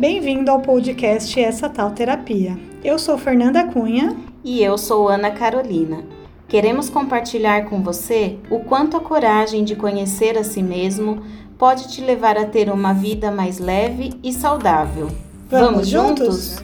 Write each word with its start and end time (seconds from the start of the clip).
Bem-vindo 0.00 0.50
ao 0.50 0.62
podcast 0.62 1.38
Essa 1.38 1.68
Tal 1.68 1.90
Terapia. 1.90 2.58
Eu 2.82 2.98
sou 2.98 3.18
Fernanda 3.18 3.70
Cunha. 3.70 4.16
E 4.42 4.62
eu 4.62 4.78
sou 4.78 5.10
Ana 5.10 5.30
Carolina. 5.30 6.06
Queremos 6.48 6.88
compartilhar 6.88 7.68
com 7.68 7.82
você 7.82 8.38
o 8.50 8.64
quanto 8.64 8.96
a 8.96 9.00
coragem 9.00 9.62
de 9.62 9.76
conhecer 9.76 10.38
a 10.38 10.42
si 10.42 10.62
mesmo 10.62 11.22
pode 11.58 11.92
te 11.92 12.00
levar 12.00 12.38
a 12.38 12.46
ter 12.46 12.70
uma 12.70 12.94
vida 12.94 13.30
mais 13.30 13.58
leve 13.58 14.18
e 14.24 14.32
saudável. 14.32 15.08
Vamos, 15.50 15.70
Vamos 15.70 15.88
juntos? 15.88 16.56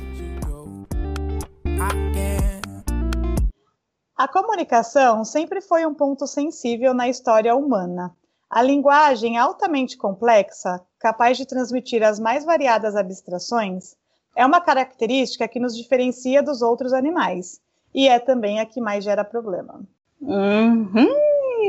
A 4.17 4.27
comunicação 4.27 5.27
sempre 5.27 5.61
foi 5.61 5.85
um 5.85 5.93
ponto 5.93 6.27
sensível 6.27 6.95
na 6.95 7.07
história 7.07 7.55
humana. 7.55 8.17
A 8.49 8.63
linguagem 8.63 9.37
altamente 9.37 9.99
complexa, 9.99 10.81
capaz 11.07 11.37
de 11.37 11.47
transmitir 11.47 12.03
as 12.03 12.19
mais 12.19 12.45
variadas 12.45 12.97
abstrações, 12.97 13.95
é 14.35 14.45
uma 14.45 14.61
característica 14.61 15.47
que 15.47 15.61
nos 15.61 15.77
diferencia 15.77 16.43
dos 16.43 16.63
outros 16.63 16.93
animais 16.93 17.61
e 17.95 18.09
é 18.09 18.19
também 18.19 18.59
a 18.59 18.67
que 18.67 18.81
mais 18.81 19.05
gera 19.05 19.25
problema. 19.25 19.83
Uhum. 20.21 21.07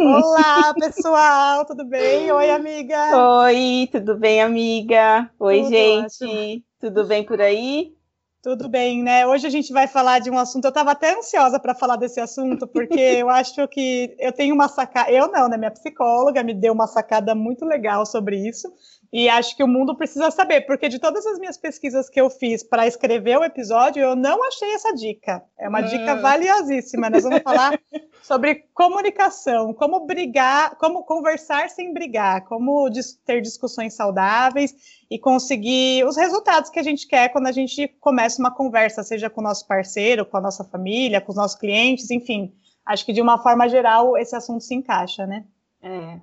Olá, 0.02 0.74
pessoal, 0.74 1.66
tudo 1.66 1.86
bem? 1.86 2.32
Oi, 2.32 2.50
amiga. 2.50 3.42
Oi, 3.44 3.88
tudo 3.92 4.16
bem, 4.16 4.42
amiga? 4.42 5.30
Oi, 5.40 5.58
tudo 5.60 5.70
gente. 5.70 6.24
Ótimo. 6.26 6.64
Tudo 6.80 7.06
bem 7.06 7.24
por 7.24 7.40
aí? 7.40 7.96
Tudo 8.42 8.70
bem, 8.70 9.04
né? 9.04 9.28
Hoje 9.28 9.46
a 9.46 9.50
gente 9.50 9.74
vai 9.74 9.88
falar 9.88 10.20
de 10.20 10.30
um 10.32 10.38
assunto. 10.38 10.66
Eu 10.66 10.70
estava 10.70 10.92
até 10.92 11.18
ansiosa 11.18 11.60
para 11.60 11.76
falar 11.76 11.98
desse 11.98 12.20
assunto, 12.20 12.66
porque 12.66 12.94
eu 13.20 13.30
acho 13.30 13.68
que 13.68 14.16
eu 14.18 14.32
tenho 14.32 14.56
uma 14.56 14.70
sacada. 14.70 15.12
Eu 15.12 15.28
não, 15.30 15.50
né? 15.50 15.58
Minha 15.58 15.72
psicóloga 15.72 16.42
me 16.44 16.54
deu 16.54 16.72
uma 16.72 16.88
sacada 16.88 17.36
muito 17.36 17.66
legal 17.66 18.06
sobre 18.06 18.38
isso. 18.48 18.72
E 19.12 19.30
acho 19.30 19.56
que 19.56 19.64
o 19.64 19.68
mundo 19.68 19.96
precisa 19.96 20.30
saber, 20.30 20.62
porque 20.62 20.90
de 20.90 21.00
todas 21.00 21.26
as 21.26 21.40
minhas 21.40 21.58
pesquisas 21.58 22.10
que 22.10 22.20
eu 22.20 22.30
fiz 22.30 22.62
para 22.62 22.86
escrever 22.86 23.38
o 23.38 23.44
episódio, 23.44 24.02
eu 24.02 24.16
não 24.16 24.46
achei 24.46 24.74
essa 24.74 24.94
dica. 24.94 25.44
É 25.58 25.70
uma 25.70 25.82
dica 25.82 26.16
valiosíssima. 26.16 27.10
Nós 27.10 27.24
vamos 27.24 27.42
falar 27.42 27.80
sobre 28.22 28.66
comunicação, 28.74 29.74
como 29.74 30.06
brigar, 30.06 30.76
como 30.78 31.04
conversar 31.04 31.70
sem 31.70 31.94
brigar, 31.94 32.44
como 32.46 32.90
ter 33.26 33.42
discussões 33.42 33.94
saudáveis 33.94 34.76
e 35.10 35.18
conseguir 35.18 36.06
os 36.06 36.18
resultados 36.18 36.70
que 36.70 36.80
a 36.80 36.84
gente 36.84 37.08
quer 37.08 37.30
quando 37.30 37.48
a 37.48 37.54
gente 37.54 37.88
começa 38.02 38.42
uma 38.42 38.54
conversa, 38.54 39.04
seja 39.04 39.30
com 39.30 39.40
o 39.40 39.44
nosso 39.44 39.66
parceiro, 39.66 40.26
com 40.26 40.36
a 40.36 40.42
nossa 40.42 40.66
família, 40.66 41.22
com 41.22 41.32
os 41.32 41.38
nossos 41.38 41.58
clientes, 41.58 42.12
enfim. 42.12 42.54
Acho 42.86 43.06
que 43.06 43.14
de 43.14 43.22
uma 43.22 43.42
forma 43.42 43.70
geral 43.70 44.18
esse 44.18 44.36
assunto 44.36 44.64
se 44.64 44.76
encaixa, 44.76 45.26
né? 45.26 45.46
É 45.82 46.20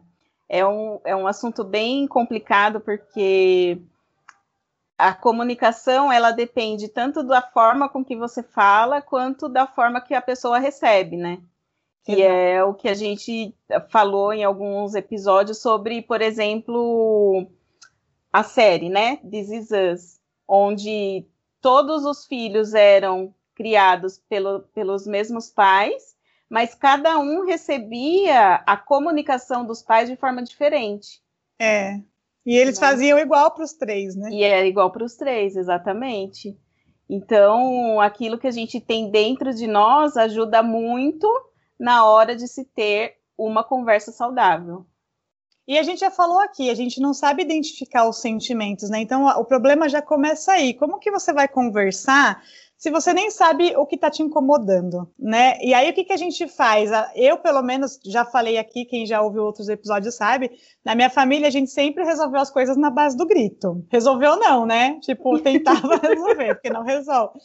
é 0.49 0.67
um, 0.67 1.01
é 1.05 1.17
um 1.17 1.27
assunto 1.27 1.65
bem 1.65 2.07
complicado, 2.07 2.81
porque 2.81 3.81
a 4.97 5.13
comunicação 5.13 6.13
ela 6.13 6.31
depende 6.31 6.89
tanto 6.89 7.23
da 7.23 7.43
forma 7.43 7.89
com 7.89 8.05
que 8.05 8.17
você 8.17 8.43
fala, 8.43 9.03
quanto 9.03 9.49
da 9.49 9.67
forma 9.67 10.01
que 10.01 10.15
a 10.15 10.23
pessoa 10.23 10.59
recebe, 10.59 11.17
né? 11.17 11.41
Que 12.05 12.23
é 12.23 12.63
o 12.63 12.75
que 12.75 12.89
a 12.89 12.95
gente 12.95 13.55
falou 13.89 14.33
em 14.33 14.45
alguns 14.45 14.95
episódios 14.95 15.61
sobre, 15.61 16.03
por 16.03 16.21
exemplo, 16.21 17.47
a 18.33 18.43
série, 18.43 18.91
né? 18.91 19.17
This 19.29 19.51
Is 19.51 19.71
Us, 19.71 20.21
onde 20.47 21.27
todos 21.61 22.05
os 22.05 22.27
filhos 22.27 22.75
eram 22.75 23.35
criados 23.55 24.19
pelo, 24.29 24.61
pelos 24.75 25.07
mesmos 25.07 25.51
pais, 25.51 26.14
mas 26.49 26.75
cada 26.75 27.19
um 27.19 27.45
recebia 27.45 28.57
a 28.67 28.77
comunicação 28.77 29.65
dos 29.65 29.83
pais 29.83 30.09
de 30.09 30.17
forma 30.17 30.43
diferente. 30.43 31.21
É. 31.59 32.01
E 32.47 32.57
eles 32.57 32.79
né? 32.79 32.87
faziam 32.87 33.19
igual 33.19 33.51
para 33.53 33.65
os 33.65 33.73
três, 33.73 34.15
né? 34.15 34.31
E 34.31 34.43
era 34.43 34.67
igual 34.67 34.91
para 34.91 35.05
os 35.05 35.17
três, 35.17 35.57
exatamente. 35.57 36.57
Então, 37.09 38.01
aquilo 38.01 38.39
que 38.39 38.47
a 38.47 38.51
gente 38.51 38.81
tem 38.81 39.11
dentro 39.11 39.55
de 39.55 39.67
nós 39.67 40.17
ajuda 40.17 40.63
muito 40.63 41.29
na 41.79 42.07
hora 42.07 42.35
de 42.37 42.47
se 42.47 42.65
ter 42.65 43.17
uma 43.37 43.65
conversa 43.65 44.13
saudável. 44.13 44.87
E 45.67 45.79
a 45.79 45.83
gente 45.83 46.01
já 46.01 46.11
falou 46.11 46.39
aqui, 46.41 46.69
a 46.69 46.75
gente 46.75 47.01
não 47.01 47.15
sabe 47.15 47.43
identificar 47.43 48.07
os 48.07 48.21
sentimentos, 48.21 48.91
né? 48.91 49.01
Então, 49.01 49.27
o 49.27 49.45
problema 49.45 49.89
já 49.89 50.03
começa 50.03 50.53
aí. 50.53 50.75
Como 50.75 50.99
que 50.99 51.11
você 51.11 51.33
vai 51.33 51.49
conversar 51.49 52.43
se 52.85 52.91
você 52.91 53.15
nem 53.15 53.31
sabe 53.31 53.75
o 53.79 53.87
que 53.87 53.95
está 53.95 54.11
te 54.11 54.23
incomodando, 54.23 55.09
né? 55.19 55.57
E 55.63 55.73
aí 55.73 55.89
o 55.89 55.95
que, 55.95 56.05
que 56.05 56.13
a 56.13 56.19
gente 56.19 56.47
faz? 56.47 56.91
Eu, 57.15 57.39
pelo 57.39 57.63
menos, 57.63 57.99
já 58.05 58.27
falei 58.27 58.59
aqui, 58.59 58.85
quem 58.85 59.07
já 59.07 59.23
ouviu 59.23 59.43
outros 59.43 59.71
episódios 59.71 60.15
sabe, 60.17 60.51
na 60.85 60.95
minha 60.95 61.09
família 61.09 61.49
a 61.49 61.51
gente 61.51 61.71
sempre 61.71 62.05
resolveu 62.05 62.39
as 62.43 62.51
coisas 62.51 62.77
na 62.77 62.91
base 62.91 63.17
do 63.17 63.25
grito. 63.25 63.83
Resolveu 63.91 64.37
não, 64.37 64.67
né? 64.67 64.99
Tipo, 65.01 65.39
tentava 65.39 65.97
resolver, 65.97 66.57
porque 66.57 66.69
não 66.69 66.83
resolve. 66.83 67.39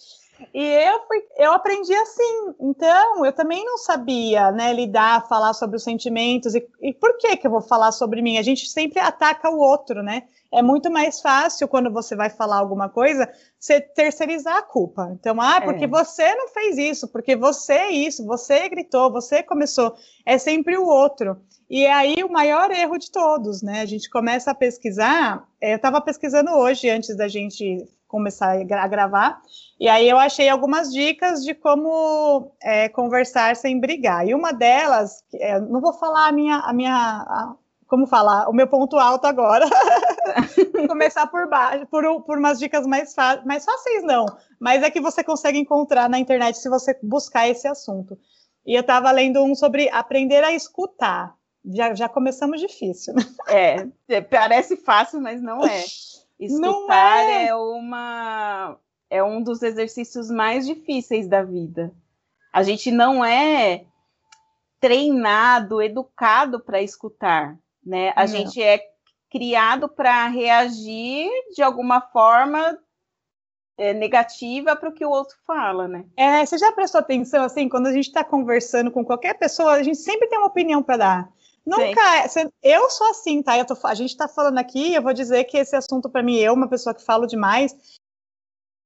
E 0.54 0.64
eu, 0.64 1.02
fui, 1.08 1.22
eu 1.38 1.52
aprendi 1.52 1.94
assim, 1.94 2.54
então 2.60 3.26
eu 3.26 3.34
também 3.34 3.64
não 3.66 3.78
sabia, 3.78 4.52
né, 4.52 4.74
lidar, 4.74 5.28
falar 5.28 5.54
sobre 5.54 5.78
os 5.78 5.84
sentimentos, 5.84 6.56
e, 6.56 6.68
e 6.82 6.94
por 6.94 7.18
que 7.18 7.38
que 7.38 7.48
eu 7.48 7.52
vou 7.52 7.62
falar 7.62 7.92
sobre 7.92 8.22
mim? 8.22 8.38
A 8.38 8.42
gente 8.42 8.68
sempre 8.68 9.00
ataca 9.00 9.50
o 9.50 9.60
outro, 9.60 10.02
né? 10.02 10.24
é 10.52 10.62
muito 10.62 10.90
mais 10.90 11.22
fácil 11.22 11.68
quando 11.68 11.92
você 11.92 12.16
vai 12.16 12.30
falar 12.30 12.58
alguma 12.58 12.90
coisa, 12.90 13.30
você 13.60 13.80
terceirizar 13.80 14.58
a 14.58 14.64
culpa. 14.64 15.10
Então, 15.14 15.40
ah, 15.40 15.62
porque 15.62 15.86
é. 15.86 15.88
você 15.88 16.36
não 16.36 16.48
fez 16.48 16.78
isso, 16.78 17.08
porque 17.08 17.36
você 17.36 17.74
é 17.74 17.92
isso, 17.92 18.26
você 18.26 18.68
gritou, 18.68 19.12
você 19.12 19.44
começou. 19.44 19.96
É 20.26 20.38
sempre 20.38 20.78
o 20.78 20.86
outro. 20.86 21.38
E 21.70 21.86
é 21.86 21.94
aí 21.94 22.24
o 22.24 22.32
maior 22.32 22.72
erro 22.72 22.98
de 22.98 23.12
todos, 23.12 23.62
né? 23.62 23.82
A 23.82 23.86
gente 23.86 24.10
começa 24.10 24.50
a 24.50 24.56
pesquisar. 24.56 25.48
É, 25.62 25.74
eu 25.74 25.76
estava 25.76 26.02
pesquisando 26.02 26.52
hoje, 26.52 26.90
antes 26.90 27.16
da 27.16 27.28
gente 27.28 27.88
começar 28.10 28.60
a 28.60 28.88
gravar, 28.88 29.42
e 29.80 29.88
aí 29.88 30.10
eu 30.10 30.18
achei 30.18 30.50
algumas 30.50 30.92
dicas 30.92 31.46
de 31.46 31.54
como 31.54 32.52
é, 32.62 32.90
conversar 32.90 33.56
sem 33.56 33.80
brigar. 33.80 34.28
E 34.28 34.34
uma 34.34 34.52
delas, 34.52 35.24
é, 35.34 35.60
não 35.62 35.80
vou 35.80 35.94
falar 35.94 36.28
a 36.28 36.32
minha, 36.32 36.58
a 36.58 36.74
minha 36.74 36.94
a, 36.94 37.54
como 37.88 38.06
falar, 38.08 38.50
o 38.50 38.54
meu 38.54 38.68
ponto 38.68 38.98
alto 38.98 39.26
agora. 39.26 39.66
Começar 40.88 41.28
por 41.28 41.48
baixo, 41.48 41.86
por, 41.88 42.22
por 42.24 42.38
umas 42.38 42.60
dicas 42.60 42.86
mais, 42.86 43.16
mais 43.46 43.64
fáceis, 43.64 44.04
não. 44.04 44.26
Mas 44.60 44.84
é 44.84 44.92
que 44.92 45.00
você 45.00 45.24
consegue 45.24 45.58
encontrar 45.58 46.10
na 46.10 46.20
internet 46.20 46.58
se 46.58 46.70
você 46.70 46.98
buscar 47.02 47.48
esse 47.48 47.68
assunto. 47.68 48.18
E 48.66 48.76
eu 48.76 48.82
estava 48.82 49.10
lendo 49.12 49.44
um 49.44 49.56
sobre 49.56 49.90
aprender 49.90 50.44
a 50.44 50.52
escutar. 50.52 51.36
Já, 51.66 51.94
já 51.94 52.10
começamos 52.10 52.60
difícil. 52.60 53.14
Né? 53.14 53.24
É, 53.48 53.88
é, 54.08 54.22
parece 54.22 54.78
fácil, 54.78 55.22
mas 55.22 55.42
não 55.42 55.66
é. 55.66 55.84
Escutar 56.40 57.24
é. 57.26 57.48
é 57.48 57.56
uma 57.56 58.78
é 59.10 59.24
um 59.24 59.42
dos 59.42 59.64
exercícios 59.64 60.30
mais 60.30 60.66
difíceis 60.66 61.28
da 61.28 61.44
vida. 61.44 61.92
A 62.54 62.64
gente 62.64 62.92
não 62.92 63.26
é 63.26 63.86
treinado, 64.80 65.82
educado 65.82 66.60
para 66.60 66.82
escutar 66.82 67.58
né? 67.90 68.14
A 68.16 68.22
Não. 68.22 68.28
gente 68.28 68.62
é 68.62 68.80
criado 69.30 69.88
para 69.88 70.28
reagir 70.28 71.30
de 71.56 71.62
alguma 71.62 72.02
forma 72.02 72.78
é, 73.78 73.94
negativa 73.94 74.76
para 74.76 74.90
o 74.90 74.94
que 74.94 75.06
o 75.06 75.10
outro 75.10 75.38
fala, 75.46 75.88
né? 75.88 76.06
É, 76.18 76.46
você 76.46 76.58
já 76.58 76.72
prestou 76.72 77.00
atenção 77.00 77.44
assim, 77.44 77.70
quando 77.70 77.88
a 77.88 77.94
gente 77.94 78.08
está 78.08 78.24
conversando 78.24 78.92
com 78.92 79.06
qualquer 79.06 79.36
pessoa, 79.36 79.74
a 79.74 79.84
gente 79.84 79.98
sempre 79.98 80.28
tem 80.28 80.38
uma 80.38 80.48
opinião 80.48 80.84
para 80.84 80.98
dar. 80.98 81.30
Nunca, 81.70 82.02
eu 82.64 82.90
sou 82.90 83.10
assim, 83.12 83.44
tá? 83.44 83.64
Tô, 83.64 83.78
a 83.86 83.94
gente 83.94 84.10
está 84.10 84.28
falando 84.28 84.58
aqui, 84.58 84.94
eu 84.94 85.02
vou 85.04 85.14
dizer 85.14 85.44
que 85.44 85.58
esse 85.58 85.76
assunto 85.76 86.10
para 86.10 86.24
mim, 86.24 86.38
eu, 86.38 86.54
uma 86.54 86.68
pessoa 86.68 86.96
que 86.96 87.04
falo 87.04 87.28
demais, 87.28 87.76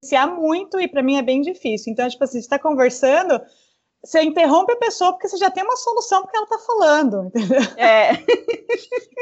se 0.04 0.16
há 0.16 0.28
muito 0.28 0.80
e 0.80 0.88
para 0.88 1.02
mim 1.02 1.16
é 1.16 1.22
bem 1.22 1.42
difícil. 1.42 1.94
Então, 1.94 2.10
tipo 2.10 2.24
assim, 2.24 2.38
a 2.38 2.42
gente 2.42 2.46
está 2.46 2.60
conversando, 2.60 3.42
você 4.04 4.22
interrompe 4.22 4.74
a 4.74 4.78
pessoa 4.78 5.14
porque 5.14 5.30
você 5.30 5.38
já 5.38 5.50
tem 5.50 5.64
uma 5.64 5.78
solução 5.78 6.24
porque 6.24 6.36
ela 6.36 6.44
está 6.44 6.60
falando, 6.60 7.26
entendeu? 7.28 7.62
É. 7.78 8.12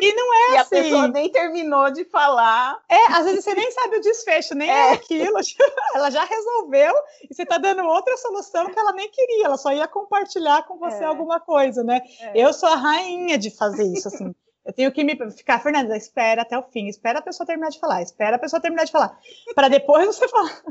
E 0.02 0.16
não 0.16 0.34
é 0.34 0.54
e 0.54 0.58
assim. 0.58 0.80
A 0.80 0.84
pessoa 0.84 1.08
nem 1.10 1.30
terminou 1.30 1.92
de 1.92 2.04
falar. 2.06 2.80
É, 2.90 3.06
às 3.14 3.24
vezes 3.24 3.44
você 3.44 3.54
nem 3.54 3.70
sabe 3.70 3.98
o 3.98 4.02
desfecho, 4.02 4.56
nem 4.56 4.68
é, 4.68 4.74
é 4.74 4.92
aquilo. 4.94 5.38
Ela 5.94 6.10
já 6.10 6.24
resolveu 6.24 6.92
e 7.30 7.32
você 7.32 7.44
está 7.44 7.60
dando 7.60 7.84
outra 7.84 8.18
solução 8.18 8.66
que 8.72 8.80
ela 8.80 8.94
nem 8.94 9.10
queria, 9.12 9.46
ela 9.46 9.58
só 9.58 9.72
ia 9.72 9.88
compartilhar 9.88 10.66
com 10.66 10.80
você 10.80 11.04
é. 11.04 11.06
alguma 11.06 11.40
coisa, 11.40 11.84
né? 11.84 12.02
É. 12.20 12.32
Eu 12.36 12.52
sou 12.52 12.70
a 12.70 12.76
rainha 12.76 13.38
de 13.38 13.52
fazer 13.52 13.84
isso, 13.84 14.08
assim. 14.08 14.34
Eu 14.64 14.72
tenho 14.74 14.92
que 14.92 15.04
me 15.04 15.18
ficar, 15.32 15.60
Fernanda, 15.60 15.98
espera 15.98 16.44
até 16.44 16.58
o 16.58 16.64
fim, 16.64 16.88
espera 16.88 17.20
a 17.20 17.22
pessoa 17.22 17.48
terminar 17.48 17.70
de 17.70 17.80
falar, 17.80 18.02
espera 18.04 18.36
a 18.36 18.40
pessoa 18.40 18.62
terminar 18.62 18.86
de 18.86 18.92
falar, 18.92 19.18
para 19.56 19.68
depois 19.68 20.06
você 20.06 20.28
falar. 20.30 20.62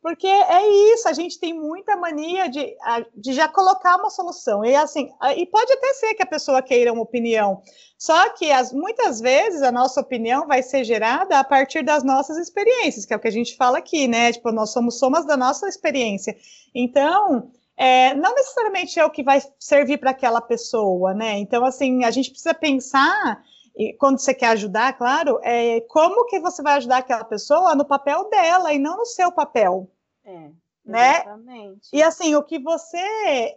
Porque 0.00 0.26
é 0.26 0.94
isso, 0.94 1.08
a 1.08 1.12
gente 1.12 1.38
tem 1.38 1.52
muita 1.52 1.96
mania 1.96 2.48
de, 2.48 2.74
de 3.14 3.32
já 3.32 3.48
colocar 3.48 3.96
uma 3.96 4.08
solução. 4.08 4.64
E 4.64 4.74
assim, 4.74 5.10
e 5.36 5.46
pode 5.46 5.72
até 5.72 5.94
ser 5.94 6.14
que 6.14 6.22
a 6.22 6.26
pessoa 6.26 6.62
queira 6.62 6.92
uma 6.92 7.02
opinião. 7.02 7.60
Só 7.98 8.30
que 8.30 8.50
as, 8.52 8.72
muitas 8.72 9.20
vezes 9.20 9.62
a 9.62 9.72
nossa 9.72 10.00
opinião 10.00 10.46
vai 10.46 10.62
ser 10.62 10.84
gerada 10.84 11.38
a 11.38 11.44
partir 11.44 11.82
das 11.82 12.04
nossas 12.04 12.38
experiências, 12.38 13.04
que 13.04 13.12
é 13.12 13.16
o 13.16 13.20
que 13.20 13.28
a 13.28 13.32
gente 13.32 13.56
fala 13.56 13.78
aqui, 13.78 14.06
né? 14.06 14.32
Tipo, 14.32 14.52
nós 14.52 14.70
somos 14.70 14.98
somas 14.98 15.26
da 15.26 15.36
nossa 15.36 15.68
experiência. 15.68 16.36
Então, 16.72 17.50
é, 17.78 18.12
não 18.14 18.34
necessariamente 18.34 18.98
é 18.98 19.04
o 19.04 19.10
que 19.10 19.22
vai 19.22 19.40
servir 19.56 19.98
para 19.98 20.10
aquela 20.10 20.40
pessoa, 20.40 21.14
né? 21.14 21.38
Então, 21.38 21.64
assim, 21.64 22.04
a 22.04 22.10
gente 22.10 22.30
precisa 22.30 22.52
pensar 22.52 23.40
e 23.76 23.92
quando 23.92 24.18
você 24.18 24.34
quer 24.34 24.48
ajudar, 24.48 24.98
claro, 24.98 25.38
é 25.44 25.80
como 25.82 26.26
que 26.26 26.40
você 26.40 26.60
vai 26.60 26.74
ajudar 26.74 26.98
aquela 26.98 27.22
pessoa 27.22 27.76
no 27.76 27.84
papel 27.84 28.28
dela 28.28 28.72
e 28.72 28.78
não 28.80 28.96
no 28.98 29.06
seu 29.06 29.30
papel. 29.30 29.88
É. 30.24 30.50
Né? 30.88 31.20
Exatamente. 31.20 31.88
E 31.92 32.02
assim, 32.02 32.34
o 32.34 32.42
que 32.42 32.58
você, 32.58 32.96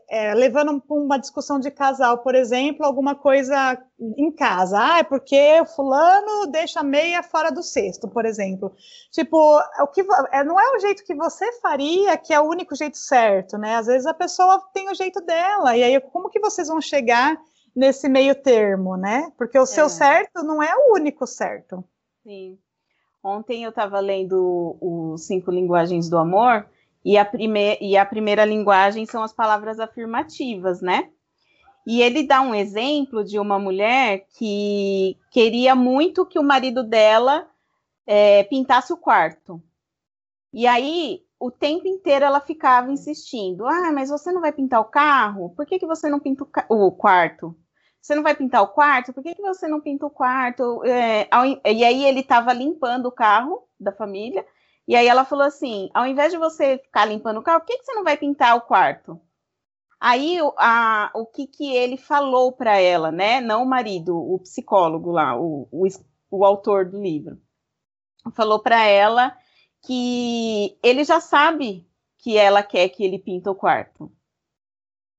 é, 0.10 0.34
levando 0.34 0.84
uma 0.90 1.18
discussão 1.18 1.60
de 1.60 1.72
casal, 1.72 2.18
por 2.18 2.36
exemplo, 2.36 2.86
alguma 2.86 3.16
coisa 3.16 3.82
em 3.98 4.30
casa, 4.32 4.78
ah, 4.78 5.00
é 5.00 5.04
porque 5.04 5.62
o 5.62 5.66
fulano 5.66 6.48
deixa 6.52 6.82
a 6.82 6.84
meia 6.84 7.24
fora 7.24 7.50
do 7.50 7.64
cesto, 7.64 8.10
por 8.10 8.26
exemplo. 8.26 8.76
Tipo, 9.12 9.38
o 9.80 9.88
que 9.88 10.06
é, 10.32 10.44
não 10.44 10.60
é 10.60 10.76
o 10.76 10.80
jeito 10.80 11.06
que 11.06 11.16
você 11.16 11.50
faria 11.62 12.18
que 12.18 12.34
é 12.34 12.40
o 12.40 12.50
único 12.50 12.76
jeito 12.76 12.98
certo, 12.98 13.58
né? 13.58 13.78
Às 13.78 13.88
vezes 13.88 14.06
a 14.06 14.14
pessoa 14.14 14.62
tem 14.74 14.90
o 14.90 14.96
jeito 14.96 15.22
dela, 15.22 15.78
e 15.78 15.84
aí 15.84 16.00
como 16.02 16.30
que 16.30 16.40
vocês 16.40 16.68
vão 16.68 16.82
chegar 16.82 17.38
nesse 17.74 18.10
meio 18.10 18.36
termo, 18.36 18.98
né? 18.98 19.32
Porque 19.38 19.58
o 19.58 19.66
seu 19.66 19.86
é. 19.86 19.90
certo 19.90 20.44
não 20.44 20.62
é 20.62 20.76
o 20.76 20.96
único 20.96 21.26
certo. 21.26 21.82
Sim. 22.24 22.58
Ontem 23.24 23.64
eu 23.64 23.70
estava 23.70 24.00
lendo 24.00 24.78
os 24.82 25.28
Cinco 25.28 25.52
Linguagens 25.52 26.10
do 26.10 26.18
Amor, 26.18 26.66
e 27.04 27.18
a, 27.18 27.26
prime 27.26 27.78
e 27.82 27.98
a 27.98 28.06
primeira 28.06 28.46
linguagem 28.46 29.06
são 29.06 29.24
as 29.24 29.34
palavras 29.34 29.80
afirmativas, 29.80 30.82
né? 30.82 31.10
E 31.86 32.02
ele 32.02 32.24
dá 32.24 32.42
um 32.42 32.54
exemplo 32.54 33.24
de 33.24 33.40
uma 33.40 33.58
mulher 33.58 34.28
que 34.38 35.18
queria 35.32 35.74
muito 35.74 36.26
que 36.26 36.38
o 36.38 36.44
marido 36.44 36.84
dela 36.84 37.50
é, 38.06 38.44
pintasse 38.44 38.94
o 38.94 38.98
quarto. 38.98 39.62
E 40.54 40.68
aí, 40.68 41.24
o 41.40 41.50
tempo 41.50 41.88
inteiro 41.88 42.26
ela 42.26 42.40
ficava 42.40 42.92
insistindo: 42.92 43.66
Ah, 43.66 43.92
mas 43.92 44.10
você 44.10 44.32
não 44.32 44.42
vai 44.42 44.52
pintar 44.52 44.80
o 44.80 44.86
carro? 44.86 45.50
Por 45.56 45.66
que, 45.66 45.80
que 45.80 45.88
você 45.88 46.08
não 46.08 46.20
pinta 46.20 46.46
o, 46.70 46.88
o 46.88 46.92
quarto? 46.92 47.58
Você 48.00 48.16
não 48.16 48.24
vai 48.24 48.36
pintar 48.36 48.62
o 48.62 48.68
quarto? 48.68 49.14
Por 49.14 49.24
que, 49.24 49.36
que 49.36 49.42
você 49.42 49.68
não 49.68 49.82
pinta 49.82 50.06
o 50.06 50.10
quarto? 50.10 50.84
É, 50.86 51.28
ao, 51.32 51.46
e 51.46 51.84
aí 51.84 52.06
ele 52.06 52.22
estava 52.22 52.54
limpando 52.54 53.08
o 53.08 53.12
carro 53.12 53.68
da 53.80 53.92
família 53.92 54.46
e 54.88 54.96
aí 54.96 55.08
ela 55.08 55.26
falou 55.26 55.46
assim: 55.46 55.90
ao 55.94 56.06
invés 56.06 56.32
de 56.32 56.38
você 56.38 56.78
ficar 56.78 57.06
limpando 57.06 57.40
o 57.40 57.44
carro, 57.44 57.62
por 57.62 57.68
que, 57.68 57.78
que 57.78 57.86
você 57.86 57.94
não 57.94 58.04
vai 58.04 58.18
pintar 58.18 58.56
o 58.56 58.62
quarto? 58.62 59.20
Aí 60.00 60.40
a, 60.58 61.12
o 61.14 61.26
que, 61.26 61.46
que 61.46 61.76
ele 61.76 61.96
falou 61.96 62.52
para 62.52 62.80
ela, 62.80 63.12
né? 63.12 63.40
Não 63.40 63.64
o 63.64 63.68
marido, 63.68 64.18
o 64.18 64.40
psicólogo 64.40 65.12
lá, 65.12 65.40
o, 65.40 65.68
o, 65.72 65.88
o 66.32 66.44
autor 66.44 66.90
do 66.90 67.00
livro, 67.00 67.40
falou 68.34 68.60
para 68.60 68.84
ela 68.86 69.38
que 69.84 70.78
ele 70.84 71.04
já 71.04 71.20
sabe 71.20 71.88
que 72.18 72.38
ela 72.38 72.64
quer 72.64 72.90
que 72.90 73.04
ele 73.04 73.20
pinta 73.20 73.52
o 73.52 73.56
quarto. 73.56 74.12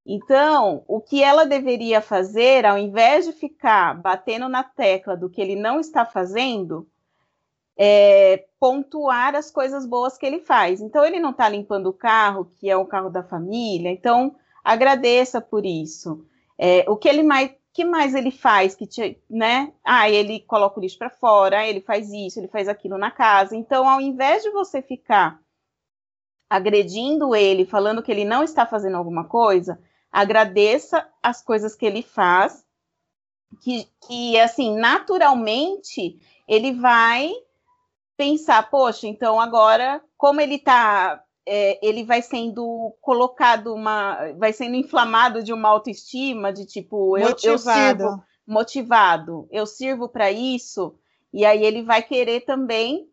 Então, 0.05 0.85
o 0.89 1.01
que 1.01 1.23
ela 1.23 1.45
deveria 1.45 2.01
fazer, 2.01 2.67
ao 2.67 2.77
invés 2.77 3.25
de 3.25 3.33
ficar 3.33 3.95
batendo 4.01 4.49
na 4.49 4.65
tecla 4.65 5.17
do 5.17 5.31
que 5.31 5.41
ele 5.41 5.55
não 5.55 5.79
está 5.79 6.05
fazendo, 6.05 6.89
é, 7.77 8.45
pontuar 8.61 9.35
as 9.35 9.51
coisas 9.51 9.87
boas 9.87 10.17
que 10.19 10.27
ele 10.27 10.41
faz. 10.41 10.81
Então, 10.81 11.05
ele 11.05 11.19
não 11.19 11.31
está 11.31 11.49
limpando 11.49 11.89
o 11.89 11.93
carro, 11.93 12.45
que 12.45 12.69
é 12.69 12.77
o 12.77 12.87
carro 12.87 13.11
da 13.11 13.23
família, 13.23 13.91
então 13.91 14.37
agradeça 14.63 15.41
por 15.41 15.65
isso. 15.65 16.25
É, 16.59 16.85
o 16.89 16.97
que 16.97 17.09
ele 17.09 17.23
mais, 17.23 17.51
que 17.73 17.85
mais 17.85 18.15
ele 18.15 18.31
faz 18.31 18.75
que 18.75 18.87
te, 18.87 19.19
né? 19.29 19.73
Ah, 19.85 20.09
ele 20.09 20.41
coloca 20.41 20.79
o 20.79 20.83
lixo 20.83 20.99
para 20.99 21.11
fora, 21.11 21.67
ele 21.67 21.81
faz 21.81 22.13
isso, 22.13 22.39
ele 22.39 22.49
faz 22.49 22.69
aquilo 22.69 22.99
na 22.99 23.11
casa. 23.11 23.57
Então, 23.57 23.89
ao 23.89 24.01
invés 24.01 24.43
de 24.43 24.51
você 24.51 24.83
ficar 24.83 25.41
agredindo 26.49 27.35
ele, 27.35 27.65
falando 27.65 28.03
que 28.03 28.13
ele 28.13 28.27
não 28.27 28.45
está 28.45 28.67
fazendo 28.67 28.97
alguma 28.97 29.25
coisa, 29.25 29.81
agradeça 30.13 31.09
as 31.23 31.43
coisas 31.43 31.75
que 31.75 31.87
ele 31.87 32.03
faz, 32.03 32.63
que, 33.63 33.89
que 34.07 34.39
assim, 34.39 34.77
naturalmente 34.77 36.21
ele 36.47 36.75
vai 36.75 37.33
pensar, 38.17 38.71
poxa, 38.71 39.07
então 39.07 39.41
agora, 39.41 40.03
como 40.17 40.41
ele 40.41 40.57
está 40.57 41.23
é, 41.47 41.79
ele 41.87 42.05
vai 42.05 42.23
sendo 42.23 42.97
colocado 43.01 43.75
uma, 43.75 44.33
vai 44.39 44.53
sendo 44.53 44.77
inflamado 44.77 45.43
de 45.43 45.53
uma 45.53 45.69
autoestima, 45.69 46.53
de 46.53 46.65
tipo, 46.65 47.19
eu, 47.19 47.35
eu 47.43 47.59
sirvo 47.59 48.23
motivado, 48.47 49.49
eu 49.51 49.67
sirvo 49.67 50.09
para 50.09 50.31
isso, 50.31 50.97
e 51.33 51.45
aí 51.45 51.65
ele 51.65 51.83
vai 51.83 52.03
querer 52.03 52.45
também 52.45 53.09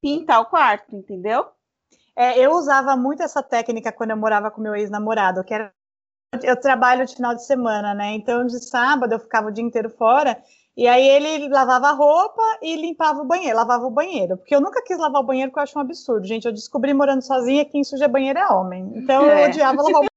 pintar 0.00 0.40
o 0.40 0.46
quarto, 0.46 0.96
entendeu? 0.96 1.46
É, 2.14 2.38
eu 2.38 2.52
usava 2.52 2.96
muito 2.96 3.22
essa 3.22 3.42
técnica 3.42 3.92
quando 3.92 4.10
eu 4.10 4.16
morava 4.16 4.50
com 4.50 4.60
meu 4.60 4.74
ex-namorado, 4.74 5.42
que 5.44 5.54
era 5.54 5.72
eu 6.42 6.58
trabalho 6.58 7.04
de 7.04 7.14
final 7.14 7.34
de 7.34 7.44
semana, 7.44 7.92
né? 7.94 8.14
Então 8.14 8.46
de 8.46 8.58
sábado 8.58 9.12
eu 9.12 9.18
ficava 9.18 9.48
o 9.48 9.52
dia 9.52 9.64
inteiro 9.64 9.90
fora 9.90 10.42
e 10.76 10.86
aí 10.86 11.06
ele 11.06 11.48
lavava 11.48 11.88
a 11.88 11.92
roupa 11.92 12.42
e 12.62 12.76
limpava 12.76 13.20
o 13.20 13.26
banheiro, 13.26 13.56
lavava 13.56 13.86
o 13.86 13.90
banheiro. 13.90 14.38
Porque 14.38 14.54
eu 14.54 14.60
nunca 14.60 14.82
quis 14.82 14.98
lavar 14.98 15.20
o 15.20 15.26
banheiro, 15.26 15.50
porque 15.50 15.60
eu 15.60 15.64
acho 15.64 15.78
um 15.78 15.82
absurdo. 15.82 16.26
Gente, 16.26 16.46
eu 16.46 16.52
descobri 16.52 16.94
morando 16.94 17.22
sozinha 17.22 17.64
que 17.64 17.72
quem 17.72 17.84
suja 17.84 18.08
banheiro 18.08 18.38
é 18.38 18.48
homem. 18.48 18.90
Então 18.94 19.24
é. 19.26 19.44
eu 19.44 19.48
odiava 19.48 19.82
lavar 19.82 19.90
o 19.90 19.92
banheiro. 20.08 20.12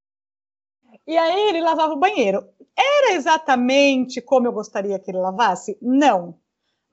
E 1.05 1.17
aí 1.17 1.49
ele 1.49 1.61
lavava 1.61 1.93
o 1.93 1.99
banheiro. 1.99 2.47
Era 2.77 3.13
exatamente 3.13 4.21
como 4.21 4.47
eu 4.47 4.53
gostaria 4.53 4.97
que 4.97 5.11
ele 5.11 5.19
lavasse? 5.19 5.77
Não. 5.81 6.35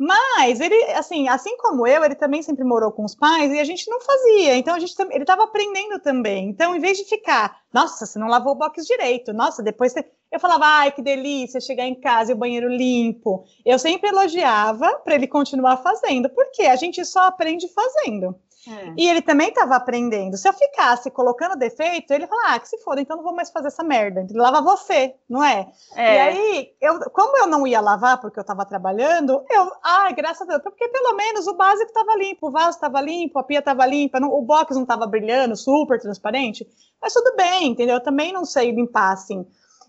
Mas 0.04 0.58
ele, 0.58 0.74
assim, 0.94 1.28
assim 1.28 1.56
como 1.58 1.86
eu, 1.86 2.02
ele 2.02 2.16
também 2.16 2.42
sempre 2.42 2.64
morou 2.64 2.90
com 2.90 3.04
os 3.04 3.14
pais 3.14 3.52
e 3.52 3.60
a 3.60 3.64
gente 3.64 3.88
não 3.88 4.00
fazia. 4.00 4.56
Então 4.56 4.74
a 4.74 4.78
gente 4.80 4.92
ele 4.98 5.22
estava 5.22 5.44
aprendendo 5.44 6.00
também. 6.00 6.48
Então, 6.48 6.74
em 6.74 6.80
vez 6.80 6.98
de 6.98 7.04
ficar, 7.04 7.60
nossa, 7.72 8.04
você 8.04 8.18
não 8.18 8.26
lavou 8.26 8.54
o 8.54 8.56
box 8.56 8.84
direito, 8.84 9.32
nossa, 9.32 9.62
depois 9.62 9.92
você... 9.92 10.04
eu 10.32 10.40
falava, 10.40 10.64
ai, 10.66 10.90
que 10.90 11.00
delícia 11.00 11.60
chegar 11.60 11.86
em 11.86 11.94
casa 11.94 12.32
e 12.32 12.34
o 12.34 12.36
banheiro 12.36 12.68
limpo. 12.68 13.44
Eu 13.64 13.78
sempre 13.78 14.08
elogiava 14.08 14.92
para 15.04 15.14
ele 15.14 15.28
continuar 15.28 15.76
fazendo, 15.76 16.28
porque 16.30 16.62
a 16.62 16.74
gente 16.74 17.04
só 17.04 17.28
aprende 17.28 17.68
fazendo. 17.68 18.34
É. 18.68 18.94
E 18.96 19.08
ele 19.08 19.20
também 19.20 19.48
estava 19.48 19.74
aprendendo. 19.74 20.36
Se 20.36 20.48
eu 20.48 20.52
ficasse 20.52 21.10
colocando 21.10 21.56
defeito, 21.56 22.12
ele 22.12 22.26
falava, 22.26 22.54
ah, 22.54 22.60
que 22.60 22.68
se 22.68 22.78
foda, 22.78 23.00
então 23.00 23.16
não 23.16 23.24
vou 23.24 23.34
mais 23.34 23.50
fazer 23.50 23.68
essa 23.68 23.82
merda. 23.82 24.20
Ele 24.20 24.38
lava 24.38 24.60
você, 24.60 25.16
não 25.28 25.42
é? 25.42 25.68
é. 25.96 26.14
E 26.14 26.20
aí, 26.20 26.72
eu, 26.80 26.98
como 27.10 27.36
eu 27.38 27.46
não 27.46 27.66
ia 27.66 27.80
lavar 27.80 28.20
porque 28.20 28.38
eu 28.38 28.42
estava 28.42 28.64
trabalhando, 28.64 29.44
eu, 29.50 29.72
ai, 29.82 30.14
graças 30.14 30.42
a 30.42 30.44
Deus, 30.44 30.62
porque 30.62 30.88
pelo 30.88 31.16
menos 31.16 31.46
o 31.48 31.54
básico 31.54 31.88
estava 31.88 32.16
limpo, 32.16 32.48
o 32.48 32.52
vaso 32.52 32.76
estava 32.76 33.00
limpo, 33.00 33.38
a 33.38 33.42
pia 33.42 33.58
estava 33.58 33.84
limpa, 33.84 34.20
não, 34.20 34.30
o 34.30 34.42
box 34.42 34.74
não 34.74 34.82
estava 34.82 35.06
brilhando, 35.06 35.56
super 35.56 36.00
transparente. 36.00 36.66
Mas 37.00 37.12
tudo 37.12 37.34
bem, 37.36 37.70
entendeu? 37.70 37.96
Eu 37.96 38.02
também 38.02 38.32
não 38.32 38.44
sei 38.44 38.70
limpar 38.70 39.12
assim. 39.12 39.44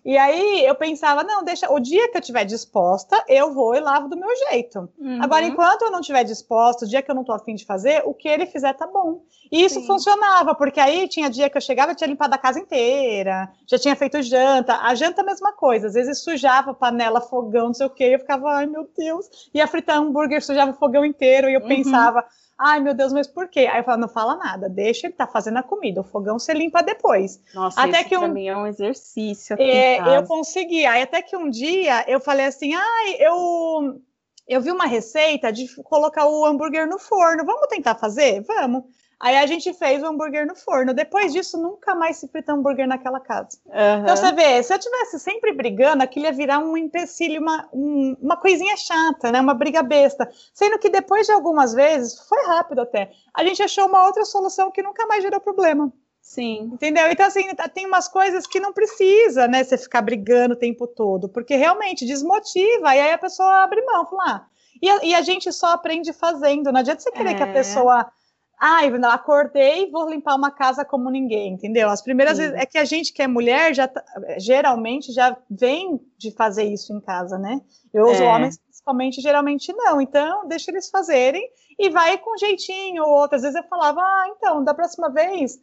E 0.06 0.18
aí 0.18 0.66
eu 0.66 0.76
pensava, 0.76 1.24
não, 1.24 1.44
deixa, 1.44 1.72
o 1.72 1.80
dia 1.80 2.10
que 2.10 2.18
eu 2.18 2.20
estiver 2.20 2.44
disposta, 2.44 3.24
eu 3.28 3.54
vou 3.54 3.74
e 3.74 3.80
lavo 3.80 4.10
do 4.10 4.18
meu 4.18 4.30
jeito. 4.50 4.90
Uhum. 5.00 5.24
Agora, 5.24 5.46
enquanto 5.46 5.84
eu 5.84 5.92
não 5.92 6.02
estiver 6.02 6.24
disposta, 6.26 6.86
o 6.86 6.88
dia 6.88 7.02
que 7.02 7.10
eu 7.10 7.16
não 7.16 7.24
tô 7.24 7.32
afim 7.32 7.56
de 7.56 7.66
fazer, 7.66 8.04
o 8.06 8.14
que 8.14 8.28
ele 8.28 8.46
fizer 8.46 8.74
tá 8.74 8.86
bom. 8.86 9.22
E 9.50 9.64
isso 9.64 9.80
Sim. 9.80 9.88
funcionava, 9.88 10.54
porque 10.56 10.80
aí 10.80 11.08
tinha 11.08 11.30
dia 11.30 11.50
que 11.50 11.56
eu 11.56 11.62
chegava 11.62 11.94
e 11.94 11.96
tinha 11.96 12.08
limpado 12.08 12.36
a 12.36 12.38
casa 12.38 12.60
inteira, 12.60 13.50
já 13.66 13.78
tinha 13.78 13.96
feito 13.96 14.22
janta. 14.22 14.76
A 14.76 14.94
janta 14.94 15.22
a 15.22 15.26
mesma 15.26 15.54
coisa, 15.54 15.88
às 15.88 15.94
vezes 15.94 16.22
sujava 16.22 16.74
panela, 16.74 17.22
fogão, 17.22 17.68
não 17.68 17.74
sei 17.74 17.86
o 17.86 17.90
quê, 17.90 18.10
e 18.10 18.14
eu 18.14 18.20
ficava, 18.20 18.50
ai 18.56 18.66
meu 18.66 18.90
Deus. 18.98 19.50
Ia 19.54 19.68
fritar 19.68 19.98
hambúrguer, 19.98 20.44
sujava 20.44 20.72
o 20.72 20.76
fogão 20.76 21.06
inteiro, 21.06 21.50
e 21.50 21.54
eu 21.54 21.62
uhum. 21.62 21.68
pensava, 21.68 22.26
Ai, 22.66 22.80
meu 22.80 22.94
Deus, 22.94 23.12
mas 23.12 23.28
por 23.28 23.50
quê? 23.50 23.68
Aí 23.70 23.82
eu 23.82 23.84
falo, 23.84 24.00
não 24.00 24.08
fala 24.08 24.38
nada, 24.38 24.70
deixa 24.70 25.08
ele 25.08 25.14
tá 25.14 25.28
fazendo 25.28 25.58
a 25.58 25.64
comida, 25.64 26.00
o 26.00 26.04
fogão 26.04 26.40
você 26.40 26.54
limpa 26.54 26.82
depois. 26.82 27.42
Nossa, 27.54 27.82
até 27.82 28.00
isso 28.00 28.10
que 28.10 28.18
um... 28.18 28.30
mim 28.30 28.48
é 28.48 28.56
um 28.56 28.66
exercício. 28.66 29.58
É, 29.60 30.18
eu 30.18 30.24
consegui. 30.24 30.86
Aí 30.86 31.02
até 31.02 31.22
que 31.22 31.36
um 31.36 31.50
dia 31.50 32.06
eu 32.08 32.22
falei 32.22 32.46
assim, 32.46 32.74
ai, 32.74 33.18
eu 33.20 34.00
eu 34.48 34.62
vi 34.62 34.72
uma 34.72 34.86
receita 34.86 35.52
de 35.52 35.68
colocar 35.84 36.26
o 36.26 36.46
hambúrguer 36.46 36.88
no 36.88 36.98
forno. 36.98 37.46
Vamos 37.46 37.68
tentar 37.68 37.96
fazer? 37.96 38.42
Vamos. 38.44 38.84
Aí 39.24 39.38
a 39.38 39.46
gente 39.46 39.74
fez 39.74 40.04
o 40.04 40.08
hambúrguer 40.08 40.46
no 40.46 40.54
forno. 40.54 40.94
Depois 40.94 41.32
disso, 41.32 41.58
nunca 41.58 41.96
mais 41.96 42.18
se 42.18 42.28
frita 42.28 42.52
hambúrguer 42.52 42.86
naquela 42.86 43.22
casa. 43.22 43.58
Uhum. 43.68 44.02
Então 44.02 44.18
você 44.18 44.34
vê, 44.34 44.62
se 44.62 44.74
eu 44.74 44.78
tivesse 44.78 45.18
sempre 45.18 45.54
brigando, 45.54 46.04
aquilo 46.04 46.26
ia 46.26 46.34
virar 46.34 46.60
um 46.60 46.76
empecilho, 46.76 47.40
uma, 47.40 47.70
um, 47.72 48.18
uma 48.22 48.36
coisinha 48.36 48.76
chata, 48.76 49.32
né? 49.32 49.40
Uma 49.40 49.54
briga 49.54 49.82
besta. 49.82 50.30
Sendo 50.54 50.78
que 50.78 50.90
depois 50.90 51.26
de 51.26 51.32
algumas 51.32 51.74
vezes, 51.74 52.20
foi 52.28 52.46
rápido 52.48 52.82
até, 52.82 53.12
a 53.34 53.46
gente 53.46 53.64
achou 53.64 53.88
uma 53.88 54.06
outra 54.06 54.26
solução 54.26 54.70
que 54.70 54.84
nunca 54.84 55.08
mais 55.08 55.24
gerou 55.24 55.40
problema. 55.40 55.90
Sim. 56.22 56.72
Entendeu? 56.74 57.10
Então, 57.10 57.26
assim, 57.26 57.48
tem 57.74 57.88
umas 57.88 58.10
coisas 58.10 58.46
que 58.46 58.60
não 58.60 58.74
precisa, 58.74 59.48
né, 59.48 59.64
você 59.64 59.78
ficar 59.78 60.02
brigando 60.02 60.54
o 60.54 60.60
tempo 60.60 60.86
todo, 60.86 61.30
porque 61.30 61.56
realmente 61.56 62.06
desmotiva, 62.06 62.94
e 62.94 63.00
aí 63.00 63.14
a 63.14 63.18
pessoa 63.18 63.64
abre 63.64 63.82
mão, 63.84 64.06
fala, 64.06 64.24
ah, 64.28 64.46
e 64.82 64.90
a, 64.90 65.06
e 65.06 65.16
a 65.16 65.22
gente 65.22 65.50
só 65.54 65.68
aprende 65.68 66.12
fazendo, 66.12 66.74
não 66.74 66.82
adianta 66.82 67.02
você 67.02 67.12
querer 67.12 67.32
é. 67.32 67.34
que 67.36 67.44
a 67.44 67.48
é. 67.48 67.54
pessoa 67.54 68.12
Ai, 68.60 68.90
ah, 69.04 69.14
acordei 69.14 69.84
e 69.84 69.92
vou 69.92 70.10
limpar 70.10 70.36
uma 70.36 70.52
casa 70.52 70.86
como 70.86 71.10
ninguém, 71.10 71.54
entendeu? 71.54 71.90
As 71.90 72.02
primeiras 72.02 72.38
Sim. 72.38 72.44
vezes 72.44 72.58
é 72.58 72.66
que 72.66 72.78
a 72.78 72.86
gente 72.86 73.12
que 73.12 73.22
é 73.22 73.28
mulher 73.28 73.74
já 73.74 73.88
tá, 73.88 74.04
geralmente 74.38 75.12
já 75.12 75.36
vem 75.50 76.00
de 76.18 76.32
fazer 76.32 76.64
isso 76.64 76.94
em 76.94 77.02
casa, 77.02 77.38
né? 77.38 77.60
Eu, 77.94 78.06
os 78.06 78.20
é. 78.20 78.24
homens, 78.24 78.58
principalmente, 78.58 79.22
geralmente 79.22 79.74
não. 79.74 80.00
Então, 80.00 80.48
deixa 80.48 80.72
eles 80.72 80.90
fazerem 80.90 81.46
e 81.78 81.90
vai 81.90 82.18
com 82.18 82.38
jeitinho 82.38 83.04
ou 83.04 83.10
outras 83.10 83.42
vezes 83.42 83.58
eu 83.58 83.68
falava, 83.68 84.00
ah, 84.00 84.26
então, 84.30 84.64
da 84.64 84.74
próxima 84.74 85.10
vez 85.10 85.60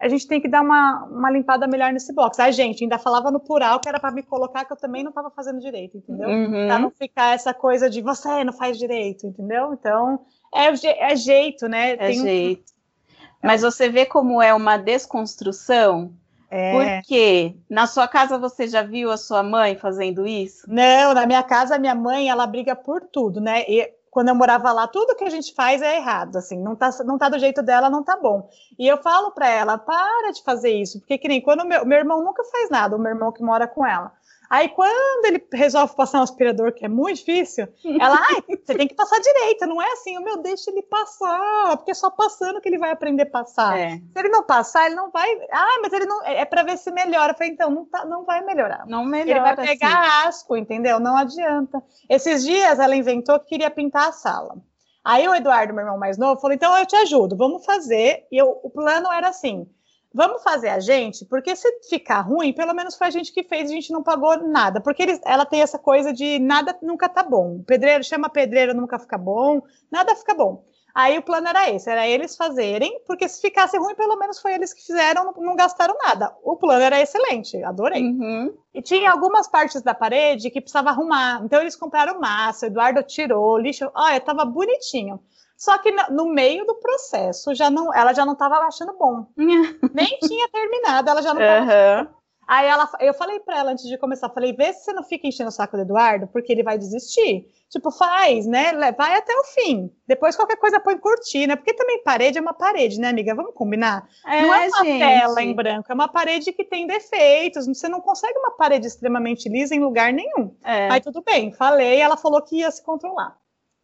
a 0.00 0.08
gente 0.08 0.26
tem 0.26 0.40
que 0.40 0.48
dar 0.48 0.60
uma, 0.60 1.04
uma 1.04 1.30
limpada 1.30 1.66
melhor 1.66 1.92
nesse 1.92 2.12
box. 2.12 2.38
A 2.40 2.50
gente 2.50 2.82
ainda 2.82 2.98
falava 2.98 3.30
no 3.30 3.40
plural 3.40 3.80
que 3.80 3.88
era 3.88 4.00
para 4.00 4.10
me 4.10 4.22
colocar 4.22 4.64
que 4.64 4.72
eu 4.72 4.76
também 4.76 5.02
não 5.02 5.10
estava 5.10 5.30
fazendo 5.30 5.60
direito, 5.60 5.96
entendeu? 5.96 6.28
Uhum. 6.28 6.66
Pra 6.66 6.78
não 6.78 6.90
ficar 6.90 7.34
essa 7.34 7.54
coisa 7.54 7.88
de 7.88 8.02
você 8.02 8.44
não 8.44 8.52
faz 8.52 8.76
direito, 8.76 9.26
entendeu? 9.26 9.72
Então, 9.72 10.20
é, 10.54 11.12
é 11.12 11.16
jeito, 11.16 11.68
né? 11.68 11.92
É 11.92 11.96
tem 11.96 12.20
jeito. 12.20 12.62
Um... 12.62 13.46
Mas 13.46 13.62
você 13.62 13.88
vê 13.88 14.06
como 14.06 14.40
é 14.40 14.54
uma 14.54 14.76
desconstrução 14.76 16.12
é. 16.56 17.00
Porque 17.00 17.56
na 17.68 17.84
sua 17.84 18.06
casa 18.06 18.38
você 18.38 18.68
já 18.68 18.80
viu 18.80 19.10
a 19.10 19.16
sua 19.16 19.42
mãe 19.42 19.76
fazendo 19.76 20.24
isso? 20.24 20.64
Não, 20.68 21.12
na 21.12 21.26
minha 21.26 21.42
casa, 21.42 21.80
minha 21.80 21.96
mãe, 21.96 22.28
ela 22.28 22.46
briga 22.46 22.76
por 22.76 23.00
tudo, 23.00 23.40
né? 23.40 23.64
E 23.68 23.92
quando 24.08 24.28
eu 24.28 24.36
morava 24.36 24.70
lá, 24.70 24.86
tudo 24.86 25.16
que 25.16 25.24
a 25.24 25.30
gente 25.30 25.52
faz 25.52 25.82
é 25.82 25.96
errado, 25.96 26.36
assim, 26.36 26.56
não 26.56 26.76
tá, 26.76 26.90
não 27.04 27.18
tá 27.18 27.28
do 27.28 27.40
jeito 27.40 27.60
dela, 27.60 27.90
não 27.90 28.04
tá 28.04 28.16
bom. 28.16 28.48
E 28.78 28.86
eu 28.86 28.98
falo 28.98 29.32
para 29.32 29.48
ela, 29.48 29.76
para 29.76 30.30
de 30.30 30.44
fazer 30.44 30.70
isso, 30.70 31.00
porque 31.00 31.18
que 31.18 31.26
nem 31.26 31.40
quando 31.40 31.66
meu, 31.66 31.84
meu 31.84 31.98
irmão 31.98 32.22
nunca 32.22 32.44
faz 32.44 32.70
nada, 32.70 32.94
o 32.94 33.00
meu 33.00 33.10
irmão 33.10 33.32
que 33.32 33.42
mora 33.42 33.66
com 33.66 33.84
ela. 33.84 34.12
Aí, 34.50 34.68
quando 34.68 35.24
ele 35.26 35.46
resolve 35.52 35.94
passar 35.96 36.20
um 36.20 36.22
aspirador, 36.22 36.72
que 36.72 36.84
é 36.84 36.88
muito 36.88 37.18
difícil, 37.18 37.66
ela, 38.00 38.18
ai, 38.20 38.42
você 38.64 38.74
tem 38.74 38.86
que 38.86 38.94
passar 38.94 39.18
direito, 39.20 39.66
não 39.66 39.80
é 39.80 39.92
assim, 39.92 40.16
o 40.18 40.22
meu, 40.22 40.36
deixa 40.38 40.70
ele 40.70 40.82
passar, 40.82 41.76
porque 41.76 41.90
é 41.90 41.94
só 41.94 42.10
passando 42.10 42.60
que 42.60 42.68
ele 42.68 42.78
vai 42.78 42.90
aprender 42.90 43.22
a 43.22 43.30
passar. 43.30 43.78
É. 43.78 43.96
Se 43.96 44.18
ele 44.18 44.28
não 44.28 44.42
passar, 44.42 44.86
ele 44.86 44.94
não 44.94 45.10
vai. 45.10 45.28
Ah, 45.50 45.78
mas 45.82 45.92
ele 45.92 46.06
não. 46.06 46.24
É, 46.24 46.40
é 46.40 46.44
para 46.44 46.62
ver 46.62 46.76
se 46.76 46.90
melhora. 46.90 47.32
Eu 47.32 47.36
falei, 47.36 47.52
então, 47.52 47.70
não, 47.70 47.84
tá, 47.84 48.04
não 48.04 48.24
vai 48.24 48.44
melhorar. 48.44 48.84
Não 48.86 49.04
melhora. 49.04 49.30
Ele 49.30 49.40
vai 49.40 49.66
pegar 49.66 50.00
assim. 50.00 50.28
asco, 50.28 50.56
entendeu? 50.56 51.00
Não 51.00 51.16
adianta. 51.16 51.82
Esses 52.08 52.44
dias 52.44 52.78
ela 52.78 52.94
inventou 52.94 53.38
que 53.40 53.46
queria 53.46 53.70
pintar 53.70 54.08
a 54.08 54.12
sala. 54.12 54.56
Aí 55.04 55.28
o 55.28 55.34
Eduardo, 55.34 55.74
meu 55.74 55.84
irmão 55.84 55.98
mais 55.98 56.16
novo, 56.16 56.40
falou: 56.40 56.54
então 56.54 56.76
eu 56.78 56.86
te 56.86 56.96
ajudo, 56.96 57.36
vamos 57.36 57.64
fazer. 57.64 58.26
E 58.32 58.38
eu, 58.38 58.58
o 58.62 58.70
plano 58.70 59.12
era 59.12 59.28
assim: 59.28 59.68
Vamos 60.14 60.44
fazer 60.44 60.68
a 60.68 60.78
gente, 60.78 61.24
porque 61.24 61.56
se 61.56 61.68
ficar 61.90 62.20
ruim, 62.20 62.52
pelo 62.52 62.72
menos 62.72 62.96
foi 62.96 63.08
a 63.08 63.10
gente 63.10 63.32
que 63.32 63.42
fez, 63.42 63.68
a 63.68 63.74
gente 63.74 63.92
não 63.92 64.00
pagou 64.00 64.38
nada. 64.46 64.80
Porque 64.80 65.02
eles, 65.02 65.20
ela 65.24 65.44
tem 65.44 65.60
essa 65.60 65.76
coisa 65.76 66.12
de 66.12 66.38
nada 66.38 66.78
nunca 66.80 67.08
tá 67.08 67.24
bom. 67.24 67.60
Pedreiro 67.66 68.04
chama 68.04 68.28
pedreiro, 68.28 68.72
nunca 68.72 68.96
fica 68.96 69.18
bom, 69.18 69.60
nada 69.90 70.14
fica 70.14 70.32
bom. 70.32 70.64
Aí 70.94 71.18
o 71.18 71.22
plano 71.22 71.48
era 71.48 71.68
esse, 71.68 71.90
era 71.90 72.06
eles 72.06 72.36
fazerem, 72.36 73.00
porque 73.04 73.28
se 73.28 73.40
ficasse 73.40 73.76
ruim, 73.76 73.96
pelo 73.96 74.16
menos 74.16 74.38
foi 74.38 74.54
eles 74.54 74.72
que 74.72 74.86
fizeram, 74.86 75.24
não, 75.24 75.32
não 75.32 75.56
gastaram 75.56 75.96
nada. 76.00 76.32
O 76.44 76.56
plano 76.56 76.84
era 76.84 77.00
excelente, 77.00 77.60
adorei. 77.64 78.04
Uhum. 78.04 78.56
E 78.72 78.80
tinha 78.80 79.10
algumas 79.10 79.48
partes 79.48 79.82
da 79.82 79.92
parede 79.92 80.50
que 80.50 80.60
precisava 80.60 80.90
arrumar. 80.90 81.42
Então 81.44 81.60
eles 81.60 81.74
compraram 81.74 82.20
massa, 82.20 82.66
o 82.66 82.68
Eduardo 82.68 83.02
tirou, 83.02 83.58
lixo, 83.58 83.90
olha, 83.92 84.20
tava 84.20 84.44
bonitinho. 84.44 85.18
Só 85.64 85.78
que 85.78 85.90
no 86.10 86.26
meio 86.26 86.66
do 86.66 86.74
processo, 86.74 87.54
já 87.54 87.70
não, 87.70 87.92
ela 87.94 88.12
já 88.12 88.26
não 88.26 88.34
estava 88.34 88.56
achando 88.56 88.92
bom. 88.98 89.24
Nem 89.94 90.18
tinha 90.18 90.46
terminado, 90.50 91.08
ela 91.08 91.22
já 91.22 91.32
não 91.32 91.40
estava. 91.40 92.02
Uhum. 92.02 92.08
Aí 92.46 92.66
ela, 92.66 92.86
eu 93.00 93.14
falei 93.14 93.40
para 93.40 93.60
ela 93.60 93.72
antes 93.72 93.88
de 93.88 93.96
começar, 93.96 94.28
falei, 94.28 94.52
vê 94.52 94.74
se 94.74 94.84
você 94.84 94.92
não 94.92 95.02
fica 95.02 95.26
enchendo 95.26 95.48
o 95.48 95.50
saco 95.50 95.74
do 95.74 95.82
Eduardo, 95.82 96.26
porque 96.26 96.52
ele 96.52 96.62
vai 96.62 96.76
desistir. 96.76 97.46
Tipo, 97.70 97.90
faz, 97.90 98.44
né? 98.44 98.72
Vai 98.92 99.16
até 99.16 99.32
o 99.32 99.44
fim. 99.44 99.90
Depois 100.06 100.36
qualquer 100.36 100.56
coisa 100.56 100.78
põe 100.78 100.98
cortina, 100.98 101.56
porque 101.56 101.72
também 101.72 102.02
parede 102.02 102.36
é 102.36 102.42
uma 102.42 102.52
parede, 102.52 103.00
né, 103.00 103.08
amiga? 103.08 103.34
Vamos 103.34 103.54
combinar? 103.54 104.06
É, 104.26 104.42
não 104.42 104.54
é 104.54 104.68
uma 104.68 104.84
gente. 104.84 104.98
tela 104.98 105.42
em 105.42 105.54
branco, 105.54 105.90
é 105.90 105.94
uma 105.94 106.08
parede 106.08 106.52
que 106.52 106.62
tem 106.62 106.86
defeitos. 106.86 107.66
Você 107.66 107.88
não 107.88 108.02
consegue 108.02 108.38
uma 108.38 108.50
parede 108.50 108.86
extremamente 108.86 109.48
lisa 109.48 109.74
em 109.74 109.80
lugar 109.80 110.12
nenhum. 110.12 110.54
É. 110.62 110.90
Aí 110.90 111.00
tudo 111.00 111.22
bem, 111.22 111.54
falei, 111.54 112.00
ela 112.00 112.18
falou 112.18 112.42
que 112.42 112.58
ia 112.58 112.70
se 112.70 112.84
controlar. 112.84 113.34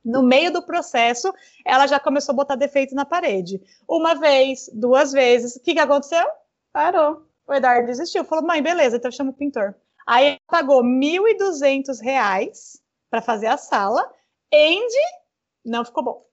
No 0.05 0.23
meio 0.23 0.53
do 0.53 0.63
processo, 0.63 1.33
ela 1.65 1.87
já 1.87 2.01
começou 2.01 2.33
a 2.33 2.37
botar 2.37 2.57
defeito 2.57 2.95
na 2.95 3.05
parede. 3.05 3.61
Uma 3.89 4.15
vez, 4.15 4.71
duas 4.73 5.13
vezes. 5.13 5.57
O 5.57 5.61
que, 5.61 5.75
que 5.75 5.81
aconteceu? 5.81 6.27
Parou. 6.73 7.27
O 7.47 7.53
Eduardo 7.53 7.87
desistiu. 7.87 8.25
Falou, 8.25 8.47
mãe, 8.47 8.63
beleza, 8.63 8.97
então 8.97 9.11
chama 9.11 9.31
o 9.31 9.35
pintor. 9.35 9.75
Aí 10.07 10.39
pagou 10.47 10.83
R$ 10.83 10.89
1.200 10.89 12.81
para 13.11 13.21
fazer 13.21 13.49
a 13.49 13.57
sala. 13.57 14.03
Andy 14.53 15.21
não 15.65 15.85
ficou 15.85 16.03
bom. 16.03 16.27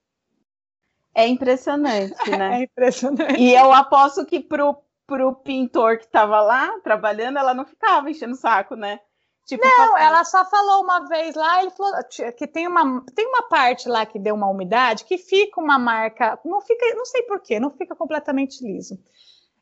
É 1.14 1.28
impressionante, 1.28 2.30
né? 2.30 2.62
é 2.62 2.64
impressionante. 2.64 3.42
E 3.42 3.54
eu 3.54 3.74
aposto 3.74 4.26
que 4.26 4.40
pro, 4.40 4.78
pro 5.06 5.34
pintor 5.34 5.98
que 5.98 6.06
estava 6.06 6.40
lá 6.42 6.80
trabalhando, 6.82 7.40
ela 7.40 7.54
não 7.54 7.66
ficava 7.66 8.10
enchendo 8.10 8.34
o 8.34 8.38
saco, 8.38 8.76
né? 8.76 9.00
Tipo, 9.48 9.66
não, 9.66 9.98
ela 9.98 10.25
só 10.25 10.44
falou 10.44 10.84
uma 10.84 11.08
vez 11.08 11.34
lá, 11.34 11.62
ele 11.62 11.72
falou 11.72 11.94
que 12.38 12.46
tem 12.46 12.68
uma, 12.68 13.01
tem 13.16 13.25
uma 13.25 13.44
parte 13.44 13.88
lá 13.88 14.06
que 14.06 14.20
deu 14.20 14.36
uma 14.36 14.50
umidade 14.50 15.06
que 15.06 15.18
fica 15.18 15.62
uma 15.62 15.80
marca, 15.80 16.38
não 16.44 16.60
fica, 16.60 16.86
não 16.94 17.06
sei 17.06 17.22
porquê, 17.22 17.58
não 17.58 17.72
fica 17.72 17.96
completamente 17.96 18.62
liso. 18.62 19.00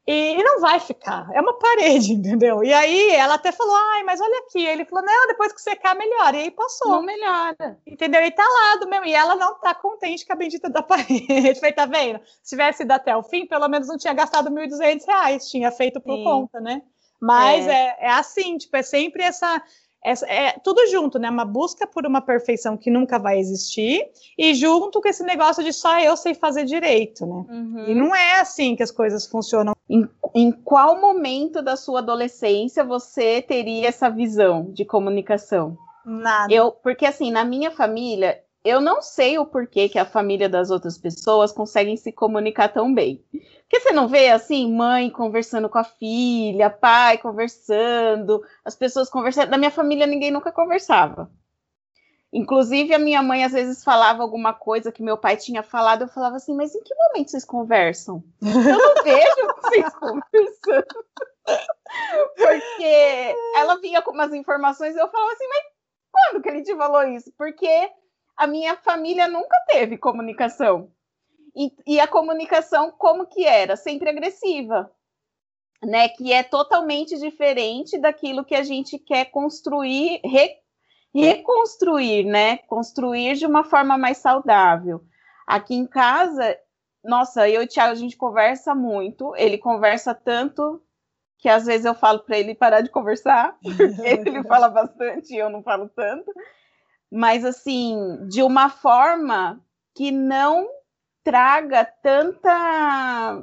E, 0.07 0.39
e, 0.39 0.43
não 0.43 0.59
vai 0.59 0.79
ficar, 0.79 1.29
é 1.33 1.39
uma 1.39 1.53
parede, 1.59 2.13
entendeu? 2.17 2.63
E 2.63 2.73
aí 2.73 3.11
ela 3.11 3.35
até 3.35 3.51
falou, 3.51 3.75
ai, 3.75 4.03
mas 4.03 4.19
olha 4.19 4.39
aqui. 4.39 4.65
Ele 4.65 4.85
falou, 4.85 5.05
não, 5.05 5.27
depois 5.27 5.53
que 5.53 5.61
secar, 5.61 5.95
melhora. 5.95 6.37
E 6.37 6.41
aí 6.41 6.51
passou. 6.51 6.91
Não 6.91 7.03
melhora. 7.03 7.79
Entendeu? 7.85 8.21
E 8.21 8.31
tá 8.31 8.43
lá 8.43 8.77
do 8.77 8.87
mesmo. 8.87 9.05
E 9.05 9.13
ela 9.13 9.35
não 9.35 9.59
tá 9.59 9.73
contente 9.73 10.25
com 10.25 10.33
a 10.33 10.35
bendita 10.35 10.69
da 10.69 10.81
parede. 10.83 11.59
Foi, 11.59 11.71
tá 11.71 11.87
vendo? 11.87 12.19
Se 12.43 12.51
tivesse 12.55 12.83
ido 12.83 12.91
até 12.91 13.15
o 13.15 13.23
fim, 13.23 13.47
pelo 13.47 13.67
menos 13.67 13.87
não 13.87 13.97
tinha 13.97 14.13
gastado 14.13 14.53
R$ 14.53 14.67
1.200, 14.67 15.49
tinha 15.49 15.71
feito 15.71 15.99
por 15.99 16.15
Sim. 16.15 16.23
conta, 16.23 16.59
né? 16.59 16.83
Mas 17.25 17.67
é. 17.67 17.71
é. 17.71 17.95
É, 17.99 18.09
assim, 18.11 18.57
tipo, 18.57 18.75
é 18.77 18.83
sempre 18.83 19.23
essa, 19.23 19.61
essa. 20.03 20.25
É 20.27 20.53
tudo 20.63 20.85
junto, 20.87 21.17
né? 21.17 21.29
Uma 21.29 21.45
busca 21.45 21.87
por 21.87 22.05
uma 22.05 22.21
perfeição 22.21 22.77
que 22.77 22.91
nunca 22.91 23.17
vai 23.17 23.39
existir, 23.39 24.07
e 24.37 24.53
junto 24.53 25.01
com 25.01 25.07
esse 25.07 25.23
negócio 25.23 25.63
de 25.63 25.73
só 25.73 25.99
eu 25.99 26.15
sei 26.15 26.35
fazer 26.35 26.65
direito, 26.65 27.25
né? 27.25 27.45
Uhum. 27.49 27.85
E 27.87 27.95
não 27.95 28.15
é 28.15 28.39
assim 28.39 28.75
que 28.75 28.83
as 28.83 28.91
coisas 28.91 29.25
funcionam. 29.25 29.73
Em, 29.89 30.07
em 30.33 30.51
qual 30.51 30.99
momento 30.99 31.61
da 31.61 31.75
sua 31.75 31.99
adolescência 31.99 32.83
você 32.83 33.41
teria 33.41 33.87
essa 33.87 34.09
visão 34.09 34.71
de 34.71 34.85
comunicação? 34.85 35.77
Nada. 36.05 36.53
Eu, 36.53 36.71
porque 36.71 37.05
assim, 37.05 37.31
na 37.31 37.43
minha 37.43 37.71
família, 37.71 38.39
eu 38.65 38.81
não 38.81 38.99
sei 38.99 39.37
o 39.37 39.45
porquê 39.45 39.87
que 39.87 39.99
a 39.99 40.05
família 40.05 40.49
das 40.49 40.71
outras 40.71 40.97
pessoas 40.97 41.51
conseguem 41.51 41.95
se 41.95 42.11
comunicar 42.11 42.67
tão 42.67 42.91
bem. 42.91 43.23
Porque 43.61 43.79
você 43.79 43.91
não 43.91 44.07
vê 44.07 44.29
assim, 44.29 44.73
mãe 44.73 45.09
conversando 45.11 45.69
com 45.69 45.77
a 45.77 45.83
filha, 45.83 46.69
pai 46.69 47.19
conversando, 47.19 48.43
as 48.65 48.75
pessoas 48.75 49.07
conversando. 49.07 49.51
Da 49.51 49.57
minha 49.57 49.69
família 49.69 50.07
ninguém 50.07 50.31
nunca 50.31 50.51
conversava. 50.51 51.31
Inclusive, 52.33 52.93
a 52.93 52.99
minha 52.99 53.21
mãe 53.21 53.45
às 53.45 53.53
vezes 53.53 53.83
falava 53.83 54.23
alguma 54.23 54.51
coisa 54.53 54.91
que 54.91 55.03
meu 55.03 55.17
pai 55.17 55.37
tinha 55.37 55.61
falado, 55.61 56.01
eu 56.01 56.07
falava 56.07 56.35
assim, 56.35 56.53
mas 56.55 56.73
em 56.75 56.83
que 56.83 56.93
momento 56.93 57.31
vocês 57.31 57.45
conversam? 57.45 58.23
Eu 58.41 58.77
não 58.77 59.03
vejo 59.03 59.47
vocês 59.61 59.95
conversando. 59.95 61.05
Porque 62.35 63.35
ela 63.55 63.79
vinha 63.79 64.01
com 64.01 64.11
umas 64.11 64.33
informações 64.33 64.95
e 64.95 64.99
eu 64.99 65.07
falava 65.07 65.31
assim, 65.31 65.47
mas 65.47 65.63
quando 66.11 66.41
que 66.41 66.49
ele 66.49 66.63
te 66.63 66.75
falou 66.75 67.03
isso? 67.03 67.31
Porque 67.37 67.89
a 68.35 68.47
minha 68.47 68.75
família 68.75 69.27
nunca 69.27 69.55
teve 69.67 69.97
comunicação. 69.97 70.91
E, 71.55 71.71
e, 71.87 71.99
a 71.99 72.07
comunicação 72.07 72.91
como 72.91 73.27
que 73.27 73.45
era? 73.45 73.77
Sempre 73.77 74.09
agressiva, 74.09 74.91
né? 75.81 76.09
Que 76.09 76.33
é 76.33 76.43
totalmente 76.43 77.17
diferente 77.17 77.97
daquilo 77.97 78.43
que 78.43 78.55
a 78.55 78.63
gente 78.63 78.99
quer 78.99 79.25
construir, 79.25 80.19
re, 80.21 80.57
reconstruir, 81.13 82.25
né? 82.25 82.57
Construir 82.57 83.35
de 83.35 83.45
uma 83.45 83.63
forma 83.63 83.97
mais 83.97 84.17
saudável. 84.17 85.01
Aqui 85.47 85.75
em 85.75 85.87
casa, 85.87 86.57
nossa, 87.01 87.47
eu 87.47 87.61
e 87.61 87.65
o 87.65 87.67
Thiago, 87.67 87.93
a 87.93 87.95
gente 87.95 88.17
conversa 88.17 88.75
muito. 88.75 89.33
Ele 89.37 89.57
conversa 89.57 90.13
tanto 90.13 90.81
que 91.37 91.47
às 91.47 91.65
vezes 91.65 91.85
eu 91.85 91.93
falo 91.93 92.19
para 92.19 92.37
ele 92.37 92.53
parar 92.53 92.81
de 92.81 92.89
conversar, 92.89 93.57
porque 93.63 94.29
ele 94.29 94.43
fala 94.43 94.67
bastante 94.67 95.33
e 95.33 95.37
eu 95.37 95.49
não 95.49 95.63
falo 95.63 95.87
tanto 95.87 96.33
mas 97.15 97.45
assim, 97.45 98.27
de 98.27 98.43
uma 98.43 98.69
forma 98.69 99.65
que 99.95 100.11
não 100.11 100.67
traga 101.23 101.85
tanta. 101.85 103.41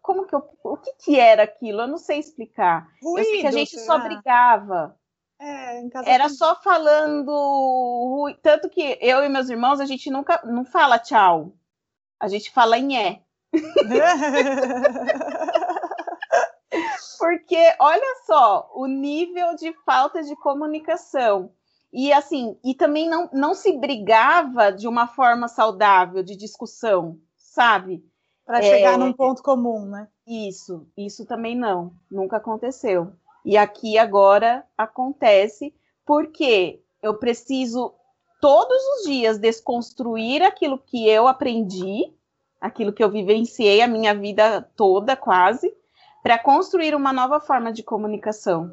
Como 0.00 0.26
que 0.26 0.34
eu... 0.34 0.42
O 0.64 0.78
que, 0.78 0.94
que 0.94 1.20
era 1.20 1.42
aquilo? 1.42 1.82
Eu 1.82 1.88
não 1.88 1.98
sei 1.98 2.18
explicar. 2.18 2.88
Ruído, 3.02 3.18
eu 3.18 3.24
sei 3.32 3.40
que 3.42 3.46
a 3.46 3.50
gente 3.50 3.78
será? 3.78 3.84
só 3.84 3.98
brigava. 3.98 4.98
É, 5.38 5.82
Era 6.06 6.30
só 6.30 6.58
falando. 6.62 8.34
Tanto 8.42 8.70
que 8.70 8.98
eu 9.02 9.22
e 9.22 9.28
meus 9.28 9.50
irmãos, 9.50 9.78
a 9.78 9.84
gente 9.84 10.10
nunca 10.10 10.40
não 10.44 10.64
fala 10.64 10.98
tchau. 10.98 11.52
A 12.18 12.28
gente 12.28 12.50
fala 12.50 12.78
em 12.78 12.98
é. 12.98 13.20
Porque 17.18 17.74
olha 17.78 18.16
só 18.24 18.70
o 18.74 18.86
nível 18.86 19.54
de 19.54 19.74
falta 19.84 20.22
de 20.22 20.34
comunicação. 20.36 21.52
E 21.98 22.12
assim, 22.12 22.58
e 22.62 22.74
também 22.74 23.08
não, 23.08 23.26
não 23.32 23.54
se 23.54 23.72
brigava 23.72 24.70
de 24.70 24.86
uma 24.86 25.06
forma 25.06 25.48
saudável, 25.48 26.22
de 26.22 26.36
discussão, 26.36 27.18
sabe? 27.38 28.04
Para 28.44 28.60
chegar 28.60 28.92
é, 28.92 28.96
num 28.98 29.14
ponto 29.14 29.42
comum, 29.42 29.86
né? 29.86 30.06
Isso, 30.26 30.86
isso 30.94 31.24
também 31.24 31.56
não, 31.56 31.94
nunca 32.10 32.36
aconteceu. 32.36 33.14
E 33.42 33.56
aqui 33.56 33.96
agora 33.96 34.62
acontece 34.76 35.74
porque 36.04 36.82
eu 37.02 37.14
preciso 37.14 37.94
todos 38.42 38.76
os 38.76 39.08
dias 39.08 39.38
desconstruir 39.38 40.42
aquilo 40.42 40.76
que 40.76 41.08
eu 41.08 41.26
aprendi, 41.26 42.12
aquilo 42.60 42.92
que 42.92 43.02
eu 43.02 43.10
vivenciei 43.10 43.80
a 43.80 43.88
minha 43.88 44.14
vida 44.14 44.60
toda 44.76 45.16
quase, 45.16 45.74
para 46.22 46.38
construir 46.38 46.94
uma 46.94 47.10
nova 47.10 47.40
forma 47.40 47.72
de 47.72 47.82
comunicação. 47.82 48.70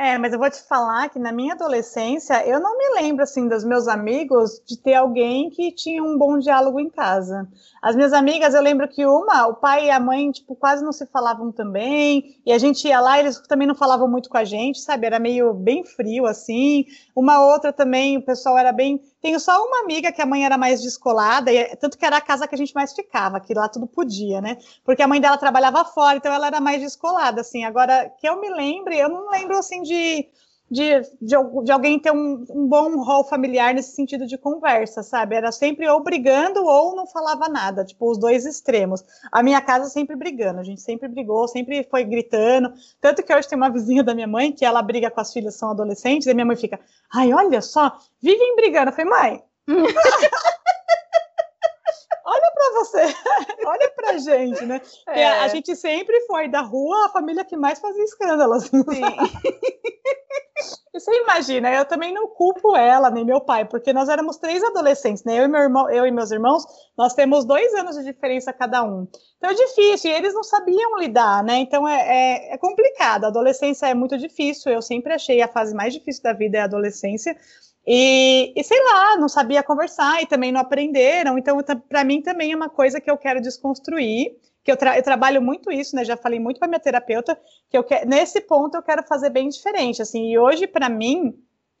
É, 0.00 0.16
mas 0.16 0.32
eu 0.32 0.38
vou 0.38 0.48
te 0.48 0.62
falar 0.62 1.08
que 1.08 1.18
na 1.18 1.32
minha 1.32 1.54
adolescência 1.54 2.46
eu 2.46 2.60
não 2.60 2.78
me 2.78 3.00
lembro 3.00 3.24
assim 3.24 3.48
dos 3.48 3.64
meus 3.64 3.88
amigos 3.88 4.62
de 4.64 4.78
ter 4.78 4.94
alguém 4.94 5.50
que 5.50 5.72
tinha 5.72 6.00
um 6.00 6.16
bom 6.16 6.38
diálogo 6.38 6.78
em 6.78 6.88
casa. 6.88 7.48
As 7.82 7.96
minhas 7.96 8.12
amigas, 8.12 8.54
eu 8.54 8.62
lembro 8.62 8.86
que 8.86 9.04
uma, 9.04 9.48
o 9.48 9.54
pai 9.54 9.86
e 9.86 9.90
a 9.90 9.98
mãe, 9.98 10.30
tipo, 10.30 10.54
quase 10.54 10.84
não 10.84 10.92
se 10.92 11.04
falavam 11.06 11.50
também, 11.50 12.40
e 12.46 12.52
a 12.52 12.58
gente 12.58 12.86
ia 12.86 13.00
lá, 13.00 13.18
eles 13.18 13.40
também 13.48 13.66
não 13.66 13.74
falavam 13.74 14.06
muito 14.06 14.28
com 14.28 14.36
a 14.36 14.44
gente, 14.44 14.80
sabe? 14.80 15.04
Era 15.04 15.18
meio 15.18 15.52
bem 15.52 15.84
frio 15.84 16.26
assim. 16.26 16.84
Uma 17.12 17.44
outra 17.44 17.72
também, 17.72 18.18
o 18.18 18.22
pessoal 18.22 18.56
era 18.56 18.70
bem 18.70 19.02
tenho 19.20 19.40
só 19.40 19.64
uma 19.64 19.80
amiga 19.80 20.12
que 20.12 20.22
a 20.22 20.26
mãe 20.26 20.44
era 20.44 20.56
mais 20.58 20.82
descolada, 20.82 21.52
e, 21.52 21.76
tanto 21.76 21.98
que 21.98 22.04
era 22.04 22.16
a 22.16 22.20
casa 22.20 22.46
que 22.46 22.54
a 22.54 22.58
gente 22.58 22.74
mais 22.74 22.92
ficava, 22.92 23.40
que 23.40 23.54
lá 23.54 23.68
tudo 23.68 23.86
podia, 23.86 24.40
né? 24.40 24.56
Porque 24.84 25.02
a 25.02 25.08
mãe 25.08 25.20
dela 25.20 25.36
trabalhava 25.38 25.84
fora, 25.84 26.16
então 26.16 26.32
ela 26.32 26.46
era 26.46 26.60
mais 26.60 26.80
descolada, 26.80 27.40
assim. 27.40 27.64
Agora, 27.64 28.10
que 28.18 28.28
eu 28.28 28.40
me 28.40 28.48
lembre, 28.50 28.98
eu 28.98 29.08
não 29.08 29.30
lembro, 29.30 29.56
assim, 29.58 29.82
de 29.82 30.28
de, 30.70 31.00
de, 31.20 31.34
de, 31.64 31.72
alguém 31.72 31.98
ter 31.98 32.12
um, 32.12 32.44
um, 32.50 32.66
bom 32.66 33.02
rol 33.02 33.24
familiar 33.24 33.72
nesse 33.72 33.94
sentido 33.94 34.26
de 34.26 34.36
conversa, 34.36 35.02
sabe? 35.02 35.34
Era 35.34 35.50
sempre 35.50 35.88
ou 35.88 36.02
brigando 36.02 36.64
ou 36.64 36.94
não 36.94 37.06
falava 37.06 37.48
nada, 37.48 37.84
tipo, 37.84 38.10
os 38.10 38.18
dois 38.18 38.44
extremos. 38.44 39.02
A 39.32 39.42
minha 39.42 39.60
casa 39.60 39.88
sempre 39.88 40.14
brigando, 40.14 40.60
a 40.60 40.62
gente 40.62 40.80
sempre 40.80 41.08
brigou, 41.08 41.48
sempre 41.48 41.86
foi 41.90 42.04
gritando. 42.04 42.72
Tanto 43.00 43.22
que 43.22 43.34
hoje 43.34 43.48
tem 43.48 43.56
uma 43.56 43.70
vizinha 43.70 44.02
da 44.02 44.14
minha 44.14 44.26
mãe 44.26 44.52
que 44.52 44.64
ela 44.64 44.82
briga 44.82 45.10
com 45.10 45.20
as 45.20 45.32
filhas, 45.32 45.54
são 45.54 45.70
adolescentes, 45.70 46.26
e 46.26 46.34
minha 46.34 46.46
mãe 46.46 46.56
fica, 46.56 46.78
ai, 47.12 47.32
olha 47.32 47.62
só, 47.62 47.96
vivem 48.20 48.54
brigando. 48.56 48.90
Eu 48.90 48.94
falei, 48.94 49.10
mãe. 49.10 49.42
Olha 52.28 52.52
para 52.54 52.72
você, 52.74 53.14
olha 53.66 53.90
pra 53.96 54.18
gente, 54.18 54.64
né? 54.66 54.80
É. 55.08 55.26
A 55.26 55.48
gente 55.48 55.74
sempre 55.74 56.20
foi 56.22 56.48
da 56.48 56.60
rua 56.60 57.06
a 57.06 57.08
família 57.08 57.44
que 57.44 57.56
mais 57.56 57.78
fazia 57.78 58.04
escândalos. 58.04 58.64
Sim. 58.68 59.02
E 60.92 61.00
você 61.00 61.12
imagina, 61.22 61.72
eu 61.72 61.84
também 61.84 62.12
não 62.12 62.26
culpo 62.26 62.74
ela, 62.76 63.10
nem 63.10 63.24
meu 63.24 63.40
pai, 63.40 63.64
porque 63.64 63.92
nós 63.92 64.08
éramos 64.08 64.36
três 64.38 64.62
adolescentes, 64.64 65.22
né? 65.22 65.38
Eu 65.38 65.44
e 65.44 65.48
meu 65.48 65.60
irmão, 65.60 65.88
eu 65.88 66.04
e 66.04 66.10
meus 66.10 66.32
irmãos, 66.32 66.64
nós 66.96 67.14
temos 67.14 67.44
dois 67.44 67.72
anos 67.74 67.96
de 67.96 68.04
diferença 68.04 68.52
cada 68.52 68.82
um. 68.82 69.06
Então 69.36 69.50
é 69.50 69.54
difícil, 69.54 70.10
e 70.10 70.14
eles 70.14 70.34
não 70.34 70.42
sabiam 70.42 70.98
lidar, 70.98 71.44
né? 71.44 71.58
Então 71.58 71.86
é, 71.86 72.00
é, 72.00 72.54
é 72.54 72.58
complicado. 72.58 73.24
A 73.24 73.28
adolescência 73.28 73.86
é 73.86 73.94
muito 73.94 74.18
difícil. 74.18 74.72
Eu 74.72 74.82
sempre 74.82 75.12
achei 75.12 75.40
a 75.40 75.46
fase 75.46 75.72
mais 75.74 75.94
difícil 75.94 76.22
da 76.24 76.32
vida 76.32 76.58
é 76.58 76.60
a 76.62 76.64
adolescência. 76.64 77.36
E, 77.90 78.52
e, 78.54 78.62
sei 78.62 78.78
lá, 78.84 79.16
não 79.16 79.30
sabia 79.30 79.62
conversar 79.62 80.22
e 80.22 80.26
também 80.26 80.52
não 80.52 80.60
aprenderam. 80.60 81.38
Então, 81.38 81.56
para 81.88 82.04
mim 82.04 82.20
também 82.20 82.52
é 82.52 82.56
uma 82.56 82.68
coisa 82.68 83.00
que 83.00 83.10
eu 83.10 83.16
quero 83.16 83.40
desconstruir 83.40 84.36
que 84.68 84.72
eu, 84.72 84.76
tra 84.76 84.98
eu, 84.98 85.02
trabalho 85.02 85.40
muito 85.40 85.72
isso, 85.72 85.96
né? 85.96 86.04
Já 86.04 86.14
falei 86.14 86.38
muito 86.38 86.58
para 86.58 86.68
minha 86.68 86.78
terapeuta 86.78 87.40
que 87.70 87.78
eu 87.78 87.82
que, 87.82 88.04
nesse 88.04 88.42
ponto 88.42 88.76
eu 88.76 88.82
quero 88.82 89.02
fazer 89.02 89.30
bem 89.30 89.48
diferente, 89.48 90.02
assim. 90.02 90.30
E 90.30 90.38
hoje 90.38 90.66
para 90.66 90.90
mim 90.90 91.34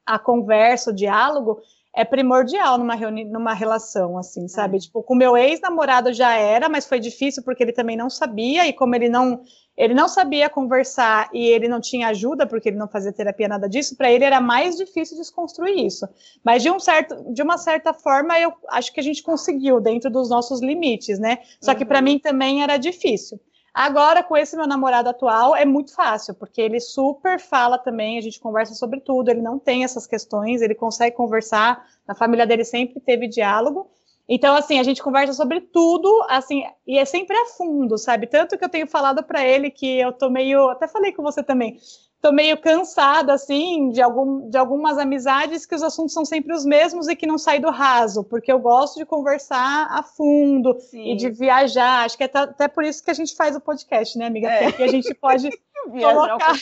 a 0.06 0.18
conversa, 0.18 0.90
o 0.90 0.94
diálogo 0.94 1.60
é 1.94 2.02
primordial 2.02 2.78
numa 2.78 2.96
numa 2.96 3.52
relação, 3.52 4.16
assim, 4.16 4.48
sabe? 4.48 4.78
É. 4.78 4.80
Tipo, 4.80 5.02
com 5.02 5.14
meu 5.14 5.36
ex-namorado 5.36 6.14
já 6.14 6.34
era, 6.34 6.66
mas 6.66 6.86
foi 6.86 6.98
difícil 6.98 7.42
porque 7.42 7.62
ele 7.62 7.72
também 7.72 7.94
não 7.96 8.08
sabia 8.08 8.66
e 8.66 8.72
como 8.72 8.94
ele 8.94 9.10
não 9.10 9.42
ele 9.78 9.94
não 9.94 10.08
sabia 10.08 10.50
conversar 10.50 11.30
e 11.32 11.46
ele 11.46 11.68
não 11.68 11.80
tinha 11.80 12.08
ajuda 12.08 12.44
porque 12.44 12.68
ele 12.68 12.76
não 12.76 12.88
fazia 12.88 13.12
terapia 13.12 13.46
nada 13.46 13.68
disso, 13.68 13.96
para 13.96 14.10
ele 14.10 14.24
era 14.24 14.40
mais 14.40 14.76
difícil 14.76 15.16
desconstruir 15.16 15.86
isso. 15.86 16.06
Mas 16.44 16.64
de 16.64 16.70
um 16.70 16.80
certo, 16.80 17.32
de 17.32 17.40
uma 17.40 17.56
certa 17.56 17.94
forma, 17.94 18.38
eu 18.40 18.52
acho 18.70 18.92
que 18.92 18.98
a 18.98 19.02
gente 19.02 19.22
conseguiu 19.22 19.80
dentro 19.80 20.10
dos 20.10 20.28
nossos 20.28 20.60
limites, 20.60 21.20
né? 21.20 21.38
Só 21.60 21.76
que 21.76 21.84
para 21.84 22.00
uhum. 22.00 22.04
mim 22.04 22.18
também 22.18 22.60
era 22.60 22.76
difícil. 22.76 23.40
Agora, 23.72 24.24
com 24.24 24.36
esse 24.36 24.56
meu 24.56 24.66
namorado 24.66 25.08
atual, 25.08 25.54
é 25.54 25.64
muito 25.64 25.94
fácil, 25.94 26.34
porque 26.34 26.60
ele 26.60 26.80
super 26.80 27.38
fala 27.38 27.78
também, 27.78 28.18
a 28.18 28.20
gente 28.20 28.40
conversa 28.40 28.74
sobre 28.74 28.98
tudo, 28.98 29.28
ele 29.28 29.40
não 29.40 29.60
tem 29.60 29.84
essas 29.84 30.04
questões, 30.04 30.60
ele 30.60 30.74
consegue 30.74 31.14
conversar, 31.14 31.86
na 32.04 32.16
família 32.16 32.44
dele 32.44 32.64
sempre 32.64 32.98
teve 32.98 33.28
diálogo, 33.28 33.88
então, 34.28 34.54
assim, 34.54 34.78
a 34.78 34.82
gente 34.82 35.02
conversa 35.02 35.32
sobre 35.32 35.60
tudo, 35.60 36.26
assim, 36.28 36.62
e 36.86 36.98
é 36.98 37.04
sempre 37.04 37.36
a 37.36 37.46
fundo, 37.46 37.96
sabe? 37.96 38.26
Tanto 38.26 38.58
que 38.58 38.64
eu 38.64 38.68
tenho 38.68 38.86
falado 38.86 39.24
para 39.24 39.46
ele 39.46 39.70
que 39.70 39.98
eu 39.98 40.12
tô 40.12 40.28
meio, 40.28 40.68
até 40.68 40.86
falei 40.86 41.12
com 41.12 41.22
você 41.22 41.42
também, 41.42 41.78
tô 42.20 42.32
meio 42.32 42.60
cansada, 42.60 43.32
assim, 43.32 43.90
de, 43.90 44.02
algum, 44.02 44.48
de 44.50 44.58
algumas 44.58 44.98
amizades 44.98 45.64
que 45.64 45.74
os 45.74 45.82
assuntos 45.82 46.12
são 46.12 46.24
sempre 46.24 46.52
os 46.52 46.64
mesmos 46.64 47.08
e 47.08 47.14
que 47.14 47.26
não 47.26 47.38
saem 47.38 47.60
do 47.60 47.70
raso, 47.70 48.24
porque 48.24 48.50
eu 48.50 48.58
gosto 48.58 48.96
de 48.96 49.06
conversar 49.06 49.86
a 49.90 50.02
fundo 50.02 50.76
Sim. 50.80 51.12
e 51.12 51.16
de 51.16 51.30
viajar. 51.30 52.04
Acho 52.04 52.16
que 52.16 52.24
é 52.24 52.30
até 52.32 52.66
por 52.66 52.84
isso 52.84 53.02
que 53.02 53.10
a 53.10 53.14
gente 53.14 53.36
faz 53.36 53.54
o 53.54 53.60
podcast, 53.60 54.18
né, 54.18 54.26
amiga? 54.26 54.48
É. 54.48 54.64
Porque 54.64 54.82
a 54.82 54.88
gente 54.88 55.14
pode 55.14 55.48
colocar. 55.88 56.54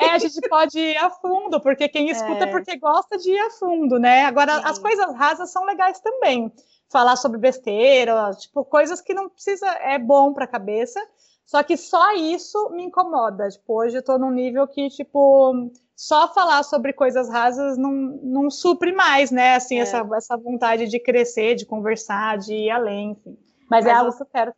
é, 0.00 0.10
a 0.10 0.18
gente 0.18 0.40
pode 0.48 0.78
ir 0.78 0.96
a 0.96 1.10
fundo, 1.10 1.60
porque 1.60 1.88
quem 1.88 2.08
escuta 2.08 2.46
é, 2.46 2.48
é 2.48 2.50
porque 2.50 2.76
gosta 2.78 3.18
de 3.18 3.30
ir 3.30 3.38
a 3.38 3.50
fundo, 3.50 3.98
né? 3.98 4.24
Agora, 4.24 4.56
Sim. 4.56 4.62
as 4.64 4.78
coisas 4.78 5.14
rasas 5.14 5.50
são 5.50 5.64
legais 5.64 6.00
também. 6.00 6.50
Falar 6.88 7.16
sobre 7.16 7.38
besteira, 7.38 8.30
tipo, 8.38 8.64
coisas 8.64 9.00
que 9.00 9.12
não 9.12 9.28
precisa, 9.28 9.66
é 9.66 9.98
bom 9.98 10.32
para 10.32 10.44
a 10.44 10.48
cabeça. 10.48 11.00
Só 11.46 11.62
que 11.62 11.76
só 11.76 12.12
isso 12.14 12.70
me 12.70 12.84
incomoda. 12.84 13.48
Tipo, 13.48 13.80
hoje 13.80 13.96
eu 13.96 14.04
tô 14.04 14.18
num 14.18 14.30
nível 14.30 14.66
que, 14.66 14.88
tipo, 14.90 15.70
só 15.94 16.32
falar 16.34 16.64
sobre 16.64 16.92
coisas 16.92 17.30
rasas 17.30 17.78
não, 17.78 17.92
não 17.92 18.50
supre 18.50 18.92
mais, 18.92 19.30
né? 19.30 19.54
Assim, 19.54 19.78
é. 19.78 19.82
essa, 19.82 20.06
essa 20.14 20.36
vontade 20.36 20.88
de 20.88 20.98
crescer, 20.98 21.54
de 21.54 21.64
conversar, 21.64 22.36
de 22.36 22.52
ir 22.52 22.70
além, 22.70 23.12
enfim. 23.12 23.38
Mas, 23.70 23.84
Mas 23.84 23.86
é 23.86 23.92
algo 23.92 24.16
que 24.16 24.22
eu 24.22 24.26
quero 24.26 24.52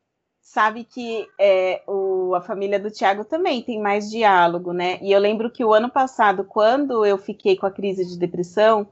sabe 0.48 0.82
que 0.82 1.28
é, 1.38 1.82
o, 1.86 2.34
a 2.34 2.40
família 2.40 2.80
do 2.80 2.90
Tiago 2.90 3.22
também 3.22 3.62
tem 3.62 3.78
mais 3.78 4.10
diálogo, 4.10 4.72
né? 4.72 4.98
E 5.02 5.12
eu 5.12 5.20
lembro 5.20 5.50
que 5.50 5.62
o 5.62 5.74
ano 5.74 5.90
passado, 5.90 6.42
quando 6.42 7.04
eu 7.04 7.18
fiquei 7.18 7.54
com 7.54 7.66
a 7.66 7.70
crise 7.70 8.06
de 8.06 8.18
depressão, 8.18 8.88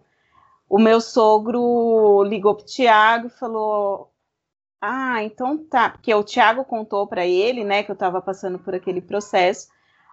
o 0.68 0.78
meu 0.78 1.00
sogro 1.00 2.22
ligou 2.24 2.54
pro 2.54 2.66
Tiago 2.66 3.28
e 3.28 3.38
falou: 3.38 4.12
Ah, 4.80 5.22
então 5.22 5.58
tá. 5.58 5.90
Porque 5.90 6.14
o 6.14 6.24
Tiago 6.24 6.64
contou 6.64 7.06
para 7.06 7.26
ele, 7.26 7.64
né, 7.64 7.82
que 7.82 7.90
eu 7.90 7.94
estava 7.94 8.20
passando 8.20 8.58
por 8.58 8.74
aquele 8.74 9.00
processo. 9.00 9.68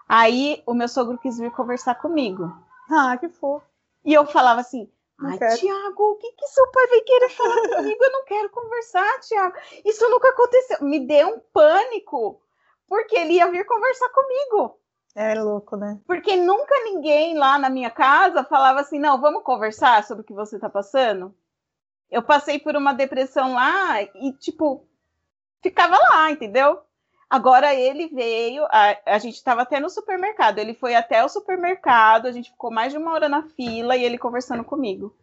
Aí 0.07 0.61
o 0.65 0.73
meu 0.73 0.87
sogro 0.87 1.17
quis 1.17 1.37
vir 1.37 1.51
conversar 1.51 1.95
comigo. 1.95 2.51
Ah, 2.89 3.17
que 3.17 3.29
fofo. 3.29 3.65
E 4.03 4.13
eu 4.13 4.25
falava 4.25 4.61
assim: 4.61 4.89
Ai, 5.19 5.37
Tiago, 5.37 6.03
o 6.11 6.15
que, 6.15 6.31
que 6.33 6.47
seu 6.47 6.69
pai 6.71 6.87
vai 6.87 7.01
querer 7.01 7.29
falar 7.29 7.61
comigo? 7.75 8.03
Eu 8.03 8.11
não 8.11 8.25
quero 8.25 8.49
conversar, 8.49 9.19
Tiago. 9.21 9.55
Isso 9.85 10.09
nunca 10.09 10.29
aconteceu. 10.29 10.77
Me 10.81 10.99
deu 10.99 11.29
um 11.29 11.39
pânico, 11.53 12.41
porque 12.87 13.15
ele 13.15 13.33
ia 13.33 13.49
vir 13.49 13.65
conversar 13.65 14.09
comigo. 14.09 14.79
É 15.15 15.35
louco, 15.35 15.75
né? 15.77 15.99
Porque 16.07 16.35
nunca 16.35 16.73
ninguém 16.83 17.37
lá 17.37 17.59
na 17.59 17.69
minha 17.69 17.89
casa 17.89 18.43
falava 18.43 18.81
assim: 18.81 18.99
não, 18.99 19.21
vamos 19.21 19.43
conversar 19.43 20.03
sobre 20.03 20.23
o 20.23 20.25
que 20.25 20.33
você 20.33 20.59
tá 20.59 20.69
passando. 20.69 21.33
Eu 22.13 22.21
passei 22.21 22.59
por 22.59 22.75
uma 22.75 22.93
depressão 22.93 23.53
lá 23.53 24.01
e, 24.01 24.31
tipo, 24.39 24.85
ficava 25.63 25.97
lá, 25.97 26.29
entendeu? 26.29 26.79
Agora 27.27 27.73
ele 27.73 28.09
veio, 28.09 28.63
a, 28.65 28.95
a 29.07 29.17
gente 29.17 29.33
estava 29.33 29.63
até 29.63 29.79
no 29.79 29.89
supermercado. 29.89 30.59
Ele 30.59 30.75
foi 30.75 30.93
até 30.93 31.25
o 31.25 31.29
supermercado, 31.29 32.27
a 32.27 32.31
gente 32.31 32.51
ficou 32.51 32.71
mais 32.71 32.91
de 32.91 32.99
uma 32.99 33.11
hora 33.11 33.27
na 33.27 33.41
fila 33.41 33.97
e 33.97 34.03
ele 34.03 34.19
conversando 34.19 34.63
comigo. 34.63 35.15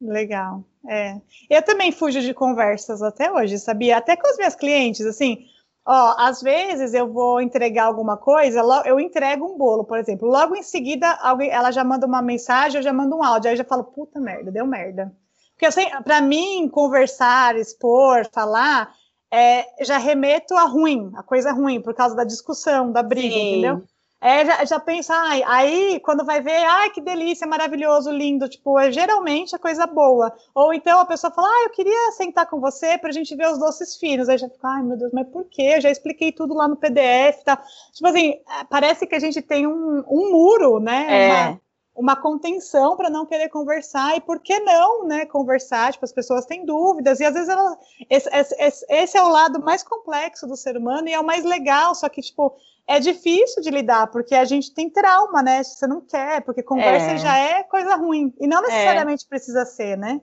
Legal, 0.00 0.64
é. 0.88 1.20
Eu 1.50 1.62
também 1.62 1.92
fujo 1.92 2.22
de 2.22 2.32
conversas 2.32 3.02
até 3.02 3.30
hoje, 3.30 3.58
sabia? 3.58 3.98
Até 3.98 4.16
com 4.16 4.26
os 4.30 4.38
meus 4.38 4.54
clientes, 4.54 5.04
assim, 5.04 5.44
ó, 5.84 6.14
às 6.18 6.40
vezes 6.40 6.94
eu 6.94 7.12
vou 7.12 7.42
entregar 7.42 7.84
alguma 7.84 8.16
coisa, 8.16 8.62
eu 8.86 8.98
entrego 8.98 9.44
um 9.44 9.58
bolo, 9.58 9.84
por 9.84 9.98
exemplo. 9.98 10.26
Logo 10.26 10.56
em 10.56 10.62
seguida, 10.62 11.10
alguém, 11.20 11.50
ela 11.50 11.70
já 11.70 11.84
manda 11.84 12.06
uma 12.06 12.22
mensagem, 12.22 12.78
eu 12.78 12.82
já 12.82 12.94
mando 12.94 13.14
um 13.14 13.22
áudio, 13.22 13.48
aí 13.48 13.54
eu 13.54 13.58
já 13.58 13.64
falo, 13.64 13.84
puta 13.84 14.18
merda, 14.18 14.50
deu 14.50 14.66
merda. 14.66 15.14
Porque 15.58 15.68
para 16.04 16.20
mim, 16.20 16.68
conversar, 16.68 17.56
expor, 17.56 18.28
falar, 18.32 18.92
é, 19.32 19.66
já 19.84 19.96
remeto 19.96 20.54
a 20.54 20.64
ruim, 20.64 21.10
a 21.16 21.22
coisa 21.22 21.50
ruim, 21.52 21.80
por 21.80 21.94
causa 21.94 22.14
da 22.14 22.24
discussão, 22.24 22.92
da 22.92 23.02
briga, 23.02 23.34
Sim. 23.34 23.52
entendeu? 23.52 23.82
É, 24.20 24.44
já, 24.44 24.64
já 24.64 24.80
pensa, 24.80 25.14
ai, 25.14 25.42
aí 25.46 26.00
quando 26.00 26.24
vai 26.24 26.40
ver, 26.40 26.64
ai, 26.64 26.90
que 26.90 27.00
delícia, 27.00 27.46
maravilhoso, 27.46 28.10
lindo, 28.10 28.48
tipo, 28.48 28.78
é 28.78 28.90
geralmente 28.90 29.54
a 29.54 29.58
coisa 29.58 29.86
boa. 29.86 30.34
Ou 30.54 30.72
então 30.72 30.98
a 30.98 31.04
pessoa 31.04 31.30
fala, 31.30 31.46
ah, 31.46 31.64
eu 31.64 31.70
queria 31.70 32.12
sentar 32.12 32.46
com 32.46 32.58
você 32.58 32.96
pra 32.96 33.12
gente 33.12 33.36
ver 33.36 33.48
os 33.48 33.58
doces 33.58 33.96
finos. 33.96 34.28
Aí 34.28 34.38
já 34.38 34.48
fica, 34.48 34.68
ai, 34.68 34.82
meu 34.82 34.96
Deus, 34.96 35.12
mas 35.12 35.28
por 35.28 35.44
quê? 35.44 35.74
Eu 35.76 35.80
já 35.82 35.90
expliquei 35.90 36.32
tudo 36.32 36.54
lá 36.54 36.66
no 36.66 36.76
PDF 36.76 37.40
e 37.40 37.44
tal. 37.44 37.58
Tipo 37.92 38.08
assim, 38.08 38.30
é, 38.32 38.64
parece 38.68 39.06
que 39.06 39.14
a 39.14 39.20
gente 39.20 39.42
tem 39.42 39.66
um, 39.66 40.02
um 40.08 40.32
muro, 40.32 40.80
né? 40.80 41.06
É. 41.08 41.26
Uma, 41.28 41.60
uma 41.96 42.14
contenção 42.14 42.96
para 42.96 43.08
não 43.08 43.24
querer 43.24 43.48
conversar 43.48 44.16
e 44.16 44.20
por 44.20 44.38
que 44.40 44.60
não, 44.60 45.06
né, 45.06 45.24
conversar, 45.24 45.92
tipo, 45.92 46.04
as 46.04 46.12
pessoas 46.12 46.44
têm 46.44 46.64
dúvidas 46.64 47.20
e 47.20 47.24
às 47.24 47.32
vezes 47.32 47.48
ela, 47.48 47.78
esse, 48.10 48.28
esse, 48.32 48.86
esse, 48.88 49.16
é 49.16 49.22
o 49.22 49.28
lado 49.28 49.62
mais 49.62 49.82
complexo 49.82 50.46
do 50.46 50.56
ser 50.56 50.76
humano 50.76 51.08
e 51.08 51.14
é 51.14 51.18
o 51.18 51.24
mais 51.24 51.44
legal, 51.44 51.94
só 51.94 52.08
que, 52.08 52.20
tipo, 52.20 52.54
é 52.86 53.00
difícil 53.00 53.62
de 53.62 53.70
lidar, 53.70 54.08
porque 54.08 54.34
a 54.34 54.44
gente 54.44 54.74
tem 54.74 54.90
trauma, 54.90 55.42
né, 55.42 55.62
você 55.64 55.86
não 55.86 56.02
quer, 56.02 56.42
porque 56.42 56.62
conversa 56.62 57.12
é. 57.12 57.18
já 57.18 57.38
é 57.38 57.62
coisa 57.62 57.96
ruim, 57.96 58.32
e 58.38 58.46
não 58.46 58.60
necessariamente 58.60 59.24
é. 59.24 59.28
precisa 59.28 59.64
ser, 59.64 59.96
né. 59.96 60.20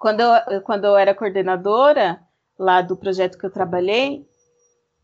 Quando 0.00 0.20
eu, 0.20 0.62
quando 0.62 0.84
eu 0.86 0.96
era 0.96 1.14
coordenadora 1.14 2.20
lá 2.58 2.80
do 2.80 2.96
projeto 2.96 3.38
que 3.38 3.44
eu 3.44 3.52
trabalhei, 3.52 4.26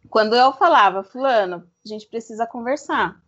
quando 0.08 0.34
eu 0.34 0.52
falava, 0.54 1.04
fulano, 1.04 1.68
a 1.84 1.88
gente 1.88 2.08
precisa 2.08 2.46
conversar, 2.46 3.20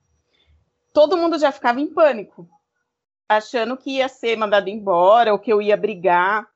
todo 0.95 1.17
mundo 1.17 1.39
já 1.39 1.53
ficava 1.53 1.79
em 1.79 1.93
pânico, 1.93 2.49
achando 3.31 3.77
que 3.77 3.99
ia 3.99 4.09
ser 4.09 4.37
mandado 4.37 4.69
embora 4.69 5.33
ou 5.33 5.39
que 5.39 5.53
eu 5.53 5.63
ia 5.63 5.77
brigar. 5.77 6.49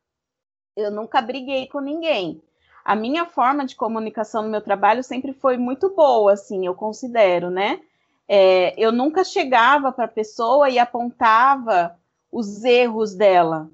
Eu 0.77 0.91
nunca 0.91 1.23
briguei 1.23 1.69
com 1.69 1.79
ninguém. 1.79 2.43
A 2.85 2.97
minha 2.97 3.27
forma 3.27 3.65
de 3.65 3.77
comunicação 3.77 4.43
no 4.43 4.49
meu 4.49 4.61
trabalho 4.61 5.05
sempre 5.05 5.33
foi 5.33 5.57
muito 5.57 5.95
boa, 5.95 6.33
assim, 6.33 6.67
eu 6.67 6.75
considero, 6.75 7.49
né? 7.49 7.81
É, 8.27 8.75
eu 8.77 8.91
nunca 8.91 9.23
chegava 9.23 9.93
para 9.93 10.07
a 10.07 10.09
pessoa 10.09 10.69
e 10.69 10.77
apontava 10.77 11.97
os 12.31 12.65
erros 12.65 13.15
dela. 13.15 13.71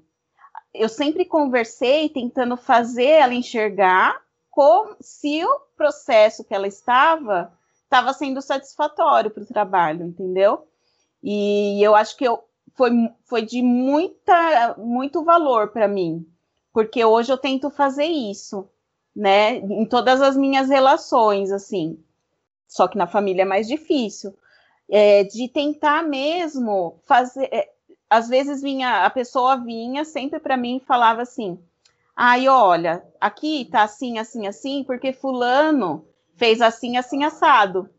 Eu 0.71 0.87
sempre 0.87 1.25
conversei 1.25 2.07
tentando 2.07 2.55
fazer 2.55 3.05
ela 3.05 3.33
enxergar 3.33 4.21
como 4.51 4.95
se 5.01 5.43
o 5.43 5.59
processo 5.75 6.43
que 6.43 6.53
ela 6.53 6.67
estava 6.67 7.51
estava 7.83 8.13
sendo 8.13 8.41
satisfatório 8.43 9.31
para 9.31 9.43
o 9.43 9.47
trabalho, 9.47 10.05
entendeu? 10.05 10.67
E 11.23 11.83
eu 11.83 11.93
acho 11.93 12.15
que 12.15 12.23
eu, 12.25 12.41
foi, 12.73 12.91
foi 13.25 13.41
de 13.43 13.61
muita, 13.61 14.75
muito 14.77 15.23
valor 15.23 15.69
para 15.69 15.87
mim, 15.87 16.25
porque 16.73 17.03
hoje 17.03 17.31
eu 17.31 17.37
tento 17.37 17.69
fazer 17.69 18.05
isso, 18.05 18.67
né? 19.15 19.57
Em 19.57 19.85
todas 19.85 20.21
as 20.21 20.37
minhas 20.37 20.69
relações, 20.69 21.51
assim. 21.51 22.01
Só 22.67 22.87
que 22.87 22.97
na 22.97 23.07
família 23.07 23.41
é 23.41 23.45
mais 23.45 23.67
difícil. 23.67 24.33
É, 24.89 25.23
de 25.23 25.47
tentar 25.47 26.03
mesmo 26.03 26.99
fazer. 27.05 27.49
É, 27.51 27.69
às 28.09 28.27
vezes 28.27 28.61
vinha, 28.61 29.05
a 29.05 29.09
pessoa 29.09 29.55
vinha 29.55 30.03
sempre 30.03 30.39
para 30.39 30.57
mim 30.57 30.77
e 30.77 30.85
falava 30.85 31.21
assim: 31.21 31.57
ai, 32.15 32.47
olha, 32.47 33.03
aqui 33.19 33.67
tá 33.71 33.83
assim, 33.83 34.17
assim, 34.17 34.47
assim, 34.47 34.83
porque 34.83 35.13
fulano 35.13 36.05
fez 36.35 36.61
assim, 36.61 36.97
assim, 36.97 37.23
assado. 37.23 37.89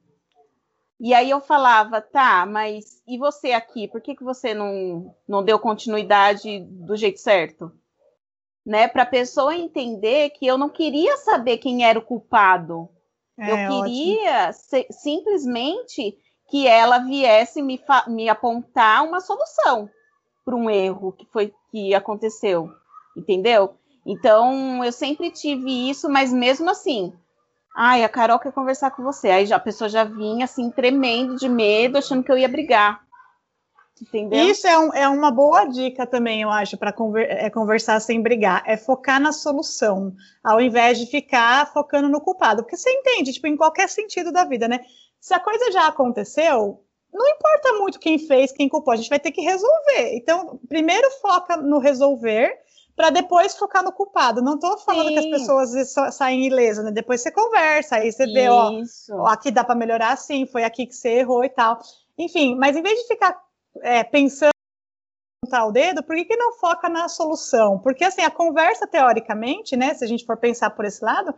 E 1.04 1.12
aí 1.12 1.30
eu 1.30 1.40
falava, 1.40 2.00
tá, 2.00 2.46
mas 2.46 3.02
e 3.08 3.18
você 3.18 3.50
aqui? 3.50 3.88
Por 3.88 4.00
que, 4.00 4.14
que 4.14 4.22
você 4.22 4.54
não, 4.54 5.12
não 5.26 5.42
deu 5.42 5.58
continuidade 5.58 6.60
do 6.60 6.96
jeito 6.96 7.18
certo? 7.18 7.72
Né, 8.64 8.86
para 8.86 9.02
a 9.02 9.06
pessoa 9.06 9.56
entender 9.56 10.30
que 10.30 10.46
eu 10.46 10.56
não 10.56 10.68
queria 10.68 11.16
saber 11.16 11.58
quem 11.58 11.84
era 11.84 11.98
o 11.98 12.04
culpado. 12.04 12.88
É, 13.36 13.50
eu 13.50 13.82
queria 13.82 14.52
se, 14.52 14.86
simplesmente 14.92 16.16
que 16.48 16.68
ela 16.68 16.98
viesse 16.98 17.60
me, 17.60 17.82
me 18.06 18.28
apontar 18.28 19.02
uma 19.02 19.20
solução 19.20 19.90
para 20.44 20.54
um 20.54 20.70
erro 20.70 21.10
que 21.10 21.26
foi 21.26 21.52
que 21.72 21.92
aconteceu, 21.96 22.70
entendeu? 23.16 23.74
Então 24.06 24.84
eu 24.84 24.92
sempre 24.92 25.32
tive 25.32 25.90
isso, 25.90 26.08
mas 26.08 26.32
mesmo 26.32 26.70
assim, 26.70 27.12
Ai, 27.74 28.04
a 28.04 28.08
Carol 28.08 28.38
quer 28.38 28.52
conversar 28.52 28.90
com 28.90 29.02
você. 29.02 29.30
Aí 29.30 29.46
já, 29.46 29.56
a 29.56 29.60
pessoa 29.60 29.88
já 29.88 30.04
vinha 30.04 30.44
assim, 30.44 30.70
tremendo 30.70 31.36
de 31.36 31.48
medo, 31.48 31.98
achando 31.98 32.22
que 32.22 32.30
eu 32.30 32.38
ia 32.38 32.48
brigar. 32.48 33.00
Entendeu? 34.00 34.48
Isso 34.48 34.66
é, 34.66 34.78
um, 34.78 34.92
é 34.92 35.08
uma 35.08 35.30
boa 35.30 35.64
dica 35.64 36.06
também, 36.06 36.42
eu 36.42 36.50
acho, 36.50 36.76
para 36.76 36.92
conver, 36.92 37.30
é 37.30 37.48
conversar 37.48 38.00
sem 38.00 38.20
brigar. 38.20 38.62
É 38.66 38.76
focar 38.76 39.20
na 39.20 39.32
solução, 39.32 40.14
ao 40.42 40.60
invés 40.60 40.98
de 40.98 41.06
ficar 41.06 41.72
focando 41.72 42.08
no 42.08 42.20
culpado. 42.20 42.62
Porque 42.62 42.76
você 42.76 42.90
entende, 42.90 43.32
tipo, 43.32 43.46
em 43.46 43.56
qualquer 43.56 43.88
sentido 43.88 44.32
da 44.32 44.44
vida, 44.44 44.66
né? 44.66 44.80
Se 45.20 45.32
a 45.32 45.40
coisa 45.40 45.70
já 45.70 45.86
aconteceu, 45.86 46.84
não 47.12 47.28
importa 47.28 47.72
muito 47.74 48.00
quem 48.00 48.18
fez, 48.18 48.50
quem 48.50 48.68
culpou, 48.68 48.92
a 48.92 48.96
gente 48.96 49.10
vai 49.10 49.20
ter 49.20 49.30
que 49.30 49.40
resolver. 49.40 50.14
Então, 50.14 50.58
primeiro 50.68 51.08
foca 51.20 51.56
no 51.56 51.78
resolver 51.78 52.61
para 52.94 53.10
depois 53.10 53.56
focar 53.56 53.82
no 53.82 53.92
culpado. 53.92 54.42
Não 54.42 54.54
estou 54.54 54.78
falando 54.78 55.08
Sim. 55.08 55.14
que 55.14 55.18
as 55.18 55.26
pessoas 55.26 56.14
saem 56.14 56.46
ilesas, 56.46 56.84
né? 56.84 56.90
Depois 56.90 57.20
você 57.20 57.30
conversa, 57.30 57.96
aí 57.96 58.12
você 58.12 58.26
vê, 58.26 58.48
ó, 58.48 58.70
ó, 59.12 59.26
aqui 59.26 59.50
dá 59.50 59.64
para 59.64 59.74
melhorar 59.74 60.16
sim, 60.16 60.46
foi 60.46 60.64
aqui 60.64 60.86
que 60.86 60.94
você 60.94 61.20
errou 61.20 61.44
e 61.44 61.48
tal. 61.48 61.80
Enfim, 62.18 62.54
mas 62.54 62.76
em 62.76 62.82
vez 62.82 62.98
de 63.00 63.08
ficar 63.08 63.40
é, 63.80 64.04
pensando 64.04 64.52
o 65.64 65.72
dedo, 65.72 66.02
por 66.02 66.14
que, 66.16 66.24
que 66.24 66.36
não 66.36 66.52
foca 66.54 66.88
na 66.88 67.08
solução? 67.08 67.78
Porque 67.78 68.04
assim, 68.04 68.22
a 68.22 68.30
conversa, 68.30 68.86
teoricamente, 68.86 69.76
né? 69.76 69.92
Se 69.94 70.04
a 70.04 70.08
gente 70.08 70.24
for 70.24 70.36
pensar 70.36 70.70
por 70.70 70.84
esse 70.84 71.04
lado, 71.04 71.34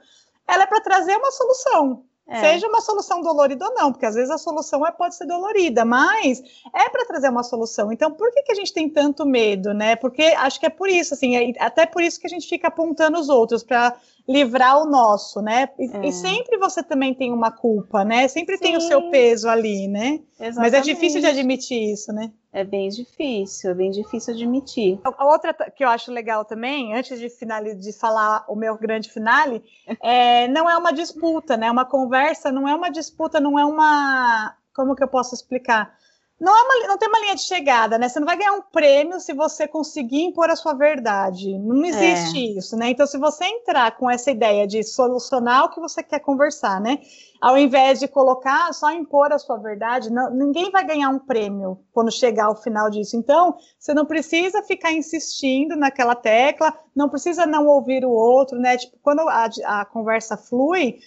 ela 0.46 0.64
é 0.64 0.66
para 0.66 0.80
trazer 0.80 1.16
uma 1.16 1.30
solução. 1.30 2.04
É. 2.26 2.40
Seja 2.40 2.66
uma 2.66 2.80
solução 2.80 3.20
dolorida 3.20 3.66
ou 3.66 3.74
não, 3.74 3.92
porque 3.92 4.06
às 4.06 4.14
vezes 4.14 4.30
a 4.30 4.38
solução 4.38 4.86
é, 4.86 4.90
pode 4.90 5.14
ser 5.14 5.26
dolorida, 5.26 5.84
mas 5.84 6.42
é 6.74 6.88
para 6.88 7.04
trazer 7.04 7.28
uma 7.28 7.42
solução. 7.42 7.92
Então, 7.92 8.10
por 8.10 8.32
que, 8.32 8.42
que 8.42 8.52
a 8.52 8.54
gente 8.54 8.72
tem 8.72 8.88
tanto 8.88 9.26
medo, 9.26 9.74
né? 9.74 9.94
Porque 9.94 10.22
acho 10.22 10.58
que 10.58 10.64
é 10.64 10.70
por 10.70 10.88
isso, 10.88 11.12
assim, 11.12 11.36
é, 11.36 11.52
até 11.58 11.84
por 11.84 12.02
isso 12.02 12.18
que 12.18 12.26
a 12.26 12.30
gente 12.30 12.48
fica 12.48 12.68
apontando 12.68 13.18
os 13.18 13.28
outros 13.28 13.62
para 13.62 13.94
livrar 14.26 14.80
o 14.80 14.86
nosso, 14.86 15.42
né? 15.42 15.68
E, 15.78 15.84
é. 15.84 16.08
e, 16.08 16.12
sempre 16.12 16.56
você 16.56 16.82
também 16.82 17.12
tem 17.12 17.30
uma 17.30 17.50
culpa, 17.50 18.04
né? 18.04 18.26
Sempre 18.26 18.56
Sim. 18.56 18.62
tem 18.62 18.76
o 18.78 18.80
seu 18.80 19.10
peso 19.10 19.46
ali, 19.46 19.86
né? 19.86 20.20
Exatamente. 20.40 20.56
Mas 20.56 20.72
é 20.72 20.80
difícil 20.80 21.20
de 21.20 21.26
admitir 21.26 21.92
isso, 21.92 22.10
né? 22.10 22.32
É 22.54 22.62
bem 22.62 22.88
difícil, 22.88 23.72
é 23.72 23.74
bem 23.74 23.90
difícil 23.90 24.32
admitir. 24.32 25.00
A 25.02 25.26
outra 25.26 25.52
que 25.52 25.84
eu 25.84 25.88
acho 25.88 26.12
legal 26.12 26.44
também, 26.44 26.94
antes 26.94 27.18
de, 27.18 27.28
finale, 27.28 27.74
de 27.74 27.92
falar 27.92 28.44
o 28.48 28.54
meu 28.54 28.78
grande 28.78 29.10
finale, 29.10 29.60
é, 30.00 30.46
não 30.46 30.70
é 30.70 30.78
uma 30.78 30.92
disputa, 30.92 31.56
né? 31.56 31.68
Uma 31.68 31.84
conversa 31.84 32.52
não 32.52 32.68
é 32.68 32.74
uma 32.74 32.92
disputa, 32.92 33.40
não 33.40 33.58
é 33.58 33.64
uma. 33.66 34.56
Como 34.72 34.94
que 34.94 35.02
eu 35.02 35.08
posso 35.08 35.34
explicar? 35.34 35.98
Não, 36.44 36.54
é 36.54 36.62
uma, 36.62 36.88
não 36.88 36.98
tem 36.98 37.08
uma 37.08 37.18
linha 37.20 37.34
de 37.34 37.40
chegada, 37.40 37.96
né? 37.96 38.06
Você 38.06 38.20
não 38.20 38.26
vai 38.26 38.36
ganhar 38.36 38.52
um 38.52 38.60
prêmio 38.60 39.18
se 39.18 39.32
você 39.32 39.66
conseguir 39.66 40.22
impor 40.24 40.50
a 40.50 40.56
sua 40.56 40.74
verdade. 40.74 41.58
Não 41.58 41.82
existe 41.82 42.38
é. 42.38 42.58
isso, 42.58 42.76
né? 42.76 42.90
Então, 42.90 43.06
se 43.06 43.16
você 43.16 43.46
entrar 43.46 43.96
com 43.96 44.10
essa 44.10 44.30
ideia 44.30 44.66
de 44.66 44.82
solucionar 44.82 45.64
o 45.64 45.70
que 45.70 45.80
você 45.80 46.02
quer 46.02 46.20
conversar, 46.20 46.82
né? 46.82 46.98
Ao 47.40 47.56
invés 47.56 47.98
de 47.98 48.06
colocar 48.06 48.70
só 48.74 48.90
impor 48.92 49.32
a 49.32 49.38
sua 49.38 49.56
verdade, 49.56 50.12
não, 50.12 50.30
ninguém 50.30 50.70
vai 50.70 50.84
ganhar 50.84 51.08
um 51.08 51.18
prêmio 51.18 51.78
quando 51.92 52.12
chegar 52.12 52.46
ao 52.46 52.56
final 52.56 52.90
disso. 52.90 53.16
Então, 53.16 53.56
você 53.78 53.94
não 53.94 54.04
precisa 54.04 54.62
ficar 54.62 54.92
insistindo 54.92 55.74
naquela 55.76 56.14
tecla, 56.14 56.78
não 56.94 57.08
precisa 57.08 57.46
não 57.46 57.66
ouvir 57.66 58.04
o 58.04 58.10
outro, 58.10 58.58
né? 58.58 58.76
Tipo, 58.76 58.98
quando 59.02 59.20
a, 59.20 59.48
a 59.64 59.84
conversa 59.86 60.36
flui, 60.36 60.98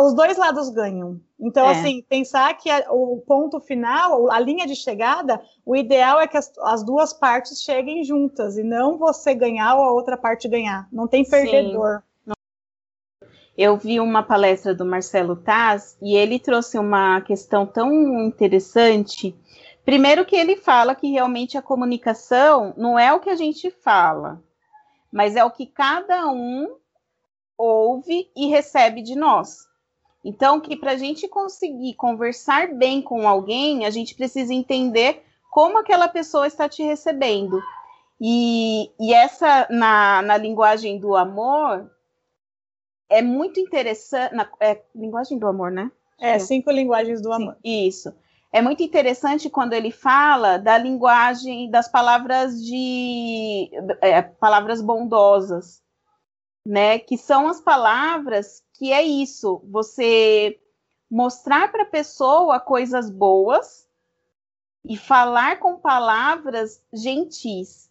os 0.00 0.14
dois 0.14 0.36
lados 0.36 0.70
ganham. 0.70 1.20
Então, 1.38 1.66
é. 1.66 1.72
assim, 1.72 2.02
pensar 2.08 2.54
que 2.54 2.70
a, 2.70 2.86
o 2.90 3.22
ponto 3.26 3.60
final, 3.60 4.30
a 4.30 4.40
linha 4.40 4.66
de 4.66 4.74
chegada, 4.74 5.40
o 5.64 5.76
ideal 5.76 6.20
é 6.20 6.26
que 6.26 6.36
as, 6.36 6.52
as, 6.58 6.82
duas 6.82 7.12
partes 7.12 7.62
cheguem 7.62 8.02
juntas 8.02 8.56
e 8.56 8.62
não 8.62 8.98
você 8.98 9.34
ganhar 9.34 9.76
ou 9.76 9.84
a 9.84 9.92
outra 9.92 10.16
parte 10.16 10.48
ganhar. 10.48 10.88
Não 10.92 11.06
tem 11.06 11.24
perdedor. 11.24 11.98
Sim. 11.98 12.04
Eu 13.56 13.76
vi 13.76 14.00
uma 14.00 14.22
palestra 14.22 14.74
do 14.74 14.84
Marcelo 14.84 15.36
Taz 15.36 15.96
e 16.02 16.16
ele 16.16 16.40
trouxe 16.40 16.76
uma 16.76 17.20
questão 17.20 17.64
tão 17.64 17.92
interessante. 18.24 19.36
Primeiro 19.84 20.24
que 20.24 20.34
ele 20.34 20.56
fala 20.56 20.94
que 20.94 21.12
realmente 21.12 21.56
a 21.56 21.62
comunicação 21.62 22.74
não 22.76 22.98
é 22.98 23.12
o 23.12 23.20
que 23.20 23.30
a 23.30 23.36
gente 23.36 23.70
fala, 23.70 24.42
mas 25.12 25.36
é 25.36 25.44
o 25.44 25.52
que 25.52 25.66
cada 25.66 26.26
um 26.26 26.76
ouve 27.56 28.28
e 28.34 28.48
recebe 28.48 29.02
de 29.02 29.14
nós. 29.14 29.68
Então, 30.24 30.58
que 30.58 30.74
para 30.74 30.92
a 30.92 30.96
gente 30.96 31.28
conseguir 31.28 31.94
conversar 31.94 32.72
bem 32.74 33.02
com 33.02 33.28
alguém, 33.28 33.84
a 33.84 33.90
gente 33.90 34.14
precisa 34.14 34.54
entender 34.54 35.22
como 35.50 35.78
aquela 35.78 36.08
pessoa 36.08 36.46
está 36.46 36.68
te 36.68 36.82
recebendo. 36.82 37.62
E, 38.20 38.90
e 38.98 39.12
essa, 39.12 39.68
na, 39.70 40.22
na 40.22 40.36
linguagem 40.38 40.98
do 40.98 41.14
amor, 41.14 41.90
é 43.10 43.20
muito 43.20 43.60
interessante. 43.60 44.34
Na, 44.34 44.48
é 44.60 44.80
linguagem 44.94 45.38
do 45.38 45.46
amor, 45.46 45.70
né? 45.70 45.92
É, 46.18 46.38
cinco 46.38 46.70
linguagens 46.70 47.20
do 47.20 47.30
amor. 47.30 47.54
Sim, 47.62 47.86
isso. 47.86 48.14
É 48.50 48.62
muito 48.62 48.82
interessante 48.82 49.50
quando 49.50 49.74
ele 49.74 49.90
fala 49.90 50.56
da 50.56 50.78
linguagem 50.78 51.68
das 51.70 51.88
palavras 51.88 52.64
de 52.64 53.70
é, 54.00 54.22
palavras 54.22 54.80
bondosas, 54.80 55.82
né? 56.64 56.98
Que 56.98 57.18
são 57.18 57.48
as 57.48 57.60
palavras 57.60 58.62
que 58.72 58.92
é 58.92 59.02
isso, 59.02 59.62
você 59.70 60.58
mostrar 61.10 61.70
para 61.70 61.82
a 61.82 61.86
pessoa 61.86 62.58
coisas 62.58 63.08
boas 63.10 63.86
e 64.84 64.96
falar 64.96 65.60
com 65.60 65.76
palavras 65.76 66.82
gentis. 66.92 67.88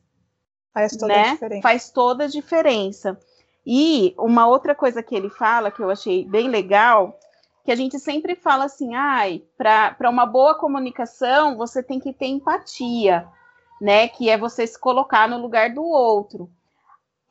Faz 0.73 0.97
toda 0.97 1.13
né? 1.13 1.29
a 1.29 1.33
diferença. 1.33 1.61
Faz 1.61 1.89
toda 1.89 2.23
a 2.25 2.27
diferença. 2.27 3.19
E 3.65 4.13
uma 4.17 4.47
outra 4.47 4.75
coisa 4.75 5.01
que 5.01 5.15
ele 5.15 5.29
fala, 5.29 5.71
que 5.71 5.81
eu 5.81 5.89
achei 5.89 6.25
bem 6.25 6.49
legal, 6.49 7.17
que 7.63 7.71
a 7.71 7.75
gente 7.75 7.97
sempre 7.97 8.35
fala 8.35 8.65
assim, 8.65 8.93
ai, 8.93 9.41
para 9.57 10.09
uma 10.09 10.25
boa 10.25 10.55
comunicação, 10.55 11.55
você 11.55 11.81
tem 11.81 11.99
que 11.99 12.11
ter 12.11 12.27
empatia, 12.27 13.25
né? 13.79 14.09
Que 14.09 14.29
é 14.29 14.37
você 14.37 14.67
se 14.67 14.77
colocar 14.77 15.29
no 15.29 15.37
lugar 15.37 15.73
do 15.73 15.83
outro 15.83 16.49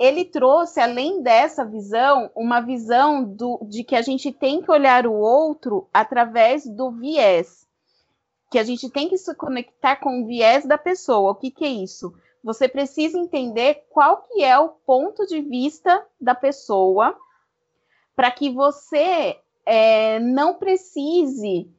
ele 0.02 0.24
trouxe, 0.24 0.80
além 0.80 1.22
dessa 1.22 1.64
visão, 1.64 2.28
uma 2.34 2.60
visão 2.60 3.22
do, 3.22 3.60
de 3.68 3.84
que 3.84 3.94
a 3.94 4.02
gente 4.02 4.32
tem 4.32 4.60
que 4.60 4.68
olhar 4.68 5.06
o 5.06 5.12
outro 5.12 5.88
através 5.94 6.66
do 6.66 6.90
viés, 6.90 7.68
que 8.50 8.58
a 8.58 8.64
gente 8.64 8.90
tem 8.90 9.08
que 9.08 9.16
se 9.16 9.32
conectar 9.36 9.94
com 9.94 10.20
o 10.20 10.26
viés 10.26 10.66
da 10.66 10.76
pessoa. 10.76 11.30
O 11.30 11.34
que, 11.36 11.52
que 11.52 11.64
é 11.64 11.68
isso? 11.68 12.12
Você 12.42 12.66
precisa 12.66 13.16
entender 13.16 13.84
qual 13.90 14.22
que 14.22 14.42
é 14.42 14.58
o 14.58 14.70
ponto 14.70 15.24
de 15.24 15.40
vista 15.40 16.04
da 16.20 16.34
pessoa 16.34 17.16
para 18.16 18.32
que 18.32 18.50
você 18.50 19.38
é, 19.64 20.18
não 20.18 20.54
precise 20.54 21.70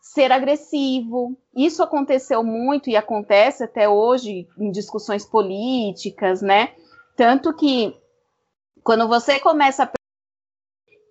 ser 0.00 0.32
agressivo. 0.32 1.36
Isso 1.54 1.84
aconteceu 1.84 2.42
muito 2.42 2.90
e 2.90 2.96
acontece 2.96 3.62
até 3.62 3.88
hoje 3.88 4.48
em 4.58 4.72
discussões 4.72 5.24
políticas, 5.24 6.42
né? 6.42 6.74
Tanto 7.20 7.52
que 7.52 7.94
quando 8.82 9.06
você 9.06 9.38
começa 9.38 9.84
a 9.84 9.90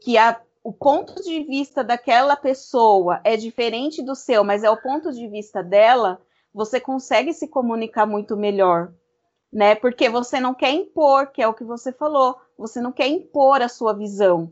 que 0.01 0.17
a, 0.17 0.41
o 0.63 0.73
ponto 0.73 1.21
de 1.21 1.43
vista 1.43 1.83
daquela 1.83 2.35
pessoa 2.35 3.21
é 3.23 3.37
diferente 3.37 4.01
do 4.01 4.15
seu, 4.15 4.43
mas 4.43 4.63
é 4.63 4.71
o 4.71 4.81
ponto 4.81 5.11
de 5.11 5.27
vista 5.27 5.61
dela, 5.61 6.19
você 6.51 6.79
consegue 6.79 7.31
se 7.31 7.47
comunicar 7.47 8.07
muito 8.07 8.35
melhor, 8.35 8.91
né? 9.53 9.75
Porque 9.75 10.09
você 10.09 10.39
não 10.39 10.55
quer 10.55 10.71
impor, 10.71 11.27
que 11.27 11.43
é 11.43 11.47
o 11.47 11.53
que 11.53 11.63
você 11.63 11.93
falou, 11.93 12.35
você 12.57 12.81
não 12.81 12.91
quer 12.91 13.07
impor 13.07 13.61
a 13.61 13.69
sua 13.69 13.93
visão 13.93 14.51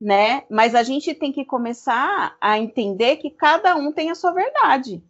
né? 0.00 0.44
Mas 0.50 0.74
a 0.74 0.82
gente 0.82 1.14
tem 1.14 1.32
que 1.32 1.44
começar 1.44 2.36
a 2.40 2.58
entender 2.58 3.16
que 3.16 3.30
cada 3.30 3.76
um 3.76 3.92
tem 3.92 4.10
a 4.10 4.14
sua 4.14 4.32
verdade. 4.32 5.02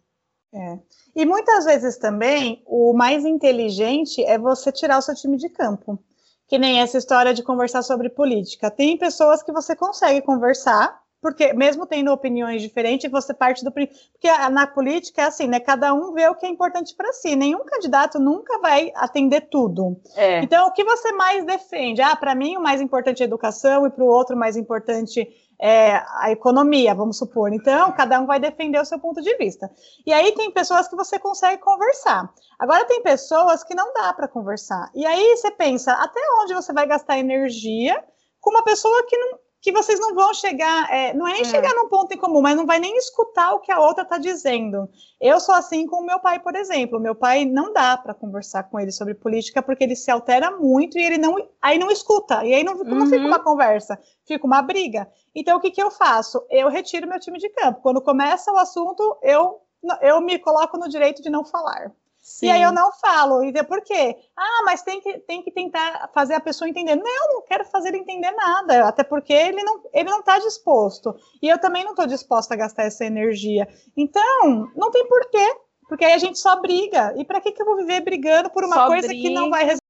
É. 0.53 0.79
E 1.15 1.25
muitas 1.25 1.65
vezes 1.65 1.97
também 1.97 2.63
o 2.65 2.93
mais 2.93 3.25
inteligente 3.25 4.23
é 4.23 4.37
você 4.37 4.71
tirar 4.71 4.97
o 4.97 5.01
seu 5.01 5.15
time 5.15 5.37
de 5.37 5.49
campo. 5.49 5.99
Que 6.47 6.57
nem 6.57 6.79
essa 6.79 6.97
história 6.97 7.33
de 7.33 7.43
conversar 7.43 7.81
sobre 7.83 8.09
política. 8.09 8.71
Tem 8.71 8.97
pessoas 8.97 9.43
que 9.43 9.51
você 9.51 9.75
consegue 9.75 10.21
conversar, 10.21 10.97
porque 11.21 11.51
mesmo 11.51 11.85
tendo 11.85 12.09
opiniões 12.09 12.61
diferentes, 12.61 13.11
você 13.11 13.33
parte 13.33 13.65
do 13.65 13.71
porque 13.71 14.31
na 14.51 14.65
política 14.65 15.23
é 15.23 15.25
assim, 15.25 15.47
né? 15.47 15.59
Cada 15.59 15.93
um 15.93 16.13
vê 16.13 16.25
o 16.29 16.35
que 16.35 16.45
é 16.45 16.49
importante 16.49 16.95
para 16.95 17.11
si. 17.11 17.35
Nenhum 17.35 17.65
candidato 17.65 18.17
nunca 18.17 18.59
vai 18.59 18.93
atender 18.95 19.49
tudo. 19.49 19.99
É. 20.15 20.41
Então, 20.41 20.67
o 20.67 20.71
que 20.71 20.85
você 20.85 21.11
mais 21.11 21.43
defende? 21.45 22.01
Ah, 22.01 22.15
para 22.15 22.33
mim 22.33 22.55
o 22.55 22.61
mais 22.61 22.79
importante 22.79 23.21
é 23.21 23.25
a 23.25 23.27
educação 23.27 23.85
e 23.85 23.89
para 23.89 24.03
o 24.03 24.07
outro 24.07 24.35
o 24.35 24.39
mais 24.39 24.55
importante 24.55 25.27
é 25.59 26.03
a 26.19 26.31
economia, 26.31 26.93
vamos 26.93 27.17
supor. 27.17 27.51
Então, 27.51 27.91
cada 27.91 28.19
um 28.19 28.25
vai 28.25 28.39
defender 28.39 28.79
o 28.79 28.85
seu 28.85 28.99
ponto 28.99 29.21
de 29.21 29.35
vista. 29.37 29.69
E 30.05 30.13
aí 30.13 30.31
tem 30.33 30.51
pessoas 30.51 30.87
que 30.87 30.95
você 30.95 31.17
consegue 31.17 31.61
conversar. 31.61 32.31
Agora 32.59 32.85
tem 32.85 33.01
pessoas 33.01 33.63
que 33.63 33.73
não 33.73 33.93
dá 33.93 34.13
para 34.13 34.27
conversar. 34.27 34.91
E 34.93 35.05
aí 35.05 35.35
você 35.35 35.51
pensa, 35.51 35.93
até 35.93 36.19
onde 36.41 36.53
você 36.53 36.71
vai 36.71 36.85
gastar 36.85 37.17
energia 37.17 38.03
com 38.39 38.51
uma 38.51 38.63
pessoa 38.63 39.05
que 39.07 39.17
não 39.17 39.39
que 39.61 39.71
vocês 39.71 39.99
não 39.99 40.13
vão 40.13 40.33
chegar, 40.33 40.91
é, 40.93 41.13
não 41.13 41.27
é 41.27 41.33
nem 41.33 41.41
é. 41.41 41.45
chegar 41.45 41.73
num 41.73 41.89
ponto 41.89 42.13
em 42.13 42.17
comum, 42.17 42.41
mas 42.41 42.55
não 42.55 42.65
vai 42.65 42.79
nem 42.79 42.95
escutar 42.97 43.53
o 43.53 43.59
que 43.59 43.71
a 43.71 43.79
outra 43.79 44.03
está 44.03 44.17
dizendo. 44.17 44.87
Eu 45.19 45.39
sou 45.39 45.55
assim 45.55 45.87
com 45.87 45.97
o 45.97 46.05
meu 46.05 46.19
pai, 46.19 46.39
por 46.39 46.55
exemplo. 46.55 46.99
Meu 46.99 47.15
pai 47.15 47.43
não 47.43 47.73
dá 47.73 47.97
para 47.97 48.13
conversar 48.13 48.63
com 48.63 48.79
ele 48.79 48.91
sobre 48.91 49.15
política 49.15 49.61
porque 49.61 49.83
ele 49.83 49.95
se 49.95 50.11
altera 50.11 50.51
muito 50.51 50.97
e 50.97 51.03
ele 51.03 51.17
não, 51.17 51.35
aí 51.61 51.79
não 51.79 51.89
escuta. 51.89 52.45
E 52.45 52.53
aí 52.53 52.63
não, 52.63 52.75
não 52.75 53.07
fica 53.07 53.25
uma 53.25 53.39
conversa, 53.39 53.99
fica 54.25 54.45
uma 54.45 54.61
briga. 54.61 55.09
Então 55.35 55.57
o 55.57 55.59
que, 55.59 55.71
que 55.71 55.81
eu 55.81 55.89
faço? 55.89 56.45
Eu 56.49 56.69
retiro 56.69 57.07
meu 57.07 57.19
time 57.19 57.39
de 57.39 57.49
campo. 57.49 57.81
Quando 57.81 58.01
começa 58.01 58.51
o 58.51 58.57
assunto, 58.57 59.17
eu 59.21 59.61
eu 60.01 60.19
me 60.21 60.39
coloco 60.39 60.77
no 60.77 60.89
direito 60.89 61.21
de 61.21 61.29
não 61.29 61.45
falar. 61.45 61.91
Sim. 62.27 62.47
E 62.47 62.51
aí 62.51 62.61
eu 62.61 62.73
não 62.73 62.91
falo. 62.91 63.41
E 63.41 63.53
por 63.63 63.81
quê? 63.81 64.13
Ah, 64.35 64.61
mas 64.65 64.81
tem 64.81 64.99
que, 64.99 65.17
tem 65.19 65.41
que 65.41 65.49
tentar 65.49 66.09
fazer 66.13 66.33
a 66.33 66.41
pessoa 66.41 66.67
entender. 66.67 66.97
Não, 66.97 67.33
não 67.33 67.41
quero 67.43 67.63
fazer 67.63 67.87
ele 67.87 67.99
entender 67.99 68.31
nada, 68.31 68.85
até 68.85 69.01
porque 69.01 69.31
ele 69.31 69.63
não 69.63 69.81
ele 69.93 70.09
não 70.09 70.19
está 70.19 70.37
disposto. 70.37 71.15
E 71.41 71.47
eu 71.47 71.57
também 71.57 71.85
não 71.85 71.91
estou 71.91 72.05
disposta 72.05 72.53
a 72.53 72.57
gastar 72.57 72.83
essa 72.83 73.05
energia. 73.05 73.65
Então, 73.95 74.69
não 74.75 74.91
tem 74.91 75.07
porquê. 75.07 75.55
Porque 75.87 76.03
aí 76.03 76.11
a 76.11 76.17
gente 76.17 76.37
só 76.37 76.59
briga. 76.59 77.13
E 77.15 77.23
para 77.23 77.39
que, 77.39 77.53
que 77.53 77.61
eu 77.61 77.65
vou 77.65 77.77
viver 77.77 78.01
brigando 78.01 78.49
por 78.49 78.65
uma 78.65 78.75
só 78.75 78.87
coisa 78.87 79.07
briga. 79.07 79.29
que 79.29 79.33
não 79.33 79.49
vai 79.49 79.61
resolver? 79.63 79.81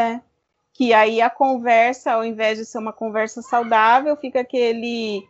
É. 0.00 0.20
Que 0.72 0.92
aí 0.92 1.22
a 1.22 1.30
conversa, 1.30 2.10
ao 2.10 2.24
invés 2.24 2.58
de 2.58 2.64
ser 2.64 2.78
uma 2.78 2.92
conversa 2.92 3.40
saudável, 3.40 4.16
fica 4.16 4.40
aquele 4.40 5.24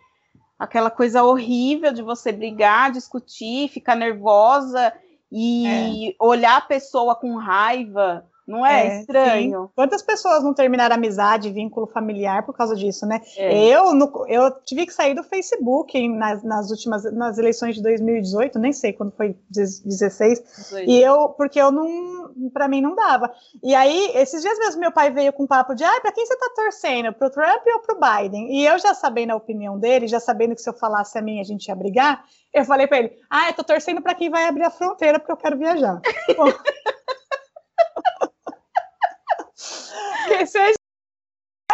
aquela 0.59 0.91
coisa 0.91 1.25
horrível 1.25 1.93
de 1.93 2.01
você 2.01 2.33
brigar, 2.33 2.91
discutir, 2.91 3.69
ficar 3.69 3.97
nervosa 3.97 4.95
e 5.33 6.11
é. 6.11 6.15
olhar 6.21 6.59
a 6.59 6.61
pessoa 6.61 7.15
com 7.15 7.37
raiva 7.37 8.27
não 8.53 8.67
é, 8.67 8.87
é 8.87 9.01
estranho? 9.01 9.63
Sim. 9.63 9.71
Quantas 9.75 10.03
pessoas 10.03 10.45
não 10.45 10.53
terminaram 10.53 10.95
amizade, 10.95 11.51
vínculo 11.51 11.87
familiar 11.87 12.45
por 12.45 12.55
causa 12.55 12.77
disso, 12.77 13.07
né? 13.07 13.23
É. 13.37 13.67
Eu, 13.67 13.95
no, 13.95 14.27
eu 14.29 14.51
tive 14.65 14.85
que 14.85 14.93
sair 14.93 15.15
do 15.15 15.25
Facebook 15.25 15.97
hein, 15.97 16.15
nas, 16.15 16.43
nas, 16.43 16.71
últimas 16.71 17.11
nas 17.13 17.39
eleições 17.39 17.77
de 17.77 17.83
2018, 17.83 18.59
nem 18.59 18.73
sei 18.73 18.93
quando 18.93 19.13
foi 19.13 19.37
16, 19.51 20.43
18. 20.71 20.91
e 20.91 21.03
eu 21.03 21.31
porque 21.31 21.59
eu 21.61 21.73
não, 21.73 22.31
para 22.53 22.69
mim 22.69 22.83
não 22.83 22.95
dava. 22.95 23.33
E 23.63 23.75
aí 23.75 24.13
esses 24.15 24.43
dias 24.43 24.59
mesmo 24.59 24.81
meu 24.81 24.93
pai 24.93 25.11
veio 25.11 25.33
com 25.33 25.45
um 25.45 25.47
papo 25.47 25.75
de, 25.75 25.83
ah, 25.83 26.01
para 26.03 26.13
quem 26.13 26.27
você 26.27 26.37
tá 26.37 26.51
torcendo, 26.55 27.13
pro 27.15 27.31
Trump 27.31 27.63
ou 27.67 27.81
pro 27.81 27.99
Biden? 27.99 28.53
E 28.53 28.67
eu 28.67 28.79
já 28.79 28.93
sabendo 28.93 29.31
a 29.31 29.37
opinião 29.37 29.79
dele, 29.79 30.07
já 30.07 30.21
sabendo 30.21 30.55
que 30.55 30.61
se 30.61 30.69
eu 30.69 30.75
falasse 30.75 31.17
a 31.19 31.23
mim 31.23 31.41
a 31.41 31.45
gente 31.45 31.69
ia 31.69 31.75
brigar, 31.75 32.23
eu 32.53 32.65
falei 32.67 32.87
para 32.87 32.99
ele, 32.99 33.13
ah, 33.31 33.49
eu 33.49 33.55
tô 33.55 33.65
torcendo 33.65 34.03
para 34.03 34.15
quem 34.15 34.29
vai 34.29 34.47
abrir 34.47 34.65
a 34.65 34.71
fronteira 34.71 35.19
porque 35.19 35.33
eu 35.33 35.37
quero 35.37 35.57
viajar. 35.57 36.01
Porque 36.37 36.72
seja 40.47 40.75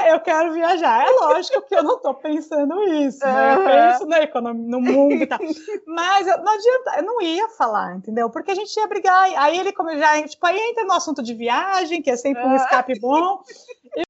eu 0.06 0.20
quero 0.20 0.52
viajar. 0.52 1.06
É 1.06 1.10
lógico 1.10 1.62
que 1.62 1.74
eu 1.74 1.82
não 1.82 1.96
estou 1.96 2.14
pensando 2.14 2.82
isso, 2.84 3.24
né? 3.24 3.54
Eu 3.54 3.64
penso 3.64 4.06
na 4.06 4.22
economia, 4.22 4.70
no 4.70 4.80
mundo 4.80 5.14
e 5.14 5.26
tal. 5.26 5.38
Mas 5.86 6.26
eu, 6.26 6.38
não 6.38 6.52
adianta, 6.52 6.94
eu 6.96 7.02
não 7.02 7.22
ia 7.22 7.48
falar, 7.48 7.96
entendeu? 7.96 8.30
Porque 8.30 8.50
a 8.50 8.54
gente 8.54 8.74
ia 8.76 8.86
brigar. 8.86 9.30
Aí 9.36 9.58
ele, 9.58 9.72
como 9.72 9.96
já, 9.96 10.22
tipo, 10.26 10.46
aí 10.46 10.58
entra 10.58 10.84
no 10.84 10.92
assunto 10.92 11.22
de 11.22 11.34
viagem, 11.34 12.02
que 12.02 12.10
é 12.10 12.16
sempre 12.16 12.44
um 12.44 12.54
escape 12.54 12.98
bom. 13.00 13.42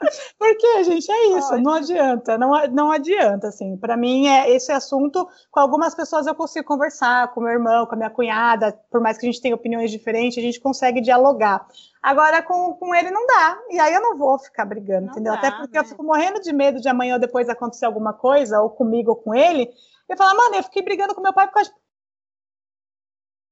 Porque, 0.38 0.84
gente, 0.84 1.10
é 1.10 1.38
isso, 1.38 1.58
não 1.58 1.74
adianta, 1.74 2.38
não, 2.38 2.52
não 2.68 2.90
adianta, 2.90 3.48
assim, 3.48 3.76
para 3.76 3.96
mim, 3.96 4.26
é 4.28 4.50
esse 4.50 4.72
assunto, 4.72 5.28
com 5.50 5.60
algumas 5.60 5.94
pessoas 5.94 6.26
eu 6.26 6.34
consigo 6.34 6.66
conversar, 6.66 7.32
com 7.32 7.40
meu 7.40 7.50
irmão, 7.50 7.86
com 7.86 7.94
a 7.94 7.98
minha 7.98 8.10
cunhada, 8.10 8.72
por 8.90 9.00
mais 9.00 9.18
que 9.18 9.26
a 9.26 9.30
gente 9.30 9.42
tenha 9.42 9.54
opiniões 9.54 9.90
diferentes, 9.90 10.38
a 10.38 10.40
gente 10.40 10.60
consegue 10.60 11.00
dialogar. 11.00 11.66
Agora, 12.02 12.42
com, 12.42 12.74
com 12.74 12.94
ele 12.94 13.10
não 13.10 13.26
dá, 13.26 13.58
e 13.70 13.78
aí 13.78 13.92
eu 13.92 14.00
não 14.00 14.16
vou 14.16 14.38
ficar 14.38 14.64
brigando, 14.64 15.06
não 15.06 15.12
entendeu? 15.12 15.32
Dá, 15.34 15.38
Até 15.38 15.50
porque 15.50 15.76
né? 15.76 15.80
eu 15.80 15.84
fico 15.84 16.02
morrendo 16.02 16.40
de 16.40 16.52
medo 16.52 16.80
de 16.80 16.88
amanhã 16.88 17.14
ou 17.14 17.20
depois 17.20 17.48
acontecer 17.48 17.84
alguma 17.84 18.14
coisa, 18.14 18.60
ou 18.60 18.70
comigo 18.70 19.10
ou 19.10 19.16
com 19.16 19.34
ele, 19.34 19.70
e 20.08 20.16
falar, 20.16 20.34
mano, 20.34 20.56
eu 20.56 20.62
fiquei 20.62 20.82
brigando 20.82 21.14
com 21.14 21.20
meu 21.20 21.34
pai 21.34 21.46
por 21.46 21.54
causa 21.54 21.70
de... 21.70 21.76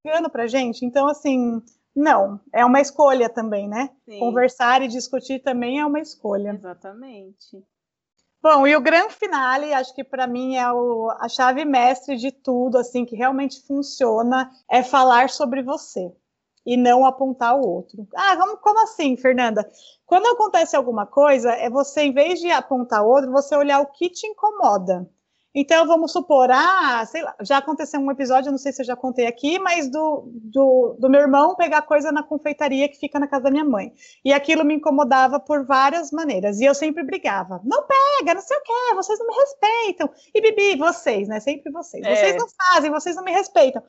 brigando 0.02 0.30
pra 0.30 0.46
gente, 0.46 0.84
então, 0.84 1.06
assim 1.06 1.62
não, 1.94 2.40
é 2.52 2.64
uma 2.64 2.80
escolha 2.80 3.28
também, 3.28 3.68
né? 3.68 3.90
Sim. 4.04 4.18
Conversar 4.18 4.82
e 4.82 4.88
discutir 4.88 5.40
também 5.40 5.80
é 5.80 5.86
uma 5.86 6.00
escolha. 6.00 6.50
Exatamente. 6.50 7.64
Bom, 8.40 8.66
e 8.66 8.76
o 8.76 8.80
grande 8.80 9.14
finale, 9.14 9.72
acho 9.74 9.92
que 9.94 10.04
para 10.04 10.26
mim 10.26 10.56
é 10.56 10.72
o, 10.72 11.10
a 11.18 11.28
chave 11.28 11.64
mestre 11.64 12.16
de 12.16 12.30
tudo, 12.30 12.78
assim, 12.78 13.04
que 13.04 13.16
realmente 13.16 13.60
funciona, 13.66 14.48
é 14.70 14.82
falar 14.82 15.28
sobre 15.28 15.60
você 15.60 16.12
e 16.64 16.76
não 16.76 17.04
apontar 17.04 17.58
o 17.58 17.66
outro. 17.66 18.06
Ah, 18.14 18.36
como, 18.36 18.58
como 18.58 18.82
assim, 18.84 19.16
Fernanda? 19.16 19.68
Quando 20.06 20.26
acontece 20.26 20.76
alguma 20.76 21.04
coisa, 21.04 21.50
é 21.50 21.68
você, 21.68 22.02
em 22.02 22.12
vez 22.12 22.38
de 22.38 22.50
apontar 22.50 23.02
o 23.02 23.08
outro, 23.08 23.32
você 23.32 23.56
olhar 23.56 23.80
o 23.80 23.86
que 23.86 24.08
te 24.08 24.26
incomoda. 24.26 25.08
Então, 25.60 25.88
vamos 25.88 26.12
supor, 26.12 26.48
ah, 26.52 27.04
sei 27.04 27.20
lá, 27.20 27.34
já 27.40 27.58
aconteceu 27.58 27.98
um 27.98 28.12
episódio, 28.12 28.52
não 28.52 28.58
sei 28.58 28.72
se 28.72 28.80
eu 28.80 28.86
já 28.86 28.94
contei 28.94 29.26
aqui, 29.26 29.58
mas 29.58 29.90
do, 29.90 30.30
do, 30.32 30.96
do, 31.00 31.10
meu 31.10 31.20
irmão 31.20 31.56
pegar 31.56 31.82
coisa 31.82 32.12
na 32.12 32.22
confeitaria 32.22 32.88
que 32.88 32.96
fica 32.96 33.18
na 33.18 33.26
casa 33.26 33.42
da 33.42 33.50
minha 33.50 33.64
mãe. 33.64 33.92
E 34.24 34.32
aquilo 34.32 34.64
me 34.64 34.74
incomodava 34.74 35.40
por 35.40 35.66
várias 35.66 36.12
maneiras. 36.12 36.60
E 36.60 36.64
eu 36.64 36.76
sempre 36.76 37.02
brigava. 37.02 37.60
Não 37.64 37.82
pega, 37.88 38.34
não 38.34 38.40
sei 38.40 38.56
o 38.56 38.62
quê, 38.62 38.94
vocês 38.94 39.18
não 39.18 39.26
me 39.26 39.34
respeitam. 39.34 40.08
E 40.32 40.40
Bibi, 40.40 40.76
vocês, 40.76 41.26
né? 41.26 41.40
Sempre 41.40 41.72
vocês. 41.72 42.06
É. 42.06 42.14
Vocês 42.14 42.36
não 42.36 42.46
fazem, 42.48 42.92
vocês 42.92 43.16
não 43.16 43.24
me 43.24 43.32
respeitam. 43.32 43.82